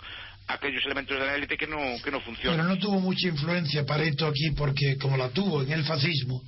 aquellos 0.52 0.84
elementos 0.84 1.18
de 1.18 1.24
la 1.24 1.34
élite 1.34 1.56
que 1.56 1.66
no, 1.66 1.78
que 2.02 2.10
no 2.10 2.20
funcionan. 2.20 2.56
Pero 2.56 2.68
no 2.68 2.78
tuvo 2.78 3.00
mucha 3.00 3.28
influencia 3.28 3.84
Pareto 3.84 4.26
aquí 4.26 4.50
porque 4.50 4.96
como 4.96 5.16
la 5.16 5.30
tuvo 5.30 5.62
en 5.62 5.72
el 5.72 5.84
fascismo, 5.84 6.42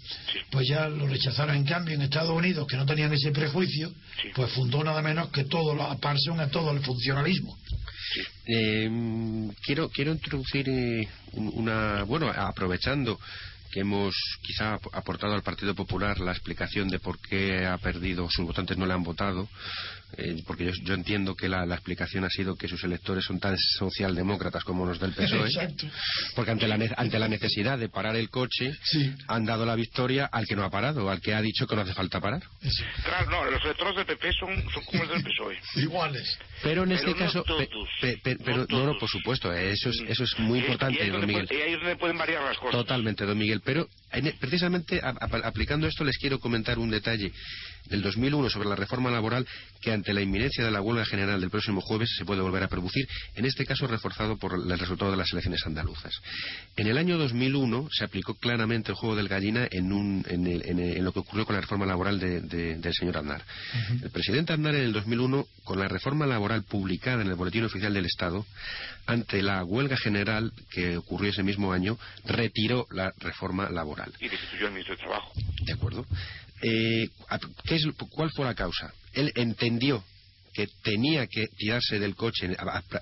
pues 0.51 0.69
ya 0.69 0.89
lo 0.89 1.07
rechazaron. 1.07 1.57
En 1.57 1.65
cambio, 1.65 1.95
en 1.95 2.03
Estados 2.03 2.31
Unidos, 2.31 2.67
que 2.67 2.77
no 2.77 2.87
tenían 2.87 3.13
ese 3.13 3.33
prejuicio, 3.33 3.93
pues 4.35 4.53
fundó 4.53 4.83
nada 4.85 5.03
menos 5.03 5.31
que 5.31 5.45
todo, 5.45 5.81
a 5.83 5.97
Parson 5.99 6.41
a 6.41 6.49
todo 6.49 6.71
el 6.71 6.81
funcionalismo. 6.81 7.57
Eh, 8.47 8.91
quiero, 9.65 9.89
quiero 9.89 10.13
introducir 10.13 10.69
eh, 10.69 11.09
una, 11.33 12.03
bueno, 12.05 12.29
aprovechando 12.29 13.19
que 13.73 13.81
hemos 13.81 14.15
quizá 14.43 14.79
aportado 14.93 15.35
al 15.35 15.43
Partido 15.43 15.75
Popular 15.75 16.21
la 16.21 16.33
explicación 16.33 16.89
de 16.89 16.99
por 16.99 17.19
qué 17.19 17.65
ha 17.67 17.79
perdido, 17.79 18.29
sus 18.31 18.45
votantes 18.45 18.77
no 18.77 18.85
le 18.85 18.93
han 18.93 19.03
votado, 19.03 19.49
eh, 20.17 20.43
porque 20.47 20.71
yo, 20.83 20.95
entiendo 20.95 21.35
que 21.35 21.49
la, 21.49 21.65
explicación 21.65 22.25
ha 22.25 22.29
sido 22.29 22.55
que 22.55 22.69
sus 22.69 22.83
electores 22.85 23.25
son 23.25 23.41
tan 23.41 23.57
socialdemócratas 23.59 24.65
como 24.65 24.85
los 24.85 25.01
del 25.01 25.13
PSOE, 25.13 25.51
porque 26.35 26.51
ante 26.51 26.69
la, 26.69 26.79
ante 26.97 27.19
la 27.19 27.29
necesidad 27.29 27.79
de 27.79 27.89
parar 27.89 28.17
el 28.17 28.29
coche 28.29 28.73
han 29.29 29.45
dado 29.45 29.65
la 29.65 29.75
victoria 29.75 30.27
al 30.27 30.47
que 30.47 30.57
no 30.57 30.65
ha 30.65 30.71
parado, 30.71 31.11
al 31.11 31.21
que 31.21 31.35
ha 31.35 31.41
dicho 31.41 31.67
que 31.67 31.77
no 31.77 31.83
hace 31.83 31.95
falta 31.95 32.21
parar. 32.21 32.43
Claro, 33.05 33.31
no, 33.31 33.51
los 33.51 33.65
electores 33.65 33.97
del 33.97 34.07
PP 34.07 34.33
son, 34.39 34.71
son 34.71 34.85
como 34.85 35.05
los 35.05 35.13
del 35.15 35.25
PSOE. 35.25 35.59
Iguales. 35.83 36.39
Pero 36.63 36.85
en 36.85 36.93
este 36.93 37.15
caso, 37.15 37.45
pero 38.45 38.67
no, 38.69 38.87
no, 38.87 38.99
por 38.99 39.09
supuesto, 39.09 39.53
eso 39.53 39.91
es, 39.91 40.03
eso 40.09 40.25
es 40.25 40.39
muy 40.39 40.61
importante, 40.61 41.09
don 41.11 41.27
Miguel. 41.27 41.49
Y 41.51 41.55
ahí 41.55 41.73
es 41.73 41.79
donde 41.79 41.97
pueden 41.97 42.19
variar 42.19 42.43
las 42.43 42.59
cosas. 42.59 42.73
Totalmente, 42.73 43.25
don 43.25 43.39
Miguel. 43.39 43.61
Pero 43.65 43.89
precisamente 44.39 45.01
aplicando 45.03 45.87
esto 45.87 46.05
les 46.05 46.19
quiero 46.19 46.39
comentar 46.39 46.79
un 46.79 46.91
detalle 46.91 47.33
del 47.89 48.03
2001 48.03 48.51
sobre 48.51 48.69
la 48.69 48.77
reforma 48.77 49.11
laboral 49.11 49.47
que 49.81 49.93
ante 49.93 50.15
la 50.15 50.21
inminencia 50.21 50.65
de 50.65 50.71
la 50.71 50.81
huelga 50.81 51.05
general 51.05 51.41
del 51.41 51.51
próximo 51.51 51.81
jueves 51.81 52.15
se 52.17 52.25
puede 52.25 52.41
volver 52.41 52.63
a 52.63 52.69
producir, 52.69 53.09
en 53.35 53.45
este 53.45 53.67
caso 53.67 53.87
reforzado 53.87 54.37
por 54.37 54.55
el 54.55 54.79
resultado 54.79 55.11
de 55.11 55.17
las 55.17 55.33
elecciones 55.33 55.67
andaluzas. 55.67 56.15
En 56.77 56.87
el 56.87 56.99
año 56.99 57.19
2001 57.19 57.89
se 57.91 58.05
aplicó 58.05 58.35
claramente 58.35 58.93
el 58.93 58.97
juego 58.97 59.17
del 59.17 59.29
gallina 59.29 59.67
en, 59.71 61.05
lo 61.05 61.13
que 61.13 61.19
ocurrió 61.19 61.45
con 61.45 61.55
la 61.55 61.61
reforma 61.61 61.87
laboral 61.87 62.19
del 62.19 62.95
señor 62.95 63.19
Aznar. 63.19 63.45
El 64.03 64.11
presidente 64.11 64.53
Aznar 64.53 64.75
en 64.75 64.83
el 64.83 64.93
2001, 64.93 65.47
con 65.65 65.79
la 65.79 65.89
reforma 65.89 66.27
laboral 66.27 66.63
publicada 66.65 67.23
en 67.23 67.29
el 67.29 67.35
Boletín 67.35 67.65
Oficial 67.65 67.93
del 67.93 68.07
Estado, 68.07 68.47
ante 69.07 69.43
la 69.43 69.65
huelga 69.65 69.97
general 69.97 70.53
que 70.71 70.97
ocurrió 70.97 71.31
ese 71.31 71.43
mismo 71.43 71.73
año, 71.73 71.99
retiró 72.25 72.87
la 72.91 73.13
reforma 73.19 73.69
laboral. 73.69 74.02
Y 74.21 74.29
destituyó 74.29 74.67
al 74.67 74.73
ministro 74.73 74.97
de 74.97 75.03
Trabajo. 75.03 75.33
De 75.65 75.73
acuerdo. 75.73 76.07
Eh, 76.63 77.09
¿Cuál 78.11 78.31
fue 78.31 78.45
la 78.45 78.55
causa? 78.55 78.93
Él 79.13 79.33
entendió 79.35 80.05
que 80.53 80.69
tenía 80.83 81.27
que 81.27 81.49
tirarse 81.49 81.99
del 81.99 82.15
coche. 82.15 82.51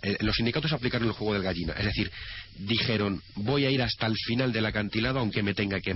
Eh, 0.02 0.16
los 0.20 0.36
sindicatos 0.36 0.72
aplicaron 0.72 1.08
el 1.08 1.14
juego 1.14 1.34
del 1.34 1.42
gallina, 1.42 1.72
es 1.74 1.84
decir, 1.84 2.10
dijeron 2.58 3.22
voy 3.36 3.64
a 3.64 3.70
ir 3.70 3.82
hasta 3.82 4.06
el 4.06 4.16
final 4.26 4.52
del 4.52 4.66
acantilado 4.66 5.18
aunque 5.18 5.42
me 5.42 5.54
tenga 5.54 5.80
que, 5.80 5.94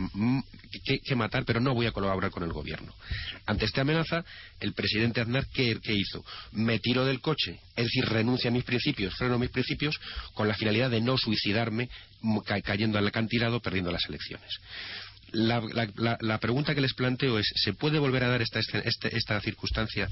matar, 1.15 1.45
pero 1.45 1.61
no 1.61 1.75
voy 1.75 1.87
a 1.87 1.93
colaborar 1.93 2.31
con 2.31 2.43
el 2.43 2.53
gobierno. 2.53 2.95
Ante 3.47 3.65
esta 3.67 3.83
amenaza, 3.83 4.25
el 4.61 4.73
presidente 4.73 5.21
Aznar, 5.21 5.47
¿qué, 5.53 5.79
¿qué, 5.83 5.95
hizo? 5.95 6.25
Me 6.53 6.79
tiro 6.79 7.05
del 7.05 7.21
coche, 7.21 7.61
es 7.77 7.85
decir, 7.85 8.05
renuncia 8.07 8.51
a 8.51 8.53
mis 8.53 8.65
principios, 8.65 9.15
freno 9.15 9.39
mis 9.39 9.51
principios, 9.51 9.99
con 10.35 10.49
la 10.49 10.55
finalidad 10.55 10.91
de 10.91 11.01
no 11.01 11.17
suicidarme 11.17 11.89
cayendo 12.65 12.99
al 12.99 13.07
acantilado, 13.07 13.61
perdiendo 13.61 13.93
las 13.93 14.07
elecciones 14.07 14.61
la, 15.35 16.39
pregunta 16.39 16.75
que 16.75 16.81
les 16.81 16.95
planteo 16.95 17.39
es, 17.39 17.51
¿se 17.57 17.75
puede 17.75 17.99
volver 17.99 18.25
a 18.25 18.29
dar 18.29 18.43
esta, 18.43 18.61
este, 18.61 19.17
esta, 19.17 19.41
circunstancia 19.41 20.09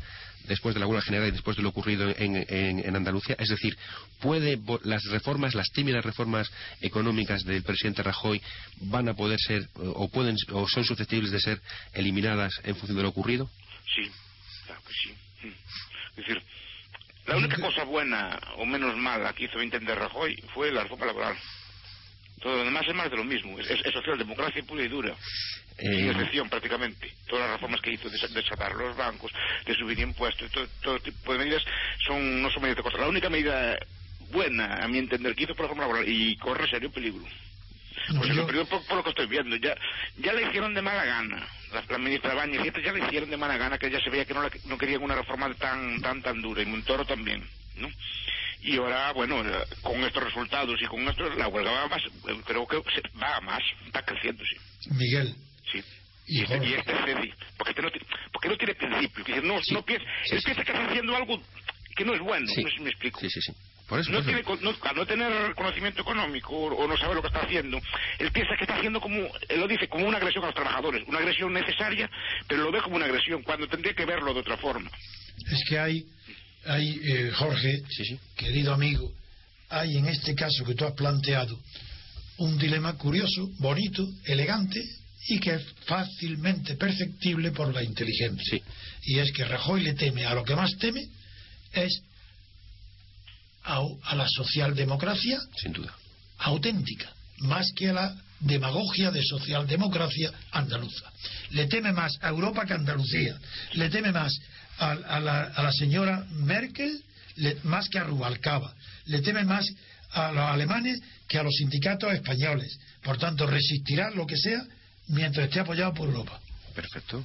después 0.49 0.75
de 0.75 0.81
la 0.81 0.87
huelga 0.87 1.03
general 1.03 1.29
y 1.29 1.33
después 1.33 1.57
de 1.57 1.63
lo 1.63 1.71
ocurrido 1.71 2.13
en, 2.17 2.97
Andalucía? 2.97 3.37
Es 3.39 3.49
decir, 3.49 3.77
¿puede 4.21 4.61
las 4.85 5.05
reformas, 5.05 5.55
las 5.55 5.71
tímidas 5.71 6.05
reformas 6.05 6.51
económicas 6.81 7.45
del 7.45 7.63
presidente 7.63 8.03
Rajoy 8.03 8.43
van 8.81 9.09
a 9.09 9.15
poder 9.15 9.39
ser 9.41 9.69
o, 9.77 10.09
pueden, 10.09 10.37
o 10.53 10.69
son 10.69 10.85
susceptibles 10.85 11.31
de 11.31 11.41
ser 11.41 11.61
eliminadas 11.95 12.53
en 12.65 12.77
función 12.77 12.97
de 12.97 13.03
lo 13.03 13.09
ocurrido? 13.09 13.51
Sí, 13.95 14.11
claro 14.67 14.83
que 14.87 14.93
sí. 14.93 15.15
Es 16.11 16.17
decir, 16.17 16.43
la 17.27 17.37
única 17.37 17.57
cosa 17.57 17.85
buena 17.85 18.39
o 18.57 18.67
menos 18.67 18.97
mala 18.97 19.33
que 19.33 19.45
hizo 19.45 19.61
entender 19.61 19.99
Rajoy 19.99 20.37
fue 20.53 20.73
la 20.73 20.83
reforma 20.83 21.07
laboral. 21.07 21.37
Todo 22.43 22.57
lo 22.57 22.65
demás 22.65 22.83
es 22.89 22.95
más 22.95 23.09
de 23.09 23.17
lo 23.17 23.25
mismo. 23.25 23.59
Es, 23.61 23.69
socialdemocracia 23.93 24.63
pura 24.65 24.83
y 24.83 24.89
dura. 24.89 25.15
Eh... 25.79 25.97
Sin 25.97 26.11
excepción, 26.11 26.49
prácticamente. 26.49 27.13
Todas 27.29 27.45
las 27.45 27.53
reformas 27.53 27.81
que 27.81 27.93
hizo 27.93 28.11
de, 28.11 28.19
de 28.19 28.75
los 28.77 28.97
bancos, 28.97 29.33
de 29.65 29.75
subir 29.75 29.99
impuestos, 30.01 30.51
todo, 30.51 30.67
todo, 30.83 30.99
tipo 30.99 31.33
de 31.33 31.39
medidas 31.39 31.63
son, 32.05 32.43
no 32.43 32.51
son 32.51 32.63
medidas 32.63 32.79
de 32.79 32.83
cosas. 32.83 33.01
La 33.01 33.09
única 33.09 33.31
medida 33.31 33.79
buena, 34.33 34.83
a 34.83 34.89
mi 34.89 34.99
entender, 34.99 35.35
que 35.37 35.45
hizo 35.45 35.55
por 35.55 35.67
ejemplo 35.67 35.87
laboral, 35.87 36.09
y 36.09 36.37
corre 36.37 36.69
serio 36.69 36.91
peligro. 36.91 37.25
por, 38.09 38.97
lo 38.97 39.05
que 39.05 39.11
estoy 39.11 39.27
viendo, 39.27 39.55
ya, 39.57 39.77
ya 40.19 40.33
le 40.33 40.49
hicieron 40.49 40.75
de 40.75 40.83
mala 40.83 41.05
gana. 41.05 41.47
La, 41.89 41.99
ministra 41.99 42.35
Bañez 42.35 42.73
ya 42.85 42.93
le 42.93 43.05
hicieron 43.07 43.31
de 43.31 43.37
mala 43.37 43.57
gana, 43.57 43.79
que 43.79 43.91
ya 43.91 44.01
se 44.01 44.11
veía 44.11 44.25
que 44.25 44.35
no, 44.35 44.43
no 44.67 44.79
querían 44.79 45.03
una 45.03 45.15
reforma 45.15 45.53
tan, 45.55 46.01
tan, 46.01 46.21
tan 46.23 46.43
dura, 46.43 46.63
y 46.63 46.67
Montoro 46.67 47.05
también, 47.05 47.47
¿no? 47.77 47.89
Y 48.63 48.77
ahora, 48.77 49.13
bueno, 49.13 49.43
con 49.83 50.03
estos 50.05 50.23
resultados 50.23 50.81
y 50.81 50.87
con 50.87 51.01
esto, 51.09 51.29
la 51.35 51.49
huelga 51.49 51.73
va 51.73 51.89
más, 51.89 52.03
creo 52.45 52.67
que 52.67 52.77
va 53.21 53.41
más, 53.41 53.63
está 53.87 54.05
creciendo, 54.05 54.45
sí. 54.45 54.91
Miguel. 54.91 55.35
Sí. 55.71 55.83
Y, 56.29 56.43
este, 56.43 56.65
y 56.65 56.75
este 56.75 56.93
cedi, 57.05 57.33
porque, 57.59 57.83
no, 57.83 57.89
porque 58.33 58.49
no 58.49 58.57
tiene 58.57 58.75
principio, 58.75 59.43
no, 59.43 59.61
no 59.73 59.85
piensa, 59.85 60.07
él 60.31 60.41
piensa 60.45 60.65
que 60.65 60.71
está 60.73 60.89
haciendo 60.89 61.17
algo 61.17 61.43
que 61.97 62.05
no 62.05 62.15
es 62.15 62.21
bueno, 62.21 62.47
no 62.47 62.55
sé 62.55 62.71
si 62.77 62.83
me 62.83 62.91
explico. 62.91 63.21
Sí, 63.21 63.29
sí, 63.29 63.41
sí. 63.41 63.53
Por 63.89 63.99
eso, 63.99 64.13
no, 64.13 64.23
tiene, 64.23 64.43
no, 64.43 64.73
no 64.95 65.07
tener 65.07 65.55
conocimiento 65.55 66.03
económico 66.03 66.57
o, 66.57 66.87
no 66.87 66.97
saber 66.97 67.17
lo 67.17 67.21
que 67.23 67.29
está 67.29 67.41
haciendo, 67.41 67.79
él 68.19 68.31
piensa 68.31 68.55
que 68.57 68.65
está 68.65 68.77
haciendo 68.77 69.01
como, 69.01 69.19
él 69.49 69.61
lo 69.61 69.67
dice, 69.67 69.89
como 69.89 70.07
una 70.07 70.19
agresión 70.19 70.45
a 70.45 70.47
los 70.47 70.55
trabajadores, 70.55 71.03
una 71.09 71.19
agresión 71.19 71.53
necesaria, 71.53 72.09
pero 72.47 72.63
lo 72.63 72.73
ve 72.73 72.81
como 72.81 72.97
una 72.97 73.07
agresión, 73.07 73.43
cuando 73.43 73.67
tendría 73.67 73.93
que 73.93 74.07
verlo 74.07 74.33
de 74.33 74.41
otra 74.41 74.57
forma. 74.57 74.91
Es 75.51 75.65
que 75.69 75.79
hay 75.79 76.07
hay, 76.65 77.01
eh, 77.03 77.31
Jorge, 77.35 77.83
querido 78.37 78.73
amigo, 78.73 79.13
hay 79.69 79.97
en 79.97 80.07
este 80.07 80.35
caso 80.35 80.65
que 80.65 80.75
tú 80.75 80.85
has 80.85 80.95
planteado 80.95 81.59
un 82.39 82.59
dilema 82.59 82.95
curioso, 82.95 83.51
bonito, 83.59 84.07
elegante 84.25 84.83
y 85.29 85.39
que 85.39 85.55
es 85.55 85.63
fácilmente 85.87 86.77
perceptible 86.77 87.53
por 87.53 87.73
la 87.73 87.83
inteligencia. 87.83 88.61
Y 89.05 89.19
es 89.19 89.33
que 89.33 89.45
Rajoy 89.45 89.83
le 89.83 89.95
teme, 89.95 90.27
a 90.27 90.35
lo 90.35 90.45
que 90.45 90.57
más 90.57 90.77
teme 90.79 91.07
es 91.73 92.03
a, 93.65 93.81
a 94.03 94.17
la 94.17 94.29
socialdemocracia 94.29 95.41
Sin 95.61 95.73
duda. 95.73 95.95
auténtica, 96.39 97.13
más 97.39 97.71
que 97.77 97.91
a 97.91 97.93
la 97.93 98.17
demagogia 98.41 99.11
de 99.11 99.23
socialdemocracia 99.23 100.33
andaluza. 100.51 101.13
Le 101.51 101.67
teme 101.67 101.93
más 101.93 102.13
a 102.21 102.29
Europa 102.29 102.67
que 102.67 102.73
a 102.73 102.77
Andalucía. 102.77 103.39
Le 103.75 103.89
teme 103.89 104.11
más 104.11 104.37
a, 104.79 105.21
la, 105.21 105.73
señora 105.73 106.25
Merkel 106.31 107.03
más 107.65 107.89
que 107.89 107.99
a 107.99 108.05
Rubalcaba. 108.05 108.75
Le 109.07 109.21
teme 109.23 109.45
más 109.45 109.67
a 110.13 110.33
los 110.33 110.45
alemanes 110.45 111.01
que 111.29 111.39
a 111.39 111.43
los 111.43 111.55
sindicatos 111.55 112.13
españoles. 112.13 112.79
Por 113.03 113.19
tanto, 113.19 113.47
resistirá 113.47 114.11
lo 114.11 114.27
que 114.27 114.37
sea 114.37 114.63
mientras 115.09 115.47
esté 115.47 115.61
apoyado 115.61 115.95
por 115.95 116.09
Europa. 116.09 116.41
Perfecto. 116.75 117.25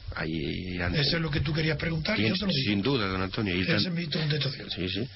Eso 0.93 1.15
es 1.15 1.21
lo 1.21 1.31
que 1.31 1.39
tú 1.39 1.53
querías 1.53 1.77
preguntar. 1.77 2.17
sin 2.17 2.81
duda, 2.81 3.07
don 3.07 3.21
Antonio. 3.21 3.55
Esa 3.55 3.77
es 3.77 3.91
mi. 3.91 4.05
Sí, 4.05 4.89
sí. 4.89 5.07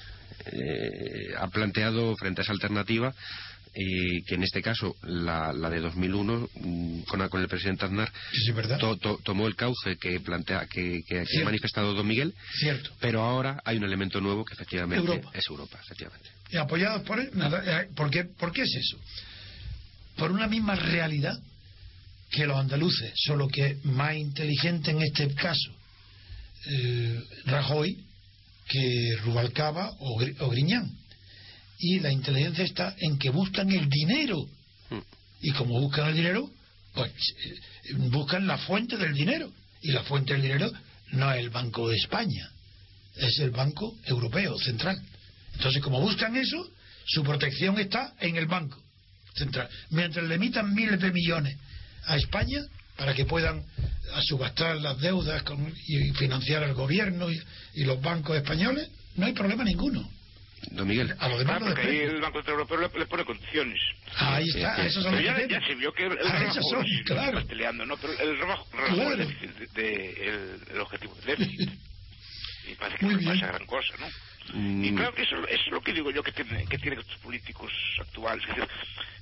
Eh, 0.46 1.34
ha 1.38 1.48
planteado 1.48 2.16
frente 2.16 2.40
a 2.40 2.42
esa 2.42 2.52
alternativa 2.52 3.14
eh, 3.74 4.22
que 4.26 4.34
en 4.34 4.42
este 4.42 4.60
caso 4.60 4.96
la, 5.02 5.52
la 5.52 5.70
de 5.70 5.80
2001 5.80 6.50
mm, 6.54 7.00
con, 7.02 7.28
con, 7.28 7.40
el 7.40 7.48
presidente 7.48 7.86
Aznar 7.86 8.12
tomó 9.24 9.46
el 9.46 9.56
cauce 9.56 9.96
que 9.96 10.20
plantea 10.20 10.66
que, 10.66 11.02
ha 11.08 11.44
manifestado 11.44 11.94
don 11.94 12.06
Miguel. 12.06 12.34
Cierto. 12.58 12.90
pero 13.00 13.22
ahora 13.22 13.62
hay 13.64 13.78
un 13.78 13.84
elemento 13.84 14.20
nuevo 14.20 14.44
que 14.44 14.54
efectivamente 14.54 15.22
es 15.32 15.46
Europa 15.48 15.80
efectivamente. 15.82 16.28
Y 16.50 16.56
apoyados 16.58 17.02
por 17.02 17.18
él 17.18 17.30
nada, 17.32 17.82
eh, 17.82 17.88
¿por, 17.94 18.10
qué, 18.10 18.24
¿por 18.24 18.52
qué 18.52 18.62
es 18.62 18.74
eso? 18.74 18.98
por 20.16 20.30
una 20.30 20.46
misma 20.46 20.74
realidad 20.74 21.38
que 22.30 22.46
los 22.46 22.56
andaluces 22.58 23.12
solo 23.16 23.48
que 23.48 23.78
más 23.84 24.16
inteligente 24.16 24.90
en 24.90 25.02
este 25.02 25.34
caso 25.34 25.70
eh, 26.66 27.20
Rajoy 27.46 28.04
que 28.68 29.16
Rubalcaba 29.24 29.90
o, 29.98 30.22
o 30.40 30.50
Griñán 30.50 31.01
y 31.78 32.00
la 32.00 32.12
inteligencia 32.12 32.64
está 32.64 32.94
en 32.98 33.18
que 33.18 33.30
buscan 33.30 33.70
el 33.70 33.88
dinero. 33.88 34.38
Hmm. 34.90 35.00
Y 35.40 35.52
como 35.52 35.80
buscan 35.80 36.08
el 36.08 36.16
dinero, 36.16 36.50
pues 36.94 37.10
eh, 37.10 37.94
buscan 38.10 38.46
la 38.46 38.58
fuente 38.58 38.96
del 38.96 39.14
dinero. 39.14 39.52
Y 39.80 39.92
la 39.92 40.04
fuente 40.04 40.32
del 40.32 40.42
dinero 40.42 40.70
no 41.12 41.32
es 41.32 41.40
el 41.40 41.50
Banco 41.50 41.88
de 41.88 41.96
España, 41.96 42.50
es 43.16 43.38
el 43.40 43.50
Banco 43.50 43.96
Europeo 44.04 44.56
Central. 44.58 45.00
Entonces, 45.54 45.82
como 45.82 46.00
buscan 46.00 46.36
eso, 46.36 46.70
su 47.04 47.22
protección 47.24 47.78
está 47.78 48.14
en 48.20 48.36
el 48.36 48.46
Banco 48.46 48.80
Central. 49.34 49.68
Mientras 49.90 50.24
le 50.26 50.36
emitan 50.36 50.72
miles 50.72 51.00
de 51.00 51.10
millones 51.10 51.56
a 52.04 52.16
España 52.16 52.62
para 52.96 53.14
que 53.14 53.24
puedan 53.24 53.64
subastar 54.22 54.76
las 54.76 55.00
deudas 55.00 55.42
y 55.88 56.10
financiar 56.12 56.62
al 56.62 56.74
gobierno 56.74 57.28
y 57.30 57.84
los 57.84 58.00
bancos 58.00 58.36
españoles, 58.36 58.88
no 59.16 59.26
hay 59.26 59.32
problema 59.32 59.64
ninguno. 59.64 60.08
Don 60.70 60.86
Miguel. 60.86 61.14
A 61.18 61.28
lo 61.28 61.38
demás 61.38 61.60
ah, 61.60 61.64
porque 61.66 61.82
ahí 61.82 61.98
el 61.98 62.20
Banco 62.20 62.38
Central 62.38 62.60
Europeo 62.60 62.88
le, 62.98 63.06
pone 63.06 63.24
condiciones. 63.24 63.80
ahí 64.16 64.48
está, 64.48 64.86
esos 64.86 65.02
son 65.02 65.14
Pero 65.14 65.24
ya, 65.24 65.46
ya, 65.46 65.66
se 65.66 65.74
vio 65.74 65.92
que 65.92 66.06
el, 66.06 66.12
ah, 66.12 66.38
rebajo 66.38 66.62
son, 66.62 66.86
claro. 67.04 67.46
peleando, 67.46 67.84
¿no? 67.84 67.96
Pero 67.96 68.12
el 68.18 68.38
rebajo, 68.38 68.66
claro. 68.70 69.12
el, 69.12 69.68
de, 69.74 70.28
el, 70.28 70.60
el, 70.72 70.80
objetivo 70.80 71.14
de 71.16 71.36
déficit. 71.36 71.70
y 72.70 72.74
parece 72.76 72.98
que 72.98 73.04
Muy 73.06 73.14
no 73.14 73.20
bien. 73.20 73.32
pasa 73.32 73.46
gran 73.52 73.66
cosa, 73.66 73.94
¿no? 73.98 74.06
Mm. 74.54 74.84
Y 74.84 74.94
claro 74.94 75.14
que 75.14 75.22
eso, 75.22 75.36
eso, 75.36 75.46
es 75.48 75.72
lo 75.72 75.80
que 75.80 75.92
digo 75.92 76.10
yo 76.10 76.22
que, 76.22 76.32
tiene, 76.32 76.64
que 76.66 76.78
tienen 76.78 77.00
estos 77.00 77.18
políticos 77.18 77.72
actuales. 78.00 78.42
Es 78.48 78.56
decir, 78.56 78.68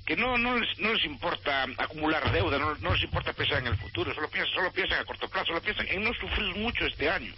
que 0.06 0.16
no, 0.16 0.36
no, 0.36 0.58
les, 0.58 0.78
no 0.78 0.92
les 0.92 1.04
importa 1.04 1.66
acumular 1.78 2.32
deuda, 2.32 2.58
no, 2.58 2.74
no 2.76 2.94
les 2.94 3.02
importa 3.02 3.32
pensar 3.32 3.58
en 3.58 3.68
el 3.68 3.76
futuro, 3.76 4.14
solo 4.14 4.28
piensan, 4.28 4.54
solo 4.54 4.72
piensan 4.72 5.00
a 5.00 5.04
corto 5.04 5.28
plazo, 5.28 5.46
solo 5.48 5.62
piensan 5.62 5.86
en 5.88 6.02
no 6.02 6.12
sufrir 6.14 6.54
mucho 6.56 6.84
este 6.86 7.08
año. 7.08 7.32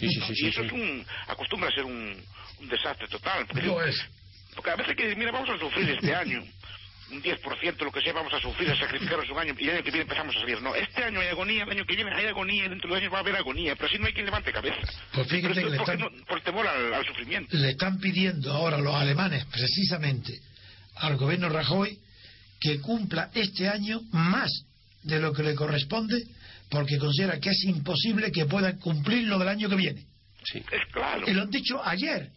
Sí, 0.00 0.08
sí, 0.08 0.20
sí, 0.34 0.44
y 0.44 0.48
eso 0.48 0.62
es 0.62 0.72
un, 0.72 1.06
acostumbra 1.28 1.68
a 1.68 1.72
ser 1.72 1.84
un, 1.84 2.16
un 2.58 2.68
desastre 2.68 3.06
total. 3.08 3.46
Porque, 3.46 3.68
es. 3.88 4.04
porque 4.54 4.70
a 4.70 4.76
veces 4.76 4.96
que, 4.96 5.14
mira, 5.14 5.30
vamos 5.30 5.50
a 5.50 5.58
sufrir 5.58 5.90
este 5.90 6.14
año 6.14 6.42
un 7.10 7.22
10% 7.22 7.84
lo 7.84 7.92
que 7.92 8.00
sea 8.00 8.12
vamos 8.12 8.32
a 8.32 8.40
sufrir, 8.40 8.70
a 8.70 8.76
sacrificarnos 8.78 9.28
un 9.30 9.38
año 9.38 9.54
y 9.58 9.64
el 9.64 9.70
año 9.70 9.84
que 9.84 9.90
viene 9.90 10.02
empezamos 10.02 10.36
a 10.36 10.40
salir. 10.40 10.62
No, 10.62 10.74
este 10.74 11.04
año 11.04 11.20
hay 11.20 11.28
agonía, 11.28 11.64
el 11.64 11.70
año 11.70 11.84
que 11.84 11.96
viene 11.96 12.14
hay 12.14 12.26
agonía, 12.26 12.68
dentro 12.68 12.88
de 12.88 12.94
dos 12.94 13.02
años 13.02 13.12
va 13.12 13.18
a 13.18 13.20
haber 13.20 13.36
agonía, 13.36 13.74
pero 13.74 13.88
así 13.88 13.98
no 13.98 14.06
hay 14.06 14.12
quien 14.12 14.26
levante 14.26 14.52
cabeza. 14.52 14.80
Pues 15.12 15.26
fíjate 15.28 15.62
que 15.62 15.70
le 15.70 15.76
están, 15.76 15.98
por 16.26 16.40
temor 16.42 16.66
al, 16.66 17.04
sufrimiento. 17.06 17.56
Le 17.56 17.70
están 17.70 17.98
pidiendo 17.98 18.52
ahora 18.52 18.78
los 18.78 18.94
alemanes, 18.94 19.44
precisamente, 19.46 20.32
al 20.96 21.16
gobierno 21.16 21.48
Rajoy, 21.48 21.98
que 22.60 22.80
cumpla 22.80 23.30
este 23.34 23.68
año 23.68 24.00
más 24.12 24.64
de 25.02 25.18
lo 25.18 25.32
que 25.32 25.42
le 25.42 25.54
corresponde, 25.54 26.22
porque 26.70 26.98
considera 26.98 27.38
que 27.40 27.50
es 27.50 27.64
imposible 27.64 28.30
que 28.30 28.46
pueda 28.46 28.76
cumplir 28.78 29.26
lo 29.26 29.38
del 29.38 29.48
año 29.48 29.68
que 29.68 29.76
viene. 29.76 30.06
Sí. 30.44 30.62
Es 30.70 30.86
claro. 30.92 31.28
Y 31.28 31.34
lo 31.34 31.42
han 31.42 31.50
dicho 31.50 31.84
ayer. 31.84 32.30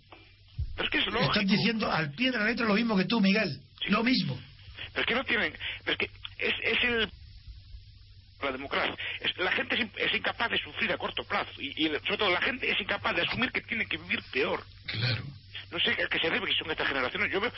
Pero 0.75 0.85
es 0.85 0.89
que 0.89 0.97
es 0.97 1.05
lógico. 1.05 1.31
Están 1.31 1.47
diciendo 1.47 1.91
al 1.91 2.11
pie 2.11 2.31
de 2.31 2.39
la 2.39 2.45
letra 2.45 2.65
lo 2.65 2.73
mismo 2.73 2.97
que 2.97 3.05
tú, 3.05 3.21
Miguel. 3.21 3.61
Lo 3.87 4.03
mismo. 4.03 4.39
Pero 4.91 5.01
es 5.01 5.05
que 5.07 5.15
no 5.15 5.23
tienen... 5.23 5.53
Pero 5.85 5.91
es 5.91 5.97
que 5.97 6.45
es, 6.45 6.53
es 6.63 6.83
el... 6.83 7.11
La 8.41 8.51
democracia. 8.51 8.95
Es, 9.21 9.37
la 9.37 9.51
gente 9.53 9.75
es, 9.75 9.81
in- 9.81 9.91
es 9.95 10.13
incapaz 10.13 10.49
de 10.51 10.57
sufrir 10.57 10.91
a 10.91 10.97
corto 10.97 11.23
plazo. 11.23 11.51
Y, 11.61 11.85
y 11.85 11.87
sobre 11.87 12.17
todo 12.17 12.29
la 12.31 12.41
gente 12.41 12.69
es 12.69 12.81
incapaz 12.81 13.15
de 13.15 13.21
asumir 13.21 13.51
que 13.51 13.61
tiene 13.61 13.85
que 13.85 13.97
vivir 13.97 14.21
peor. 14.33 14.63
Claro. 14.87 15.23
No 15.71 15.79
sé 15.79 15.91
a 15.91 16.07
qué 16.09 16.19
se 16.19 16.29
debe 16.29 16.47
que 16.47 16.53
son 16.55 16.69
estas 16.69 16.87
generaciones. 16.87 17.31
Yo 17.31 17.39
veo, 17.39 17.53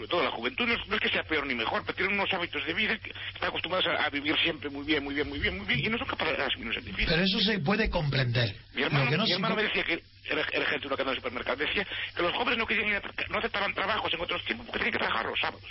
sobre 0.00 0.08
todo 0.08 0.24
la 0.24 0.30
juventud, 0.30 0.66
no 0.66 0.72
es, 0.72 0.88
no 0.88 0.94
es 0.96 1.00
que 1.02 1.10
sea 1.10 1.22
peor 1.24 1.46
ni 1.46 1.54
mejor, 1.54 1.82
pero 1.84 1.94
tienen 1.96 2.14
unos 2.14 2.32
hábitos 2.32 2.64
de 2.64 2.72
vida 2.72 2.98
que 2.98 3.10
están 3.34 3.50
acostumbrados 3.50 3.86
a, 3.88 4.04
a 4.06 4.08
vivir 4.10 4.34
siempre 4.42 4.70
muy 4.70 4.84
bien, 4.86 5.04
muy 5.04 5.14
bien, 5.14 5.28
muy 5.28 5.38
bien, 5.38 5.58
muy 5.58 5.66
bien, 5.66 5.80
y 5.84 5.88
no 5.90 5.98
son 5.98 6.06
capaces 6.08 6.38
de 6.38 6.42
asumir 6.42 6.68
un 6.68 6.74
sacrificio. 6.74 7.06
Pero 7.08 7.22
eso 7.22 7.40
se 7.40 7.58
puede 7.58 7.90
comprender. 7.90 8.56
Mi 8.74 8.82
hermano, 8.82 9.04
lo 9.04 9.10
que 9.10 9.16
no 9.18 9.22
mi 9.24 9.28
se 9.28 9.34
hermano 9.34 9.54
co- 9.54 9.60
me 9.60 9.68
decía 9.68 9.84
que 9.84 10.02
era, 10.24 10.40
era 10.52 10.64
gente 10.66 10.80
de 10.80 10.86
una 10.86 10.96
cadena 10.96 11.10
de 11.10 11.16
supermercados, 11.16 11.58
decía 11.60 11.86
que 12.16 12.22
los 12.22 12.32
jóvenes 12.32 12.58
no 12.58 12.66
querían 12.66 12.88
ir 12.88 12.94
a 12.96 13.02
tra- 13.02 13.28
no 13.28 13.38
aceptaban 13.38 13.74
trabajos 13.74 14.14
en 14.14 14.20
otros 14.20 14.42
tiempos 14.46 14.66
porque 14.66 14.78
tenían 14.78 14.92
que 14.92 14.98
trabajar 14.98 15.26
los 15.26 15.38
sábados. 15.38 15.70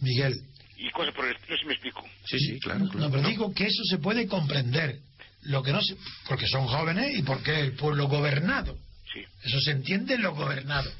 Miguel, 0.00 0.34
Y 0.76 0.90
cosas 0.90 1.14
por 1.14 1.26
el 1.26 1.34
estilo, 1.36 1.56
si 1.58 1.66
me 1.66 1.72
explico. 1.74 2.04
Sí, 2.24 2.38
sí, 2.38 2.58
claro. 2.60 2.78
no, 2.80 2.90
claro. 2.90 3.10
pero 3.10 3.28
digo 3.28 3.52
que 3.54 3.64
eso 3.66 3.82
se 3.84 3.98
puede 3.98 4.26
comprender. 4.26 4.98
Lo 5.42 5.62
que 5.62 5.72
no 5.72 5.80
se, 5.82 5.96
porque 6.28 6.46
son 6.46 6.66
jóvenes 6.66 7.18
y 7.18 7.22
porque 7.22 7.58
el 7.60 7.72
pueblo 7.72 8.06
gobernado. 8.08 8.76
Sí. 9.12 9.24
Eso 9.42 9.58
se 9.60 9.72
entiende 9.72 10.14
en 10.14 10.22
los 10.22 10.34
gobernados. 10.36 10.92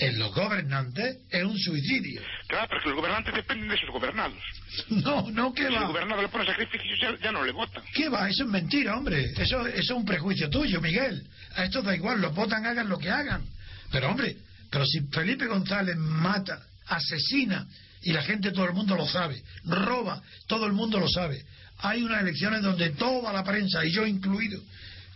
En 0.00 0.18
los 0.18 0.34
gobernantes 0.34 1.18
es 1.28 1.44
un 1.44 1.58
suicidio. 1.58 2.22
Claro, 2.48 2.66
pero 2.70 2.80
que 2.82 2.88
los 2.88 2.96
gobernantes 2.96 3.34
dependen 3.34 3.68
de 3.68 3.78
sus 3.78 3.90
gobernados. 3.90 4.38
No, 4.88 5.30
no, 5.30 5.52
¿qué 5.52 5.66
Si 5.66 5.74
el 5.74 5.82
va? 5.82 5.86
gobernado 5.88 6.22
le 6.22 6.28
pone 6.28 6.46
sacrificios, 6.46 6.98
ya, 7.00 7.14
ya 7.22 7.32
no 7.32 7.44
le 7.44 7.52
votan. 7.52 7.82
¿Qué 7.92 8.08
va? 8.08 8.28
Eso 8.28 8.44
es 8.44 8.48
mentira, 8.48 8.96
hombre. 8.96 9.32
Eso, 9.36 9.66
eso 9.66 9.78
es 9.78 9.90
un 9.90 10.04
prejuicio 10.04 10.48
tuyo, 10.48 10.80
Miguel. 10.80 11.22
A 11.54 11.64
estos 11.64 11.84
da 11.84 11.94
igual, 11.94 12.20
los 12.20 12.34
votan, 12.34 12.64
hagan 12.64 12.88
lo 12.88 12.98
que 12.98 13.10
hagan. 13.10 13.44
Pero, 13.92 14.08
hombre, 14.10 14.36
pero 14.70 14.86
si 14.86 15.00
Felipe 15.12 15.46
González 15.46 15.96
mata, 15.96 16.62
asesina, 16.86 17.66
y 18.02 18.12
la 18.12 18.22
gente, 18.22 18.52
todo 18.52 18.64
el 18.64 18.72
mundo 18.72 18.96
lo 18.96 19.06
sabe, 19.06 19.42
roba, 19.64 20.22
todo 20.46 20.64
el 20.66 20.72
mundo 20.72 20.98
lo 20.98 21.08
sabe. 21.08 21.44
Hay 21.78 22.02
unas 22.02 22.22
elecciones 22.22 22.62
donde 22.62 22.90
toda 22.90 23.32
la 23.32 23.44
prensa, 23.44 23.84
y 23.84 23.90
yo 23.90 24.06
incluido, 24.06 24.60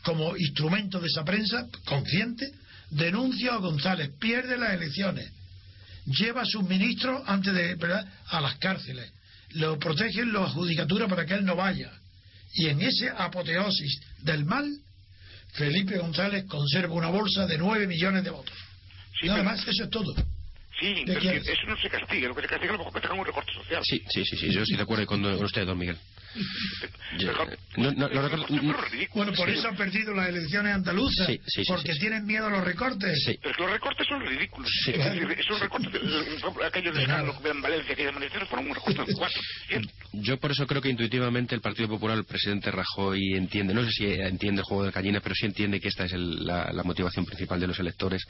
como 0.03 0.37
instrumento 0.37 1.01
de 1.01 1.07
esa 1.07 1.25
prensa, 1.25 1.67
consciente, 1.87 2.53
denuncia 2.91 3.55
a 3.55 3.59
González, 3.59 4.11
pierde 4.21 4.57
las 4.59 4.73
elecciones, 4.75 5.31
lleva 6.07 6.43
a 6.43 6.47
sus 6.47 6.63
ministros 6.65 7.23
antes 7.27 7.53
de 7.55 7.75
¿verdad? 7.77 8.07
a 8.29 8.41
las 8.41 8.57
cárceles, 8.57 9.13
lo 9.51 9.79
protegen 9.79 10.33
la 10.33 10.47
judicatura 10.49 11.09
para 11.09 11.25
que 11.27 11.35
él 11.35 11.45
no 11.45 11.57
vaya. 11.57 11.91
Y 12.55 12.67
en 12.69 12.81
ese 12.83 13.09
apoteosis 13.11 14.01
del 14.19 14.45
mal, 14.45 14.69
Felipe 15.55 15.99
González 15.99 16.45
conserva 16.47 16.95
una 16.95 17.09
bolsa 17.09 17.47
de 17.47 17.59
9 17.59 17.87
millones 17.87 18.25
de 18.25 18.31
votos. 18.31 18.55
Sí, 19.21 19.27
Nada 19.27 19.41
pero- 19.41 19.51
más, 19.51 19.67
eso 19.69 19.85
es 19.85 19.91
todo. 19.91 20.15
Sí, 20.81 20.93
¿Qué 20.93 21.03
pero 21.07 21.19
es 21.19 21.23
que 21.25 21.31
quieres? 21.31 21.49
eso 21.49 21.67
no 21.69 21.77
se 21.81 21.89
castiga. 21.89 22.29
Lo 22.29 22.35
que 22.35 22.43
se 22.43 22.49
castiga 22.49 22.73
es 22.73 22.75
a 22.75 22.79
lo 22.79 22.79
mejor 22.85 22.93
que 22.95 23.01
tengan 23.01 23.19
un 23.21 23.27
recorte 23.27 23.53
social. 23.53 23.83
Sí, 23.85 24.03
sí, 24.13 24.25
sí, 24.25 24.37
sí, 24.37 24.53
yo 24.53 24.63
estoy 24.63 24.77
de 24.77 24.83
acuerdo 24.83 25.07
con, 25.07 25.23
con 25.23 25.45
usted, 25.45 25.65
don 25.65 25.79
Miguel. 25.79 25.97
Yo- 27.19 27.29
Mejor- 27.29 27.59
no, 27.77 27.93
no, 27.93 28.09
lo 28.09 28.23
recuerdo- 28.23 28.47
Recortes, 28.47 28.61
pero 28.61 28.83
ridículos. 28.91 29.15
Bueno, 29.27 29.33
por 29.37 29.49
Sí. 29.51 29.59
eso 29.59 29.69
han 29.69 29.77
perdido 29.77 30.15
las 30.15 30.29
elecciones 30.29 30.75
andaluzas, 30.75 31.27
Sí, 31.27 31.41
sí, 31.47 31.65
sí, 31.65 31.65
porque 31.69 31.89
sí, 31.89 31.95
sí. 31.95 32.01
tienen 32.01 32.27
miedo 32.27 32.47
a 32.47 32.51
los 32.51 32.65
recortes. 32.65 33.23
Sí. 33.25 33.39
Pero 33.41 33.51
es 33.51 33.57
que 33.57 33.63
los 33.63 33.73
recortes 33.73 34.07
son 34.09 34.21
ridículos. 34.27 34.71
Sí. 34.85 34.91
Es 34.93 35.15
decir, 35.29 35.45
son 35.47 35.61
recortes. 35.61 35.93
de- 35.93 35.99
de- 36.01 36.67
aquellos 36.67 36.95
De 36.95 37.01
de 37.01 37.07
que 37.07 37.49
en 37.49 37.63
Valencia, 37.63 37.93
aquellas 37.93 38.13
manifestaciones, 38.15 38.49
fueron 38.49 38.67
un 38.69 38.75
recorte 38.75 39.05
del 39.05 39.17
4%. 39.17 39.91
Yo 40.13 40.39
por 40.39 40.51
eso 40.53 40.67
creo 40.67 40.81
que 40.83 40.89
intuitivamente 40.91 41.55
el 41.55 41.61
Partido 41.61 41.89
Popular, 41.89 42.17
el 42.17 42.25
presidente 42.25 42.71
Rajoy 42.71 43.35
entiende, 43.35 43.75
no 43.75 43.85
sé 43.85 43.91
si 43.91 44.07
entiende 44.07 44.61
el 44.61 44.65
juego 44.65 44.85
de 44.85 44.91
gallina, 44.93 45.21
pero 45.21 45.35
sí 45.35 45.47
entiende 45.47 45.81
que 45.81 45.89
esta 45.89 46.05
es 46.05 46.13
el- 46.13 46.45
la, 46.47 46.73
la 46.73 46.83
motivación 46.85 47.25
principal 47.25 47.59
de 47.61 47.67
los 47.67 47.79
electores 47.79 48.23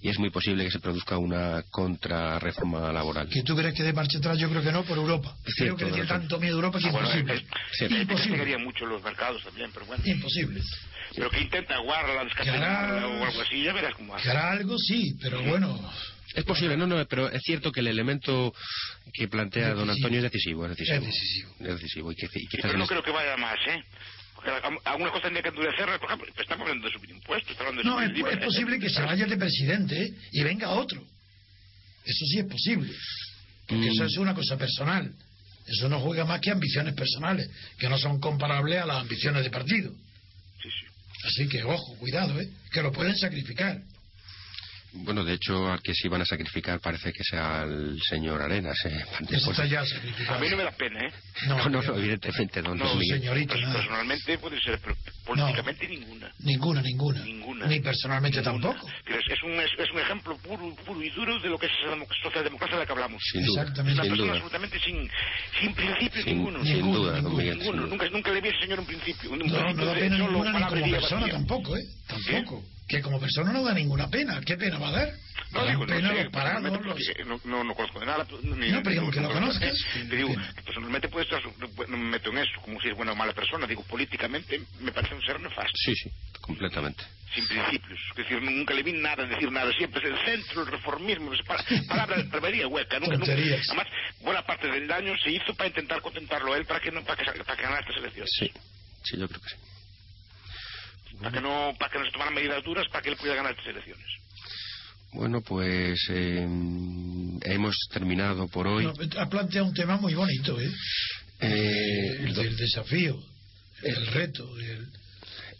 y 0.00 0.08
es 0.08 0.18
muy 0.18 0.30
posible 0.30 0.64
que 0.64 0.70
se 0.70 0.80
produzca 0.80 1.16
una 1.18 1.62
contrarreforma 1.70 2.92
laboral. 2.92 3.28
¿Que 3.28 3.42
tú 3.42 3.56
crees 3.56 3.74
que 3.74 3.82
de 3.82 3.92
marcha 3.92 4.18
atrás? 4.18 4.38
Yo 4.38 4.48
creo 4.50 4.62
que 4.62 4.72
no, 4.72 4.84
por 4.84 4.98
Europa. 4.98 5.34
Es 5.46 5.54
creo 5.54 5.76
que 5.76 5.84
le 5.86 5.92
tiene 5.92 6.06
tanto 6.06 6.38
miedo 6.38 6.54
a 6.54 6.56
Europa 6.56 6.78
que 6.78 6.88
es 6.88 6.94
Ah, 6.94 6.98
bueno, 6.98 7.08
imposible. 7.08 7.46
Es- 7.50 7.78
Sí. 7.78 7.84
es- 7.84 7.90
Imposible. 7.90 8.16
castigaría 8.16 8.58
mucho 8.58 8.86
los 8.86 9.02
mercados 9.02 9.42
también, 9.44 9.70
pero 9.72 9.86
bueno. 9.86 10.02
Imposible. 10.06 10.60
Pero 11.14 11.30
que 11.30 11.40
intenta 11.40 11.74
aguarla, 11.74 12.24
descastellarla 12.24 13.06
o 13.08 13.24
algo 13.24 13.40
así, 13.42 13.62
ya 13.64 13.72
verás 13.72 13.94
cómo 13.94 14.14
hace. 14.14 14.24
Que 14.24 14.30
hará 14.30 14.52
algo, 14.52 14.76
sí, 14.78 15.16
pero 15.20 15.42
bueno, 15.42 15.92
Es 16.32 16.44
posible, 16.44 16.76
no, 16.76 16.86
no, 16.86 17.04
pero 17.06 17.28
es 17.28 17.42
cierto 17.42 17.72
que 17.72 17.80
el 17.80 17.88
elemento 17.88 18.54
que 19.12 19.26
plantea 19.26 19.70
don 19.74 19.88
Decisivo. 19.88 20.06
Antonio 20.06 20.18
es 20.18 20.22
decisivo, 20.30 20.64
es 20.66 20.70
decisivo. 20.76 20.96
Es 20.98 21.04
decisivo. 21.06 21.50
Es 21.58 21.66
decisivo, 21.80 22.12
y 22.12 22.14
que, 22.14 22.26
y 22.26 22.28
Sí, 22.28 22.46
quizás 22.46 22.62
pero 22.66 22.78
no 22.78 22.84
este- 22.84 22.94
creo 22.94 23.02
que 23.02 23.10
vaya 23.10 23.36
más, 23.36 23.56
¿eh? 23.66 23.82
Porque 24.36 24.50
a- 24.52 24.90
algunas 24.92 25.10
cosas 25.10 25.22
tendría 25.24 25.42
que 25.42 25.48
endurecerlas. 25.48 25.98
Por 25.98 26.06
ejemplo, 26.08 26.32
estamos 26.40 26.62
hablando 26.62 26.86
de 26.86 26.92
subir 26.92 27.10
impuestos, 27.10 27.50
estamos 27.50 27.70
hablando 27.72 27.82
de 27.82 27.88
no, 27.88 27.94
subir 27.96 28.04
es, 28.04 28.10
el 28.12 28.18
IVA, 28.20 28.30
es 28.30 28.44
posible 28.46 28.78
que 28.78 28.88
se 28.90 29.02
vaya 29.02 29.26
de 29.26 29.36
presidente 29.36 30.02
¿eh? 30.04 30.14
y 30.30 30.42
venga 30.44 30.68
otro. 30.70 31.00
Eso 32.04 32.24
sí 32.26 32.38
es 32.38 32.44
posible. 32.46 32.92
Porque 33.66 33.86
Mm. 33.86 33.92
eso 33.92 34.04
es 34.04 34.16
una 34.18 34.32
cosa 34.34 34.56
personal. 34.56 35.12
Eso 35.66 35.88
no 35.88 36.00
juega 36.00 36.24
más 36.24 36.40
que 36.40 36.50
ambiciones 36.50 36.94
personales, 36.94 37.48
que 37.78 37.88
no 37.88 37.98
son 37.98 38.20
comparables 38.20 38.80
a 38.80 38.86
las 38.86 38.98
ambiciones 38.98 39.44
de 39.44 39.50
partido. 39.50 39.92
Sí, 40.62 40.68
sí. 40.68 40.86
Así 41.24 41.48
que, 41.48 41.62
ojo, 41.62 41.96
cuidado, 41.96 42.40
¿eh? 42.40 42.48
que 42.72 42.82
lo 42.82 42.92
pueden 42.92 43.16
sacrificar. 43.16 43.80
Bueno, 44.92 45.24
de 45.24 45.34
hecho, 45.34 45.70
al 45.70 45.80
que 45.82 45.94
sí 45.94 46.08
van 46.08 46.22
a 46.22 46.24
sacrificar 46.24 46.80
parece 46.80 47.12
que 47.12 47.22
sea 47.22 47.62
el 47.62 48.00
señor 48.08 48.42
Arenas. 48.42 48.76
¿eh? 48.86 49.04
Está 49.30 49.64
ya 49.66 49.80
A 50.28 50.38
mí 50.38 50.48
no 50.50 50.56
me 50.56 50.64
da 50.64 50.72
pena, 50.72 51.00
¿eh? 51.06 51.12
No, 51.46 51.68
no, 51.68 51.80
no, 51.82 51.96
evidentemente, 51.96 52.60
don, 52.60 52.76
No, 52.78 52.88
don 52.88 52.98
Miguel. 52.98 53.20
señorito, 53.20 53.54
Pers- 53.54 53.60
nada. 53.62 53.74
Personalmente 53.74 54.38
puede 54.38 54.60
ser, 54.60 54.78
pero 54.82 54.96
políticamente 55.24 55.86
ninguna. 55.88 56.32
Ninguna, 56.40 56.82
ninguna. 56.82 57.22
Ninguna. 57.24 57.66
Ni 57.66 57.80
personalmente 57.80 58.40
Ninguna. 58.40 58.68
tampoco. 58.68 58.90
Pero 59.04 59.18
es, 59.20 59.26
es 59.30 59.42
un, 59.44 59.52
es, 59.52 59.70
es 59.78 59.90
un 59.92 60.00
ejemplo 60.00 60.36
puro, 60.38 60.74
puro 60.84 61.02
y 61.02 61.10
duro 61.10 61.38
de 61.38 61.48
lo 61.48 61.58
que 61.58 61.66
es 61.66 61.72
esa 61.80 61.90
demo- 61.94 62.06
socialdemocracia 62.22 62.76
de 62.76 62.82
la 62.82 62.86
que 62.86 62.92
hablamos. 62.92 63.22
Sin 63.32 63.44
duda, 63.46 63.62
Exactamente. 63.62 63.94
Una 63.94 64.02
sin 64.02 64.10
persona 64.10 64.32
duda. 64.32 64.42
absolutamente 64.44 64.80
sin, 64.84 65.10
sin 65.60 65.74
principio 65.74 66.22
Sin, 66.22 66.36
ninguno. 66.36 66.64
sin 66.64 66.74
Ninguno, 66.74 66.98
duda, 66.98 67.10
don 67.12 67.16
ninguno, 67.24 67.36
Miguel. 67.38 67.58
Ninguno. 67.58 67.86
Nunca, 67.86 68.08
nunca 68.10 68.32
le 68.32 68.40
vi 68.40 68.48
a 68.48 68.50
ese 68.50 68.60
señor 68.60 68.80
un 68.80 68.86
principio. 68.86 69.30
Un 69.30 69.38
No, 69.38 69.46
no 69.46 69.84
da 69.86 69.94
de 69.94 70.00
pena 70.00 70.18
ninguna 70.18 70.52
ni 70.52 70.64
como 70.66 70.90
persona 70.90 71.28
tampoco, 71.28 71.76
¿eh? 71.76 71.82
Tampoco. 72.08 72.64
Que 72.90 73.00
como 73.00 73.20
persona 73.20 73.52
no 73.52 73.62
da 73.62 73.72
ninguna 73.72 74.08
pena. 74.10 74.40
¿Qué 74.44 74.56
pena 74.56 74.76
va 74.78 74.88
a 74.88 74.92
dar? 74.92 75.12
No, 75.52 75.64
digo, 75.66 75.86
no, 75.86 75.94
pena 75.94 76.08
sé, 76.08 76.24
los 76.24 76.32
parados, 76.32 76.62
personalmente, 76.62 77.14
los... 77.18 77.26
no, 77.26 77.40
no, 77.44 77.64
no 77.64 77.74
conozco 77.74 78.00
de 78.00 78.06
nada. 78.06 78.26
Ni, 78.42 78.68
No, 78.70 78.78
pero 78.82 78.90
digamos 78.90 79.14
que 79.14 79.20
lo 79.20 79.30
conozcas. 79.30 79.78
Te 79.92 80.16
digo, 80.16 80.34
que 80.56 80.62
personalmente 80.62 81.08
puede 81.08 81.24
estar, 81.24 81.40
no 81.88 81.96
me 81.96 82.04
meto 82.10 82.30
en 82.30 82.38
eso, 82.38 82.60
como 82.62 82.80
si 82.80 82.88
es 82.88 82.96
buena 82.96 83.12
o 83.12 83.14
mala 83.16 83.32
persona. 83.32 83.66
Digo, 83.68 83.84
políticamente 83.84 84.60
me 84.80 84.90
parece 84.90 85.14
un 85.14 85.22
ser 85.22 85.40
nefasto, 85.40 85.70
Sí, 85.76 85.94
sí, 85.94 86.10
completamente. 86.40 87.04
sin 87.32 87.46
principios. 87.46 87.98
Es 88.10 88.16
decir, 88.16 88.42
nunca 88.42 88.74
le 88.74 88.82
vi 88.82 88.92
nada 88.92 89.24
decir 89.24 89.50
nada. 89.52 89.72
Siempre 89.72 90.00
es 90.00 90.06
el 90.12 90.18
centro, 90.24 90.62
el 90.62 90.66
reformismo, 90.72 91.32
es 91.32 91.42
pa- 91.42 91.64
palabra 91.86 92.16
palabrería 92.28 92.66
hueca. 92.66 92.98
Nunca, 92.98 93.16
nunca. 93.18 93.32
Además, 93.32 93.86
buena 94.20 94.42
parte 94.44 94.66
del 94.68 94.88
daño 94.88 95.14
se 95.22 95.30
hizo 95.30 95.54
para 95.54 95.68
intentar 95.68 96.00
contentarlo 96.02 96.54
a 96.54 96.58
él 96.58 96.64
para 96.66 96.80
que, 96.80 96.90
no, 96.90 97.04
para 97.04 97.22
que, 97.22 97.30
para 97.44 97.56
que 97.56 97.62
ganara 97.62 97.80
estas 97.82 97.96
elecciones. 97.98 98.30
Sí, 98.36 98.50
sí, 99.04 99.16
yo 99.16 99.28
creo 99.28 99.40
que 99.40 99.48
sí. 99.48 99.56
Para 101.18 101.32
que 101.32 101.40
no, 101.40 101.74
para 101.78 101.92
que 101.92 101.98
no 101.98 102.04
se 102.04 102.12
tomaran 102.12 102.34
medidas 102.34 102.62
duras 102.64 102.86
para 102.88 103.02
que 103.02 103.10
él 103.10 103.16
pudiera 103.16 103.36
ganar 103.36 103.52
estas 103.52 103.66
elecciones. 103.66 104.06
Bueno, 105.12 105.40
pues 105.42 105.98
eh, 106.10 106.46
hemos 107.42 107.76
terminado 107.92 108.46
por 108.48 108.66
hoy. 108.68 108.84
No, 108.84 108.94
ha 109.20 109.28
planteado 109.28 109.66
un 109.66 109.74
tema 109.74 109.96
muy 109.96 110.14
bonito, 110.14 110.60
¿eh? 110.60 110.70
Eh, 111.40 112.16
El 112.20 112.34
del 112.34 112.56
desafío, 112.56 113.18
el 113.82 114.06
reto, 114.08 114.56
el... 114.58 114.86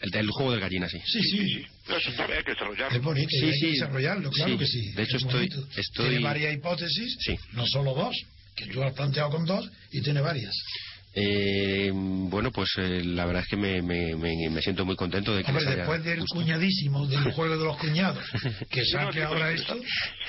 el 0.01 0.11
del 0.11 0.31
juego 0.31 0.53
del 0.53 0.61
gallina, 0.61 0.89
sí. 0.89 1.01
Sí, 1.05 1.21
sí, 1.23 1.67
eso 1.89 2.23
hay 2.23 2.45
que 2.45 2.51
desarrollarlo. 2.53 2.97
es 2.97 3.03
bonito, 3.03 3.29
Sí, 3.31 3.39
y 3.39 3.45
hay 3.47 3.53
sí. 3.55 3.61
que 3.61 3.71
desarrollarlo, 3.73 4.31
claro 4.31 4.53
Sí. 4.53 4.59
que 4.59 4.67
sí. 4.67 4.93
De 4.93 5.03
hecho, 5.03 5.17
es 5.17 5.23
estoy- 5.25 5.49
estoy- 5.77 6.09
Tiene 6.11 6.25
varias 6.25 6.55
hipótesis, 6.55 7.17
Sí. 7.21 7.37
no 7.53 7.67
solo 7.67 7.95
dos, 7.95 8.15
que 8.55 8.67
tú 8.67 8.83
has 8.83 8.93
planteado 8.95 9.31
con 9.31 9.45
dos, 9.47 9.69
y 9.91 10.01
tiene 10.03 10.21
varias. 10.21 10.55
Eh, 11.13 11.91
bueno, 11.93 12.53
pues 12.53 12.71
eh, 12.79 13.03
la 13.05 13.25
verdad 13.27 13.43
es 13.43 13.49
que 13.49 13.57
me, 13.57 13.83
me, 13.83 14.15
me, 14.15 14.49
me 14.49 14.63
siento 14.63 14.85
muy 14.85 14.95
contento 14.95 15.35
de 15.35 15.43
que 15.43 15.51
Hombre, 15.51 15.77
después 15.77 16.05
del 16.05 16.25
cuñadísimo, 16.27 17.07
del 17.09 17.33
juego 17.33 17.57
de 17.59 17.65
los 17.65 17.77
cuñados, 17.79 18.25
que 18.71 18.85
saque 18.85 19.23
ahora 19.25 19.51
esto... 19.53 19.75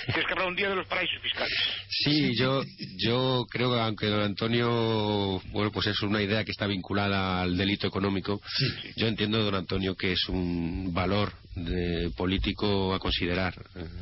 Tienes 0.05 0.25
que 0.25 0.33
hablar 0.33 0.47
un 0.47 0.55
día 0.55 0.69
de 0.69 0.75
los 0.75 0.87
paraísos 0.87 1.21
fiscales. 1.21 1.53
Sí, 1.89 2.31
yo, 2.35 2.63
yo 2.97 3.45
creo 3.51 3.71
que 3.71 3.79
aunque 3.79 4.07
don 4.07 4.21
Antonio, 4.23 5.39
bueno, 5.51 5.71
pues 5.71 5.85
es 5.85 6.01
una 6.01 6.21
idea 6.23 6.43
que 6.43 6.51
está 6.51 6.65
vinculada 6.65 7.43
al 7.43 7.55
delito 7.55 7.85
económico, 7.87 8.41
Sí. 8.57 8.65
yo 8.95 9.07
entiendo, 9.07 9.43
don 9.43 9.53
Antonio, 9.55 9.95
que 9.95 10.13
es 10.13 10.27
un 10.29 10.91
valor 10.93 11.33
de 11.55 12.09
político 12.17 12.95
a 12.95 12.99
considerar. 12.99 13.53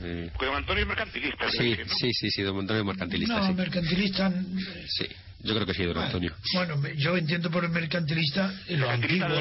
Eh, 0.03 0.29
Porque 0.31 0.45
don 0.45 0.55
Antonio 0.55 0.83
es 0.83 0.87
mercantilista. 0.87 1.51
sí, 1.51 1.75
¿no? 1.77 1.93
sí, 1.93 2.13
sí, 2.13 2.31
sí, 2.31 2.41
don 2.43 2.57
Antonio 2.57 2.81
es 2.81 2.87
mercantilista, 2.87 3.39
No, 3.39 3.47
sí. 3.47 3.53
mercantilista... 3.53 4.33
Sí, 4.87 5.05
yo 5.41 5.53
creo 5.55 5.65
que 5.65 5.73
sí, 5.73 5.83
don 5.83 5.93
Bueno, 5.93 6.05
Antonio. 6.07 6.33
Bueno, 6.53 6.77
me- 6.77 6.95
yo 6.97 7.15
entiendo 7.15 7.49
por 7.49 7.63
el 7.63 7.71
mercantilista 7.71 8.53
eh, 8.67 8.77
los 8.77 8.89
antiguos, 8.89 9.31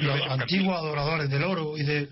los 0.00 0.30
antiguos 0.30 0.76
adoradores 0.76 1.30
del 1.30 1.42
oro 1.44 1.76
y, 1.78 1.82
de, 1.82 2.08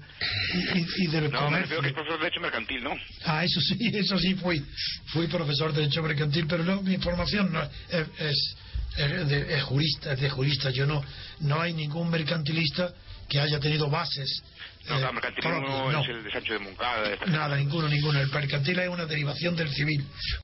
y, 0.54 0.78
y- 0.78 0.86
y 0.98 1.06
del 1.08 1.24
No, 1.24 1.30
me 1.30 1.38
comercio. 1.38 1.80
refiero 1.80 1.82
que 1.82 1.88
es 1.88 1.94
profesor 1.94 2.18
de 2.18 2.24
derecho 2.24 2.40
mercantil, 2.40 2.84
¿no? 2.84 2.90
Ah, 3.24 3.44
eso 3.44 3.60
sí, 3.60 3.76
eso 3.94 4.18
sí 4.18 4.34
fui. 4.36 4.64
Fui 5.06 5.26
profesor 5.26 5.72
de 5.72 5.80
derecho 5.82 6.02
mercantil, 6.02 6.46
pero 6.46 6.64
no, 6.64 6.80
mi 6.82 6.96
formación 6.98 7.52
no, 7.52 7.62
es, 7.62 8.06
es, 8.18 8.56
es 8.96 9.28
de, 9.28 9.56
es 9.56 9.62
jurista, 9.64 10.12
es 10.12 10.20
de 10.20 10.30
jurista. 10.30 10.70
Yo 10.70 10.86
no, 10.86 11.02
no 11.40 11.60
hay 11.60 11.72
ningún 11.72 12.08
mercantilista 12.10 12.92
que 13.28 13.40
haya 13.40 13.58
tenido 13.58 13.88
bases. 13.90 14.42
No, 14.88 14.98
el 14.98 15.14
mercantilismo 15.14 15.90
es 16.02 16.08
el 16.08 16.24
de 16.24 16.30
Sancho 16.32 16.52
de 16.54 16.58
Moncada. 16.58 17.16
Nada, 17.28 17.56
ninguno, 17.56 17.88
ninguno. 17.88 18.20
El 18.20 18.28
mercantil 18.30 18.78
es 18.80 18.88
una 18.88 19.06
derivación 19.06 19.54
del 19.56 19.68
civil. 19.72 20.04